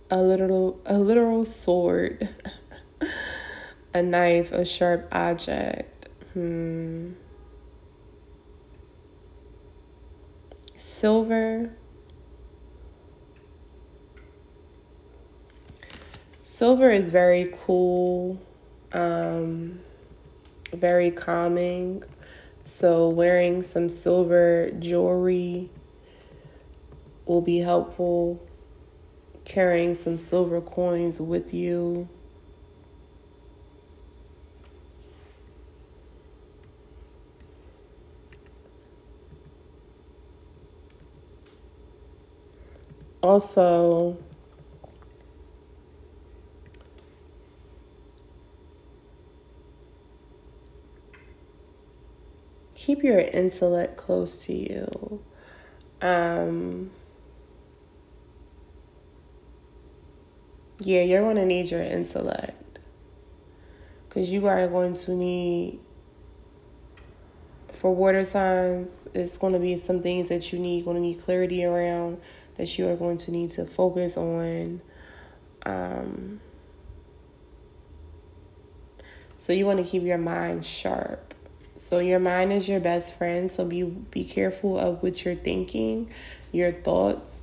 A 0.09 0.19
literal 0.19 0.81
a 0.87 0.97
literal 0.97 1.45
sword. 1.45 2.29
a 3.93 4.01
knife, 4.01 4.51
a 4.51 4.65
sharp 4.65 5.07
object. 5.11 5.90
Hmm. 6.33 7.11
silver. 11.01 11.71
Silver 16.43 16.91
is 16.91 17.09
very 17.09 17.51
cool, 17.65 18.39
um, 18.93 19.79
very 20.73 21.09
calming. 21.09 22.03
So, 22.63 23.09
wearing 23.09 23.63
some 23.63 23.89
silver 23.89 24.69
jewelry 24.77 25.71
will 27.25 27.41
be 27.41 27.57
helpful. 27.57 28.39
Carrying 29.43 29.95
some 29.95 30.17
silver 30.17 30.61
coins 30.61 31.19
with 31.19 31.51
you 31.51 32.07
also 43.21 44.17
keep 52.75 53.03
your 53.03 53.19
intellect 53.19 53.95
close 53.95 54.35
to 54.45 54.53
you. 54.53 55.21
Um, 56.01 56.89
yeah, 60.79 61.03
you're 61.03 61.21
going 61.21 61.35
to 61.35 61.45
need 61.45 61.69
your 61.69 61.81
intellect 61.83 62.79
because 64.09 64.31
you 64.31 64.47
are 64.47 64.67
going 64.67 64.93
to 64.93 65.11
need, 65.11 65.79
for 67.73 67.93
water 67.93 68.25
signs, 68.25 68.89
it's 69.13 69.37
going 69.37 69.53
to 69.53 69.59
be 69.59 69.77
some 69.77 70.01
things 70.01 70.29
that 70.29 70.51
you 70.51 70.57
need, 70.57 70.83
going 70.83 70.97
to 70.97 71.01
need 71.01 71.23
clarity 71.23 71.63
around 71.63 72.19
that 72.55 72.77
you 72.77 72.87
are 72.89 72.95
going 72.95 73.17
to 73.17 73.31
need 73.31 73.49
to 73.51 73.65
focus 73.65 74.17
on. 74.17 74.81
Um, 75.65 76.39
so 79.37 79.53
you 79.53 79.65
want 79.65 79.83
to 79.83 79.89
keep 79.89 80.03
your 80.03 80.17
mind 80.17 80.65
sharp. 80.65 81.33
So 81.77 81.99
your 81.99 82.19
mind 82.19 82.53
is 82.53 82.69
your 82.69 82.79
best 82.79 83.15
friend. 83.17 83.51
So 83.51 83.65
be 83.65 83.83
be 83.83 84.23
careful 84.23 84.77
of 84.77 85.01
what 85.01 85.25
you're 85.25 85.35
thinking, 85.35 86.11
your 86.51 86.71
thoughts. 86.71 87.41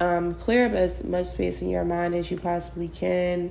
Um, 0.00 0.34
clear 0.34 0.66
up 0.66 0.72
as 0.72 1.02
much 1.04 1.26
space 1.26 1.60
in 1.62 1.68
your 1.68 1.84
mind 1.84 2.14
as 2.14 2.30
you 2.30 2.38
possibly 2.38 2.88
can. 2.88 3.50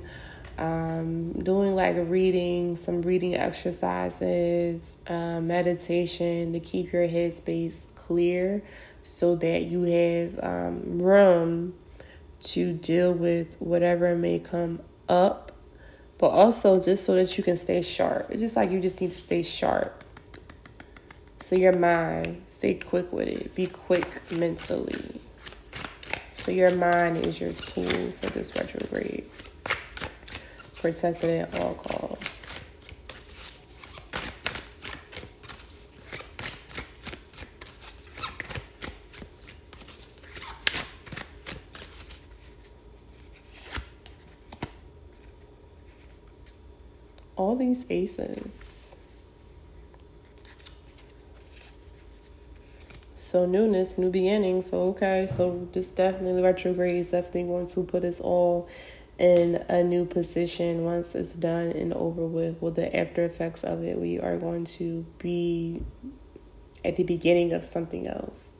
Um, 0.58 1.32
doing 1.32 1.74
like 1.74 1.96
a 1.96 2.04
reading, 2.04 2.76
some 2.76 3.02
reading 3.02 3.34
exercises, 3.34 4.96
uh, 5.06 5.40
meditation 5.40 6.52
to 6.52 6.60
keep 6.60 6.92
your 6.92 7.08
headspace 7.08 7.80
clear 7.94 8.62
so 9.02 9.34
that 9.36 9.62
you 9.62 9.82
have 9.82 10.40
um, 10.42 11.00
room 11.00 11.74
to 12.42 12.72
deal 12.72 13.12
with 13.12 13.56
whatever 13.60 14.14
may 14.14 14.38
come 14.38 14.80
up, 15.08 15.52
but 16.18 16.28
also 16.28 16.82
just 16.82 17.04
so 17.04 17.14
that 17.14 17.36
you 17.36 17.44
can 17.44 17.56
stay 17.56 17.82
sharp. 17.82 18.26
It's 18.30 18.40
just 18.40 18.56
like 18.56 18.70
you 18.70 18.80
just 18.80 19.00
need 19.00 19.12
to 19.12 19.18
stay 19.18 19.42
sharp. 19.42 20.04
So 21.40 21.56
your 21.56 21.76
mind, 21.76 22.42
stay 22.46 22.74
quick 22.74 23.12
with 23.12 23.28
it. 23.28 23.54
Be 23.54 23.66
quick 23.66 24.30
mentally. 24.30 25.20
So 26.34 26.50
your 26.50 26.74
mind 26.76 27.18
is 27.18 27.40
your 27.40 27.52
tool 27.52 28.12
for 28.20 28.30
this 28.30 28.54
retrograde. 28.56 29.28
Protected 30.76 31.30
at 31.30 31.60
all 31.60 31.74
costs. 31.74 32.39
All 47.40 47.56
these 47.56 47.86
aces. 47.88 48.92
So 53.16 53.46
newness, 53.46 53.96
new 53.96 54.10
beginning. 54.10 54.60
So 54.60 54.82
okay, 54.90 55.26
so 55.26 55.66
this 55.72 55.90
definitely 55.90 56.42
retrograde 56.42 56.96
is 56.96 57.12
definitely 57.12 57.44
going 57.44 57.68
to 57.68 57.82
put 57.82 58.04
us 58.04 58.20
all 58.20 58.68
in 59.18 59.64
a 59.70 59.82
new 59.82 60.04
position 60.04 60.84
once 60.84 61.14
it's 61.14 61.32
done 61.32 61.68
and 61.70 61.94
over 61.94 62.26
with. 62.26 62.60
With 62.60 62.76
the 62.76 62.94
after 62.94 63.24
effects 63.24 63.64
of 63.64 63.82
it, 63.84 63.98
we 63.98 64.20
are 64.20 64.36
going 64.36 64.66
to 64.76 65.06
be 65.18 65.80
at 66.84 66.96
the 66.96 67.04
beginning 67.04 67.54
of 67.54 67.64
something 67.64 68.06
else. 68.06 68.50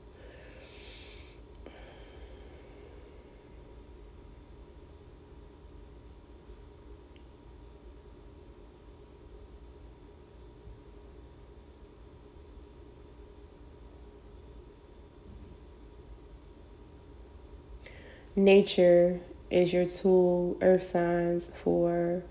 Nature 18.45 19.21
is 19.51 19.73
your 19.73 19.85
tool, 19.85 20.57
earth 20.63 20.83
signs, 20.83 21.51
for 21.63 22.23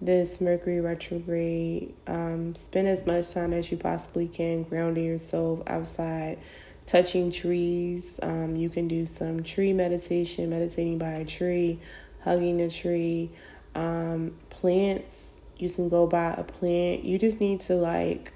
this 0.00 0.40
Mercury 0.40 0.80
retrograde. 0.80 1.94
Um, 2.06 2.54
spend 2.54 2.88
as 2.88 3.06
much 3.06 3.32
time 3.32 3.52
as 3.52 3.70
you 3.70 3.76
possibly 3.76 4.26
can 4.26 4.64
grounding 4.64 5.04
yourself 5.04 5.62
outside, 5.68 6.38
touching 6.86 7.30
trees. 7.30 8.18
Um, 8.22 8.56
you 8.56 8.68
can 8.68 8.88
do 8.88 9.06
some 9.06 9.42
tree 9.42 9.72
meditation, 9.72 10.50
meditating 10.50 10.98
by 10.98 11.12
a 11.12 11.24
tree, 11.24 11.78
hugging 12.22 12.60
a 12.60 12.70
tree. 12.70 13.30
Um, 13.74 14.34
plants, 14.50 15.34
you 15.58 15.70
can 15.70 15.88
go 15.88 16.06
by 16.06 16.34
a 16.36 16.42
plant. 16.42 17.04
You 17.04 17.18
just 17.18 17.40
need 17.40 17.60
to, 17.60 17.76
like, 17.76 18.32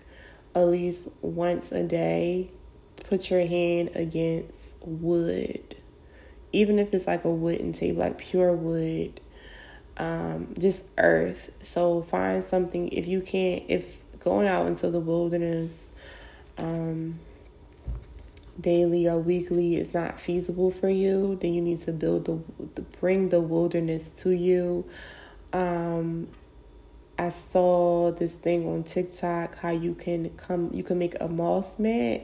at 0.54 0.68
least 0.68 1.08
once 1.20 1.72
a 1.72 1.82
day, 1.82 2.50
put 3.08 3.30
your 3.30 3.44
hand 3.44 3.90
against 3.94 4.76
wood 4.80 5.75
even 6.52 6.78
if 6.78 6.94
it's 6.94 7.06
like 7.06 7.24
a 7.24 7.30
wooden 7.30 7.72
table, 7.72 8.00
like 8.00 8.18
pure 8.18 8.52
wood, 8.52 9.20
um, 9.96 10.54
just 10.58 10.86
earth. 10.98 11.52
So 11.62 12.02
find 12.02 12.42
something 12.42 12.88
if 12.88 13.06
you 13.06 13.20
can't, 13.20 13.64
if 13.68 13.98
going 14.20 14.46
out 14.46 14.66
into 14.66 14.90
the 14.90 15.00
wilderness, 15.00 15.86
um, 16.58 17.18
daily 18.60 19.06
or 19.06 19.18
weekly 19.18 19.76
is 19.76 19.92
not 19.92 20.18
feasible 20.18 20.70
for 20.70 20.88
you, 20.88 21.38
then 21.40 21.54
you 21.54 21.60
need 21.60 21.80
to 21.80 21.92
build 21.92 22.24
the, 22.24 22.82
bring 23.00 23.28
the 23.28 23.40
wilderness 23.40 24.10
to 24.10 24.30
you. 24.30 24.84
Um, 25.52 26.28
I 27.18 27.30
saw 27.30 28.12
this 28.12 28.34
thing 28.34 28.68
on 28.68 28.82
TikTok 28.84 29.56
how 29.58 29.70
you 29.70 29.94
can 29.94 30.30
come 30.36 30.70
you 30.74 30.82
can 30.82 30.98
make 30.98 31.16
a 31.20 31.28
moss 31.28 31.78
mat. 31.78 32.22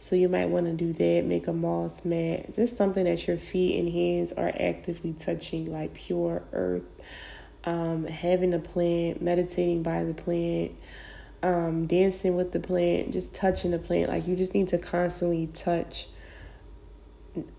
So 0.00 0.14
you 0.14 0.28
might 0.28 0.46
want 0.46 0.66
to 0.66 0.72
do 0.72 0.92
that, 0.92 1.24
make 1.24 1.48
a 1.48 1.52
moss 1.52 2.04
mat. 2.04 2.54
Just 2.54 2.76
something 2.76 3.04
that 3.04 3.26
your 3.26 3.36
feet 3.36 3.80
and 3.80 3.92
hands 3.92 4.32
are 4.32 4.52
actively 4.58 5.12
touching, 5.12 5.72
like 5.72 5.94
pure 5.94 6.42
earth. 6.52 6.84
Um, 7.64 8.04
having 8.04 8.54
a 8.54 8.60
plant, 8.60 9.20
meditating 9.20 9.82
by 9.82 10.04
the 10.04 10.14
plant, 10.14 10.72
um, 11.42 11.86
dancing 11.86 12.36
with 12.36 12.52
the 12.52 12.60
plant, 12.60 13.12
just 13.12 13.34
touching 13.34 13.72
the 13.72 13.78
plant. 13.78 14.08
Like 14.08 14.26
you 14.26 14.36
just 14.36 14.54
need 14.54 14.68
to 14.68 14.78
constantly 14.78 15.48
touch 15.48 16.08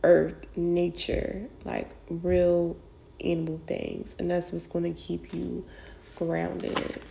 earth, 0.03 0.45
nature, 0.55 1.47
like 1.65 1.91
real 2.09 2.77
animal 3.19 3.59
things. 3.67 4.15
And 4.17 4.31
that's 4.31 4.51
what's 4.51 4.67
going 4.67 4.91
to 4.93 4.99
keep 4.99 5.33
you 5.33 5.65
grounded. 6.15 7.01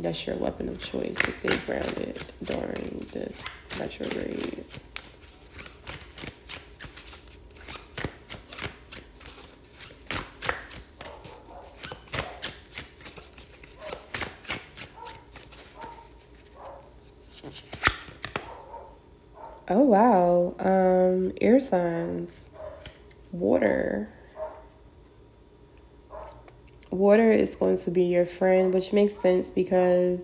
That's 0.00 0.26
your 0.26 0.36
weapon 0.36 0.68
of 0.68 0.80
choice 0.80 1.16
to 1.18 1.32
stay 1.32 1.56
grounded 1.66 2.22
during 2.44 3.06
this 3.12 3.42
retrograde. 3.78 4.64
Oh 19.68 19.82
wow. 19.82 20.54
Um 20.60 21.32
air 21.40 21.60
signs. 21.60 22.48
Water 23.32 24.08
water 26.98 27.30
is 27.30 27.54
going 27.54 27.78
to 27.78 27.90
be 27.90 28.04
your 28.04 28.26
friend, 28.26 28.74
which 28.74 28.92
makes 28.92 29.16
sense 29.16 29.48
because 29.48 30.20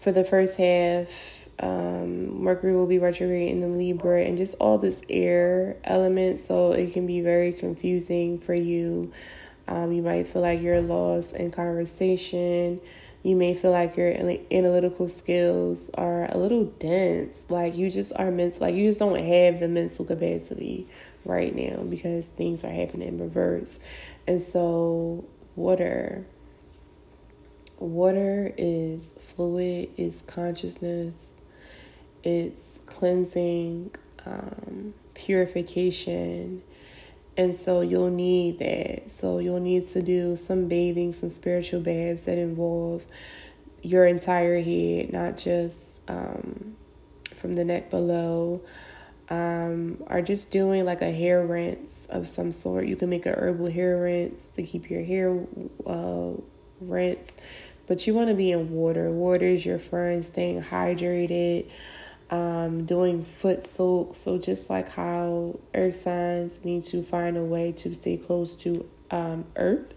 for 0.00 0.12
the 0.12 0.24
first 0.24 0.56
half, 0.56 1.48
um, 1.58 2.42
Mercury 2.42 2.76
will 2.76 2.86
be 2.86 2.98
retrograde 2.98 3.50
in 3.50 3.78
Libra 3.78 4.22
and 4.22 4.36
just 4.36 4.54
all 4.60 4.76
this 4.78 5.00
air 5.08 5.76
element, 5.84 6.38
so 6.38 6.72
it 6.72 6.92
can 6.92 7.06
be 7.06 7.22
very 7.22 7.52
confusing 7.52 8.38
for 8.38 8.54
you. 8.54 9.10
Um, 9.68 9.90
you 9.90 10.02
might 10.02 10.28
feel 10.28 10.42
like 10.42 10.60
you're 10.60 10.82
lost 10.82 11.32
in 11.32 11.50
conversation. 11.50 12.80
You 13.22 13.34
may 13.34 13.54
feel 13.56 13.72
like 13.72 13.96
your 13.96 14.12
analytical 14.52 15.08
skills 15.08 15.90
are 15.94 16.30
a 16.30 16.38
little 16.38 16.66
dense. 16.66 17.34
Like 17.48 17.76
you 17.76 17.90
just 17.90 18.12
are 18.14 18.30
meant, 18.30 18.60
like 18.60 18.74
you 18.74 18.86
just 18.86 19.00
don't 19.00 19.18
have 19.18 19.58
the 19.58 19.66
mental 19.66 20.04
capacity 20.04 20.86
right 21.24 21.52
now 21.52 21.82
because 21.82 22.26
things 22.26 22.62
are 22.62 22.70
happening 22.70 23.08
in 23.08 23.18
reverse. 23.18 23.80
And 24.26 24.42
so, 24.42 25.24
water. 25.54 26.26
Water 27.78 28.54
is 28.56 29.14
fluid, 29.20 29.90
is 29.98 30.22
consciousness, 30.26 31.14
it's 32.24 32.80
cleansing, 32.86 33.94
um, 34.24 34.94
purification. 35.14 36.62
And 37.36 37.54
so 37.54 37.82
you'll 37.82 38.10
need 38.10 38.60
that. 38.60 39.10
So 39.10 39.38
you'll 39.38 39.60
need 39.60 39.88
to 39.88 40.00
do 40.00 40.36
some 40.36 40.68
bathing, 40.68 41.12
some 41.12 41.28
spiritual 41.28 41.80
baths 41.80 42.22
that 42.22 42.38
involve 42.38 43.04
your 43.82 44.06
entire 44.06 44.62
head, 44.62 45.12
not 45.12 45.36
just 45.36 45.76
um, 46.08 46.76
from 47.34 47.56
the 47.56 47.64
neck 47.64 47.90
below 47.90 48.62
um, 49.28 50.02
are 50.06 50.22
just 50.22 50.50
doing 50.50 50.84
like 50.84 51.02
a 51.02 51.10
hair 51.10 51.44
rinse 51.44 52.06
of 52.10 52.28
some 52.28 52.52
sort. 52.52 52.86
You 52.86 52.96
can 52.96 53.10
make 53.10 53.26
a 53.26 53.32
herbal 53.32 53.70
hair 53.70 54.00
rinse 54.00 54.44
to 54.54 54.62
keep 54.62 54.90
your 54.90 55.02
hair 55.02 55.38
uh, 55.86 56.32
rinsed, 56.80 57.40
but 57.86 58.06
you 58.06 58.14
want 58.14 58.28
to 58.28 58.34
be 58.34 58.52
in 58.52 58.70
water. 58.70 59.10
Water 59.10 59.46
is 59.46 59.64
your 59.64 59.78
friend, 59.78 60.24
staying 60.24 60.62
hydrated, 60.62 61.68
um, 62.30 62.84
doing 62.86 63.24
foot 63.24 63.66
soak. 63.66 64.14
So, 64.16 64.38
just 64.38 64.70
like 64.70 64.88
how 64.88 65.58
earth 65.74 65.96
signs 65.96 66.64
need 66.64 66.84
to 66.86 67.02
find 67.02 67.36
a 67.36 67.44
way 67.44 67.72
to 67.72 67.94
stay 67.94 68.16
close 68.16 68.54
to 68.56 68.88
um, 69.10 69.44
earth. 69.56 69.94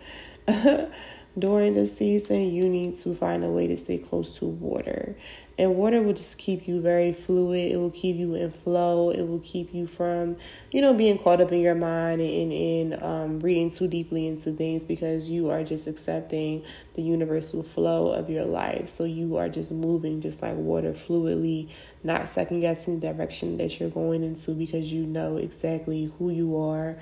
during 1.38 1.74
the 1.74 1.88
season, 1.88 2.52
you 2.52 2.68
need 2.68 2.98
to 3.00 3.16
find 3.16 3.44
a 3.44 3.50
way 3.50 3.68
to 3.68 3.78
stay 3.78 3.98
close 3.98 4.38
to 4.38 4.46
water. 4.46 5.16
And 5.60 5.76
water 5.76 6.02
will 6.02 6.14
just 6.14 6.38
keep 6.38 6.70
you 6.70 6.80
very 6.80 7.12
fluid. 7.12 7.74
It 7.74 7.76
will 7.76 7.92
keep 7.92 8.16
you 8.16 8.34
in 8.34 8.50
flow. 8.50 9.10
It 9.10 9.24
will 9.24 9.42
keep 9.42 9.74
you 9.74 9.88
from, 9.88 10.38
you 10.72 10.82
know, 10.82 10.94
being 10.94 11.20
caught 11.20 11.42
up 11.42 11.52
in 11.52 11.60
your 11.60 11.76
mind 11.76 12.22
and, 12.22 12.54
and 12.54 13.04
um, 13.04 13.40
reading 13.42 13.70
too 13.70 13.90
deeply 13.90 14.26
into 14.26 14.54
things 14.54 14.84
because 14.84 15.30
you 15.30 15.50
are 15.50 15.66
just 15.66 15.86
accepting 15.86 16.64
the 16.94 17.02
universal 17.02 17.62
flow 17.62 18.14
of 18.14 18.30
your 18.30 18.46
life. 18.46 18.90
So 18.90 19.04
you 19.04 19.36
are 19.36 19.50
just 19.50 19.70
moving 19.70 20.22
just 20.22 20.42
like 20.42 20.56
water 20.56 20.94
fluidly, 20.94 21.70
not 22.06 22.30
second 22.30 22.62
guessing 22.62 23.02
the 23.02 23.12
direction 23.12 23.58
that 23.58 23.82
you're 23.82 23.90
going 23.90 24.24
into 24.24 24.52
because 24.52 24.94
you 24.94 25.06
know 25.06 25.36
exactly 25.36 26.10
who 26.18 26.30
you 26.30 26.58
are 26.58 26.96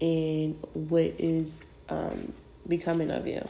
and 0.00 0.56
what 0.74 1.14
is 1.18 1.58
um, 1.88 2.32
becoming 2.68 3.10
of 3.10 3.26
you. 3.26 3.48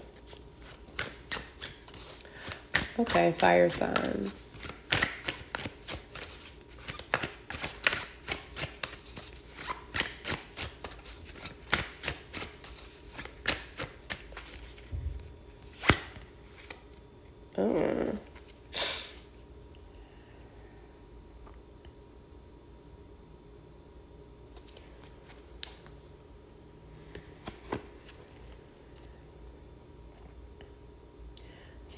Okay, 2.98 3.34
fire 3.36 3.68
signs. 3.68 4.44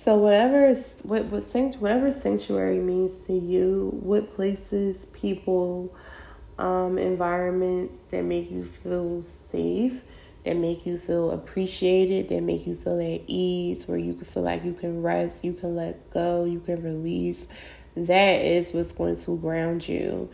So 0.07 0.15
whatever 0.15 0.73
what 1.31 1.43
what 1.43 1.77
whatever 1.77 2.13
sanctuary 2.13 2.79
means 2.79 3.13
to 3.27 3.33
you, 3.33 3.91
what 4.03 4.35
places, 4.35 5.07
people, 5.13 5.95
um, 6.59 6.99
environments 6.99 7.97
that 8.11 8.23
make 8.23 8.51
you 8.51 8.65
feel 8.65 9.23
safe, 9.53 10.01
that 10.45 10.57
make 10.57 10.87
you 10.87 10.99
feel 10.99 11.33
appreciated, 11.33 12.29
that 12.29 12.43
make 12.43 12.67
you 12.67 12.77
feel 12.77 13.01
at 13.01 13.23
ease, 13.27 13.87
where 13.89 13.99
you 13.99 14.15
can 14.15 14.25
feel 14.25 14.43
like 14.43 14.65
you 14.65 14.73
can 14.73 15.03
rest, 15.03 15.45
you 15.45 15.53
can 15.53 15.75
let 15.75 16.11
go, 16.11 16.45
you 16.45 16.61
can 16.61 16.83
release. 16.83 17.47
That 17.97 18.45
is 18.45 18.73
what's 18.73 18.93
going 18.93 19.17
to 19.17 19.37
ground 19.39 19.89
you. 19.89 20.31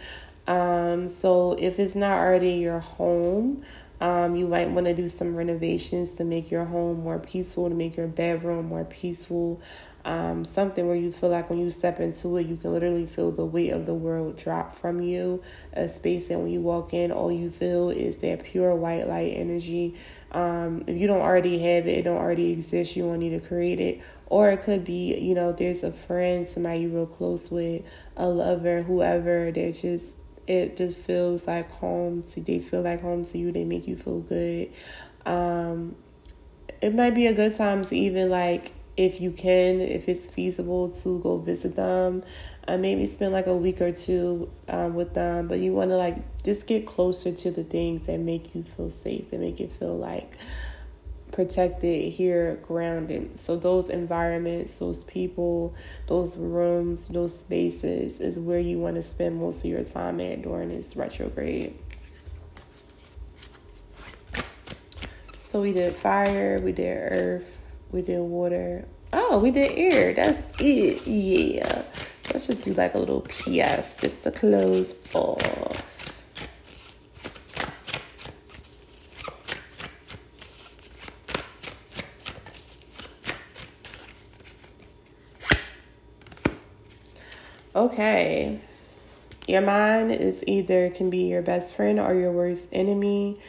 Um, 0.47 1.09
so 1.09 1.53
if 1.59 1.78
it's 1.78 1.95
not 1.95 2.18
already 2.18 2.55
your 2.55 2.80
home, 2.80 3.64
um, 4.03 4.34
you 4.34 4.49
might 4.49 4.68
want 4.68 4.86
to 4.86 4.95
do 4.95 5.09
some 5.09 5.36
renovations 5.36 6.14
to 6.14 6.24
make 6.24 6.51
your 6.51 6.64
home 6.64 7.05
more 7.05 7.20
peaceful, 7.20 7.68
to 7.68 7.74
make 7.74 7.97
your 7.97 8.09
bedroom 8.09 8.66
more 8.66 8.84
peaceful. 8.84 9.61
Um, 10.05 10.44
something 10.44 10.86
where 10.86 10.96
you 10.96 11.12
feel 11.12 11.28
like 11.28 11.48
when 11.48 11.61
you 11.61 11.70
step 11.70 12.00
into 12.00 12.36
it, 12.36 12.46
you 12.46 12.57
can 12.57 12.72
literally 12.72 13.07
feel 13.07 13.30
the 13.30 13.44
weight 13.44 13.70
of 13.70 13.86
the 13.86 13.94
world 13.94 14.36
drop 14.36 14.76
from 14.76 15.00
you. 15.00 15.42
A 15.74 15.88
space 15.88 16.28
that 16.28 16.38
when 16.38 16.50
you 16.50 16.61
walk 16.61 16.92
in, 16.92 17.12
all 17.12 17.30
you 17.30 17.50
feel 17.50 17.90
is 17.90 18.18
that 18.18 18.42
pure 18.44 18.74
white 18.74 19.07
light 19.07 19.34
energy. 19.36 19.94
Um, 20.32 20.84
if 20.86 20.96
you 20.98 21.07
don't 21.07 21.20
already 21.20 21.59
have 21.59 21.86
it, 21.86 21.98
it 21.98 22.03
don't 22.03 22.16
already 22.16 22.50
exist, 22.53 22.96
you 22.96 23.07
won't 23.07 23.20
need 23.20 23.40
to 23.40 23.46
create 23.46 23.80
it. 23.80 24.00
Or 24.26 24.50
it 24.50 24.62
could 24.62 24.84
be, 24.84 25.16
you 25.18 25.34
know, 25.34 25.53
there's 25.53 25.82
a 25.82 25.92
friend, 25.92 26.48
somebody 26.48 26.80
you're 26.80 26.90
real 26.90 27.07
close 27.07 27.50
with, 27.50 27.82
a 28.16 28.28
lover, 28.28 28.82
whoever 28.82 29.53
that 29.53 29.72
just 29.72 30.07
it 30.46 30.76
just 30.76 30.98
feels 30.98 31.46
like 31.46 31.70
home 31.70 32.22
to 32.22 32.40
they 32.40 32.59
feel 32.59 32.82
like 32.82 33.00
home 33.00 33.24
to 33.24 33.38
you 33.38 33.53
they 33.53 33.64
make 33.64 33.86
you 33.86 33.96
feel 33.96 34.20
good 34.20 34.72
um 35.24 35.94
it 36.80 36.94
might 36.94 37.14
be 37.14 37.28
a 37.28 37.32
good 37.32 37.55
time 37.57 37.84
to 37.84 37.96
even 37.96 38.28
like 38.28 38.72
if 38.97 39.20
you 39.20 39.30
can 39.30 39.80
if 39.80 40.09
it's 40.09 40.26
feasible 40.26 40.90
to 40.90 41.18
go 41.20 41.38
visit 41.38 41.76
them. 41.76 42.22
And 42.68 42.80
maybe 42.80 43.07
spend 43.09 43.32
like 43.32 43.49
a 43.49 43.57
week 43.57 43.80
or 43.80 43.90
two 43.90 44.49
um, 44.68 44.95
with 44.95 45.14
them 45.14 45.49
but 45.49 45.59
you 45.59 45.72
want 45.72 45.90
to 45.90 45.97
like 45.97 46.16
just 46.45 46.68
get 46.68 46.86
closer 46.86 47.32
to 47.32 47.51
the 47.51 47.64
things 47.64 48.05
that 48.05 48.20
make 48.20 48.55
you 48.55 48.62
feel 48.62 48.88
safe 48.88 49.30
that 49.30 49.40
make 49.40 49.59
you 49.59 49.66
feel 49.66 49.97
like 49.97 50.36
protected 51.32 52.12
here 52.12 52.61
grounded. 52.62 53.36
So 53.38 53.57
those 53.57 53.88
environments 53.88 54.74
those 54.74 55.03
people 55.05 55.74
those 56.07 56.36
rooms 56.36 57.09
those 57.09 57.36
spaces 57.36 58.20
is 58.20 58.38
where 58.38 58.61
you 58.61 58.78
want 58.78 58.95
to 58.97 59.03
spend 59.03 59.40
most 59.40 59.59
of 59.59 59.64
your 59.64 59.82
time 59.82 60.20
at 60.20 60.43
during 60.43 60.68
this 60.68 60.95
retrograde. 60.95 61.76
So 65.40 65.62
we 65.62 65.72
did 65.72 65.97
fire 65.97 66.61
we 66.62 66.70
did 66.70 66.97
earth 67.12 67.61
we 67.93 68.03
did 68.03 68.20
water 68.20 68.84
oh 69.12 69.38
we 69.38 69.51
did 69.51 69.70
air 69.72 70.12
that's 70.14 70.43
it 70.61 71.07
yeah 71.07 71.82
let's 72.32 72.47
just 72.47 72.62
do 72.62 72.72
like 72.74 72.95
a 72.95 72.99
little 72.99 73.20
PS 73.22 74.01
just 74.01 74.22
to 74.22 74.30
close 74.30 74.95
off. 75.14 75.88
Okay. 87.74 88.61
Your 89.49 89.62
mind 89.62 90.12
is 90.12 90.45
either 90.47 90.90
can 90.90 91.11
be 91.11 91.28
your 91.28 91.43
best 91.43 91.74
friend 91.74 91.99
or 91.99 92.14
your 92.14 92.30
worst 92.30 92.68
enemy. 92.72 93.40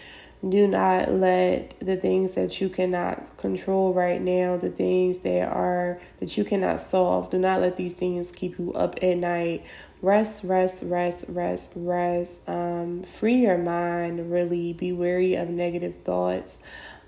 Do 0.47 0.67
not 0.67 1.09
let 1.09 1.79
the 1.79 1.95
things 1.95 2.35
that 2.35 2.59
you 2.59 2.67
cannot 2.67 3.37
control 3.37 3.93
right 3.93 4.21
now, 4.21 4.57
the 4.57 4.69
things 4.69 5.19
that 5.19 5.47
are 5.47 6.01
that 6.19 6.37
you 6.37 6.43
cannot 6.43 6.81
solve, 6.81 7.29
do 7.29 7.37
not 7.37 7.61
let 7.61 7.77
these 7.77 7.93
things 7.93 8.29
keep 8.29 8.59
you 8.59 8.73
up 8.73 8.99
at 9.01 9.15
night. 9.15 9.63
Rest, 10.01 10.43
rest, 10.43 10.83
rest, 10.83 11.23
rest, 11.29 11.69
rest. 11.75 12.41
Um, 12.45 13.03
free 13.03 13.35
your 13.35 13.57
mind. 13.57 14.29
Really 14.33 14.73
be 14.73 14.91
wary 14.91 15.35
of 15.35 15.47
negative 15.47 15.93
thoughts. 16.03 16.59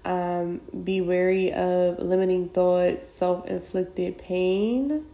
Um, 0.05 0.61
be 0.85 1.01
wary 1.01 1.51
of 1.51 1.99
limiting 1.99 2.47
thoughts, 2.47 3.05
self 3.05 3.47
inflicted 3.47 4.17
pain. 4.17 5.05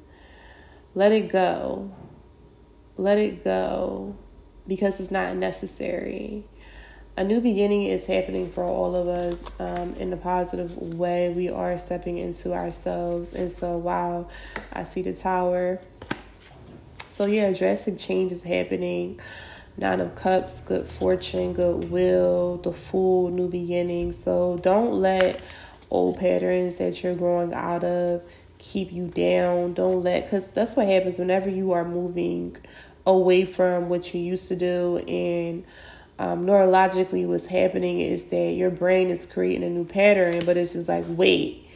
Let 0.94 1.12
it 1.12 1.30
go. 1.30 1.92
Let 2.98 3.18
it 3.18 3.44
go 3.44 4.16
because 4.68 5.00
it's 5.00 5.10
not 5.10 5.36
necessary 5.36 6.46
a 7.22 7.24
new 7.24 7.40
beginning 7.40 7.86
is 7.86 8.08
happening 8.08 8.50
for 8.50 8.64
all 8.64 8.96
of 8.96 9.08
us 9.08 9.40
um, 9.60 9.94
in 9.94 10.12
a 10.12 10.18
positive 10.18 10.76
way. 10.76 11.30
We 11.30 11.50
are 11.50 11.78
stepping 11.78 12.18
into 12.18 12.52
ourselves. 12.52 13.34
And 13.34 13.52
so, 13.52 13.78
wow, 13.78 14.28
I 14.74 14.86
see 14.86 15.04
the 15.04 15.14
tower. 15.14 15.80
So, 17.08 17.28
yeah, 17.28 17.54
drastic 17.54 18.00
change 18.00 18.32
is 18.32 18.42
happening. 18.42 19.20
Nine 19.78 20.00
of 20.00 20.16
Cups, 20.16 20.62
good 20.62 20.88
fortune, 20.88 21.54
goodwill, 21.54 22.58
the 22.58 22.74
full 22.74 23.30
new 23.30 23.48
beginning. 23.48 24.14
So, 24.14 24.58
don't 24.64 24.94
let 24.94 25.40
old 25.92 26.18
patterns 26.18 26.80
that 26.80 27.04
you're 27.04 27.14
growing 27.14 27.54
out 27.54 27.84
of 27.84 28.24
keep 28.58 28.92
you 28.92 29.10
down. 29.10 29.76
Don't 29.76 30.02
let, 30.02 30.24
because 30.24 30.48
that's 30.48 30.76
what 30.76 30.88
happens 30.88 31.20
whenever 31.20 31.52
you 31.52 31.74
are 31.74 31.86
moving 31.86 32.58
away 33.06 33.46
from 33.46 33.90
what 33.90 34.12
you 34.12 34.22
used 34.22 34.48
to 34.48 34.56
do 34.56 34.98
and 35.08 35.64
um, 36.22 36.46
neurologically 36.46 37.26
what's 37.26 37.48
happening 37.48 38.00
is 38.00 38.26
that 38.26 38.52
your 38.52 38.70
brain 38.70 39.10
is 39.10 39.26
creating 39.26 39.64
a 39.64 39.70
new 39.72 39.84
pattern, 39.84 40.40
but 40.46 40.56
it's 40.56 40.74
just 40.74 40.88
like, 40.88 41.04
wait, 41.08 41.68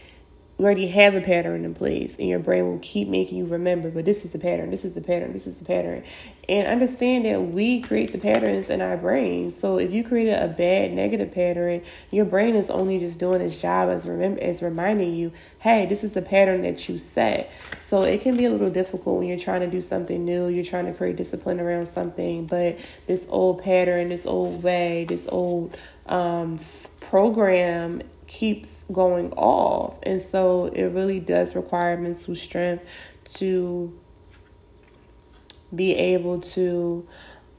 you 0.58 0.64
already 0.64 0.88
have 0.88 1.16
a 1.16 1.22
pattern 1.22 1.66
in 1.66 1.74
place 1.74 2.16
and 2.18 2.30
your 2.30 2.40
brain 2.40 2.66
will 2.66 2.80
keep 2.82 3.10
making 3.10 3.38
you 3.38 3.46
remember 3.46 3.92
but 3.92 4.06
this 4.06 4.24
is 4.24 4.32
the 4.32 4.40
pattern 4.40 4.72
this 4.72 4.86
is 4.86 4.94
the 4.94 5.02
pattern 5.02 5.34
this 5.34 5.48
is 5.48 5.58
the 5.58 5.66
pattern. 5.66 6.04
And 6.48 6.68
understand 6.68 7.26
that 7.26 7.42
we 7.42 7.82
create 7.82 8.12
the 8.12 8.20
patterns 8.20 8.70
in 8.70 8.80
our 8.80 8.98
brain. 8.98 9.52
So 9.52 9.80
if 9.80 9.92
you 9.92 10.04
created 10.04 10.36
a 10.36 10.48
bad 10.48 10.94
negative 10.94 11.32
pattern 11.32 11.82
your 12.12 12.26
brain 12.26 12.56
is 12.56 12.70
only 12.70 13.00
just 13.00 13.20
doing 13.20 13.42
its 13.42 13.62
job 13.62 13.90
as 13.90 14.06
remember 14.06 14.42
as 14.42 14.62
reminding 14.62 15.16
you 15.16 15.32
hey 15.60 15.86
this 15.86 16.04
is 16.04 16.14
the 16.14 16.22
pattern 16.22 16.62
that 16.62 16.88
you 16.88 16.98
set. 16.98 17.52
So 17.80 18.04
it 18.04 18.22
can 18.22 18.38
be 18.38 18.46
a 18.46 18.50
little 18.50 18.70
difficult 18.70 19.20
when 19.20 19.28
you're 19.28 19.38
trying 19.38 19.62
to 19.62 19.68
do 19.68 19.82
something 19.82 20.24
new 20.24 20.48
you're 20.48 20.64
trying 20.64 20.86
to 20.86 20.94
create 20.94 21.18
discipline 21.18 21.60
around 21.60 21.88
something 21.88 22.46
but 22.46 22.78
this 23.08 23.28
old 23.30 23.62
pattern 23.62 24.10
this 24.10 24.26
old 24.26 24.64
way 24.64 25.06
this 25.10 25.28
old 25.30 25.76
um, 26.08 26.60
program 27.02 28.02
keeps 28.28 28.86
going 28.92 29.32
off. 29.34 29.98
And 30.04 30.22
so 30.22 30.66
it 30.68 30.86
really 30.86 31.20
does 31.20 31.56
require 31.56 31.98
mental 31.98 32.36
strength 32.36 32.86
to 33.36 33.94
be 35.74 35.96
able 35.96 36.40
to 36.40 37.08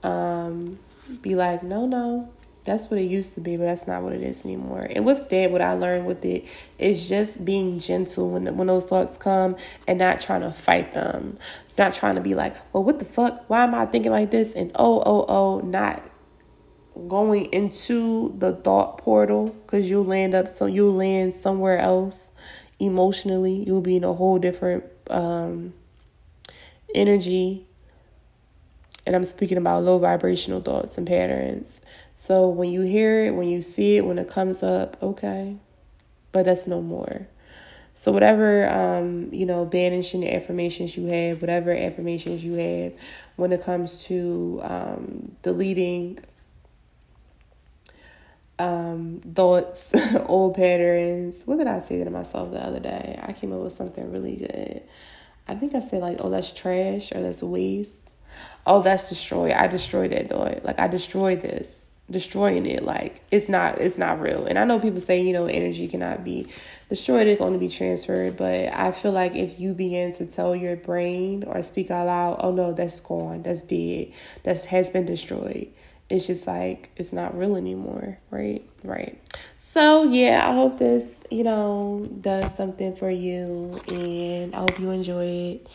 um, 0.02 0.78
be 1.22 1.34
like, 1.34 1.62
no, 1.62 1.86
no, 1.86 2.28
that's 2.66 2.90
what 2.90 2.98
it 2.98 3.04
used 3.04 3.34
to 3.34 3.40
be, 3.40 3.56
but 3.56 3.64
that's 3.64 3.86
not 3.86 4.02
what 4.02 4.12
it 4.12 4.22
is 4.22 4.44
anymore. 4.44 4.86
And 4.90 5.06
with 5.06 5.28
that, 5.28 5.50
what 5.50 5.60
I 5.60 5.74
learned 5.74 6.06
with 6.06 6.24
it 6.24 6.44
is 6.78 7.08
just 7.08 7.44
being 7.44 7.78
gentle 7.78 8.30
when 8.30 8.56
when 8.56 8.66
those 8.66 8.84
thoughts 8.84 9.16
come 9.16 9.56
and 9.86 9.98
not 9.98 10.20
trying 10.20 10.40
to 10.42 10.52
fight 10.52 10.92
them, 10.92 11.38
not 11.78 11.94
trying 11.94 12.16
to 12.16 12.20
be 12.20 12.34
like, 12.34 12.56
well, 12.72 12.82
what 12.82 12.98
the 12.98 13.04
fuck? 13.04 13.44
Why 13.48 13.64
am 13.64 13.74
I 13.74 13.86
thinking 13.86 14.10
like 14.10 14.30
this? 14.30 14.52
And 14.52 14.72
oh, 14.74 15.02
oh, 15.06 15.24
oh, 15.28 15.60
not 15.60 16.02
going 17.08 17.46
into 17.46 18.34
the 18.38 18.52
thought 18.52 18.98
portal 18.98 19.48
because 19.66 19.88
you'll 19.88 20.04
land 20.04 20.34
up 20.34 20.48
so 20.48 20.66
you'll 20.66 20.94
land 20.94 21.34
somewhere 21.34 21.78
else 21.78 22.30
emotionally 22.78 23.64
you'll 23.66 23.80
be 23.80 23.96
in 23.96 24.04
a 24.04 24.12
whole 24.12 24.38
different 24.38 24.84
um, 25.10 25.72
energy. 26.94 27.66
And 29.06 29.14
i'm 29.14 29.24
speaking 29.24 29.58
about 29.58 29.84
low 29.84 29.98
vibrational 29.98 30.60
thoughts 30.60 30.98
and 30.98 31.06
patterns. 31.06 31.80
So 32.14 32.48
when 32.48 32.70
you 32.70 32.80
hear 32.82 33.26
it 33.26 33.34
when 33.34 33.48
you 33.48 33.62
see 33.62 33.96
it 33.96 34.04
when 34.04 34.18
it 34.18 34.28
comes 34.28 34.62
up 34.62 34.96
okay. 35.02 35.56
But 36.32 36.44
that's 36.44 36.66
no 36.66 36.82
more. 36.82 37.28
So 37.94 38.12
whatever 38.12 38.68
um, 38.68 39.32
you 39.32 39.46
know 39.46 39.64
banishing 39.64 40.20
the 40.22 40.34
affirmations 40.34 40.96
you 40.96 41.06
have 41.06 41.40
whatever 41.40 41.72
affirmations 41.72 42.44
you 42.44 42.54
have 42.54 42.92
when 43.36 43.52
it 43.52 43.62
comes 43.62 44.04
to 44.06 44.60
um, 44.64 45.36
deleting 45.42 46.18
um, 48.58 49.20
thoughts, 49.34 49.92
old 50.26 50.54
patterns. 50.54 51.42
What 51.44 51.58
did 51.58 51.66
I 51.66 51.80
say 51.80 52.02
to 52.02 52.10
myself 52.10 52.52
the 52.52 52.64
other 52.64 52.80
day? 52.80 53.18
I 53.22 53.32
came 53.32 53.52
up 53.52 53.60
with 53.60 53.76
something 53.76 54.10
really 54.10 54.36
good. 54.36 54.82
I 55.48 55.54
think 55.54 55.74
I 55.74 55.80
said 55.80 56.02
like, 56.02 56.18
"Oh, 56.20 56.30
that's 56.30 56.52
trash" 56.52 57.12
or 57.12 57.22
"That's 57.22 57.42
waste." 57.42 57.92
Oh, 58.66 58.82
that's 58.82 59.08
destroy. 59.08 59.54
I 59.54 59.66
destroyed 59.66 60.12
that 60.12 60.28
door. 60.28 60.56
Like 60.64 60.78
I 60.78 60.88
destroyed 60.88 61.40
this, 61.42 61.86
destroying 62.10 62.66
it. 62.66 62.82
Like 62.82 63.22
it's 63.30 63.48
not, 63.48 63.78
it's 63.80 63.96
not 63.96 64.20
real. 64.20 64.46
And 64.46 64.58
I 64.58 64.64
know 64.64 64.80
people 64.80 65.00
say 65.00 65.22
you 65.22 65.32
know 65.32 65.46
energy 65.46 65.86
cannot 65.86 66.24
be 66.24 66.48
destroyed; 66.88 67.26
it's 67.26 67.38
going 67.38 67.52
to 67.52 67.58
be 67.58 67.68
transferred. 67.68 68.36
But 68.36 68.72
I 68.72 68.92
feel 68.92 69.12
like 69.12 69.36
if 69.36 69.60
you 69.60 69.74
begin 69.74 70.14
to 70.14 70.26
tell 70.26 70.56
your 70.56 70.76
brain 70.76 71.44
or 71.46 71.62
speak 71.62 71.90
out 71.90 72.06
loud, 72.06 72.40
"Oh 72.40 72.52
no, 72.52 72.72
that's 72.72 73.00
gone. 73.00 73.42
That's 73.42 73.62
dead. 73.62 74.12
That 74.44 74.64
has 74.66 74.90
been 74.90 75.06
destroyed." 75.06 75.68
It's 76.08 76.26
just 76.26 76.46
like 76.46 76.90
it's 76.96 77.12
not 77.12 77.36
real 77.36 77.56
anymore, 77.56 78.18
right? 78.30 78.68
Right. 78.84 79.20
So 79.58 80.04
yeah, 80.04 80.48
I 80.48 80.54
hope 80.54 80.78
this, 80.78 81.14
you 81.30 81.44
know, 81.44 82.08
does 82.20 82.54
something 82.56 82.96
for 82.96 83.10
you 83.10 83.80
and 83.88 84.54
I 84.54 84.60
hope 84.60 84.78
you 84.78 84.90
enjoy 84.90 85.24
it. 85.24 85.66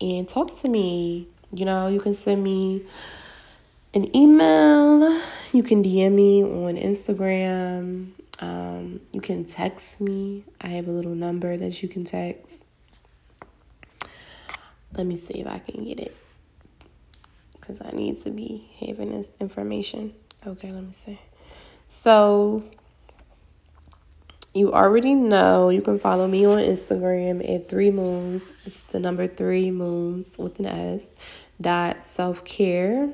And 0.00 0.28
talk 0.28 0.60
to 0.60 0.68
me. 0.68 1.28
You 1.52 1.64
know, 1.64 1.88
you 1.88 2.00
can 2.00 2.12
send 2.12 2.42
me 2.42 2.84
an 3.94 4.14
email, 4.14 5.22
you 5.52 5.62
can 5.62 5.82
DM 5.82 6.12
me 6.12 6.42
on 6.42 6.76
Instagram, 6.76 8.10
um, 8.40 9.00
you 9.12 9.20
can 9.20 9.44
text 9.44 10.00
me. 10.00 10.44
I 10.60 10.68
have 10.68 10.88
a 10.88 10.90
little 10.90 11.14
number 11.14 11.56
that 11.56 11.82
you 11.82 11.88
can 11.88 12.04
text. 12.04 12.62
Let 14.92 15.06
me 15.06 15.16
see 15.16 15.40
if 15.40 15.46
I 15.46 15.58
can 15.60 15.84
get 15.84 16.00
it 16.00 16.14
because 17.66 17.80
I 17.84 17.96
need 17.96 18.22
to 18.24 18.30
be 18.30 18.68
having 18.78 19.10
this 19.10 19.28
information. 19.40 20.14
Okay, 20.46 20.70
let 20.70 20.84
me 20.84 20.92
see. 20.92 21.18
So, 21.88 22.62
you 24.54 24.72
already 24.72 25.14
know 25.14 25.68
you 25.68 25.82
can 25.82 25.98
follow 25.98 26.26
me 26.26 26.44
on 26.46 26.58
Instagram 26.58 27.48
at 27.54 27.68
three 27.68 27.90
moons. 27.90 28.42
It's 28.64 28.80
the 28.90 29.00
number 29.00 29.26
three 29.26 29.70
moons 29.70 30.26
with 30.38 30.58
an 30.60 30.66
S 30.66 31.02
dot 31.60 31.98
self 32.14 32.44
care. 32.44 33.10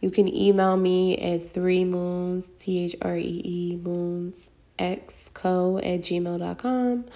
You 0.00 0.10
can 0.10 0.32
email 0.34 0.76
me 0.76 1.16
at 1.18 1.52
three 1.52 1.84
moons, 1.84 2.46
T 2.60 2.84
H 2.84 2.96
R 3.02 3.16
E 3.16 3.42
E 3.44 3.76
moons, 3.82 4.50
X 4.78 5.30
co 5.34 5.78
at 5.78 6.00
gmail.com 6.00 7.06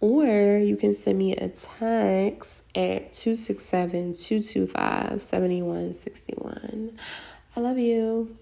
or 0.00 0.58
you 0.58 0.76
can 0.76 0.94
send 0.94 1.18
me 1.18 1.34
a 1.34 1.48
text 1.48 2.57
at 2.74 3.12
267 3.12 4.14
225 4.14 5.22
7161. 5.22 6.98
I 7.56 7.60
love 7.60 7.78
you. 7.78 8.36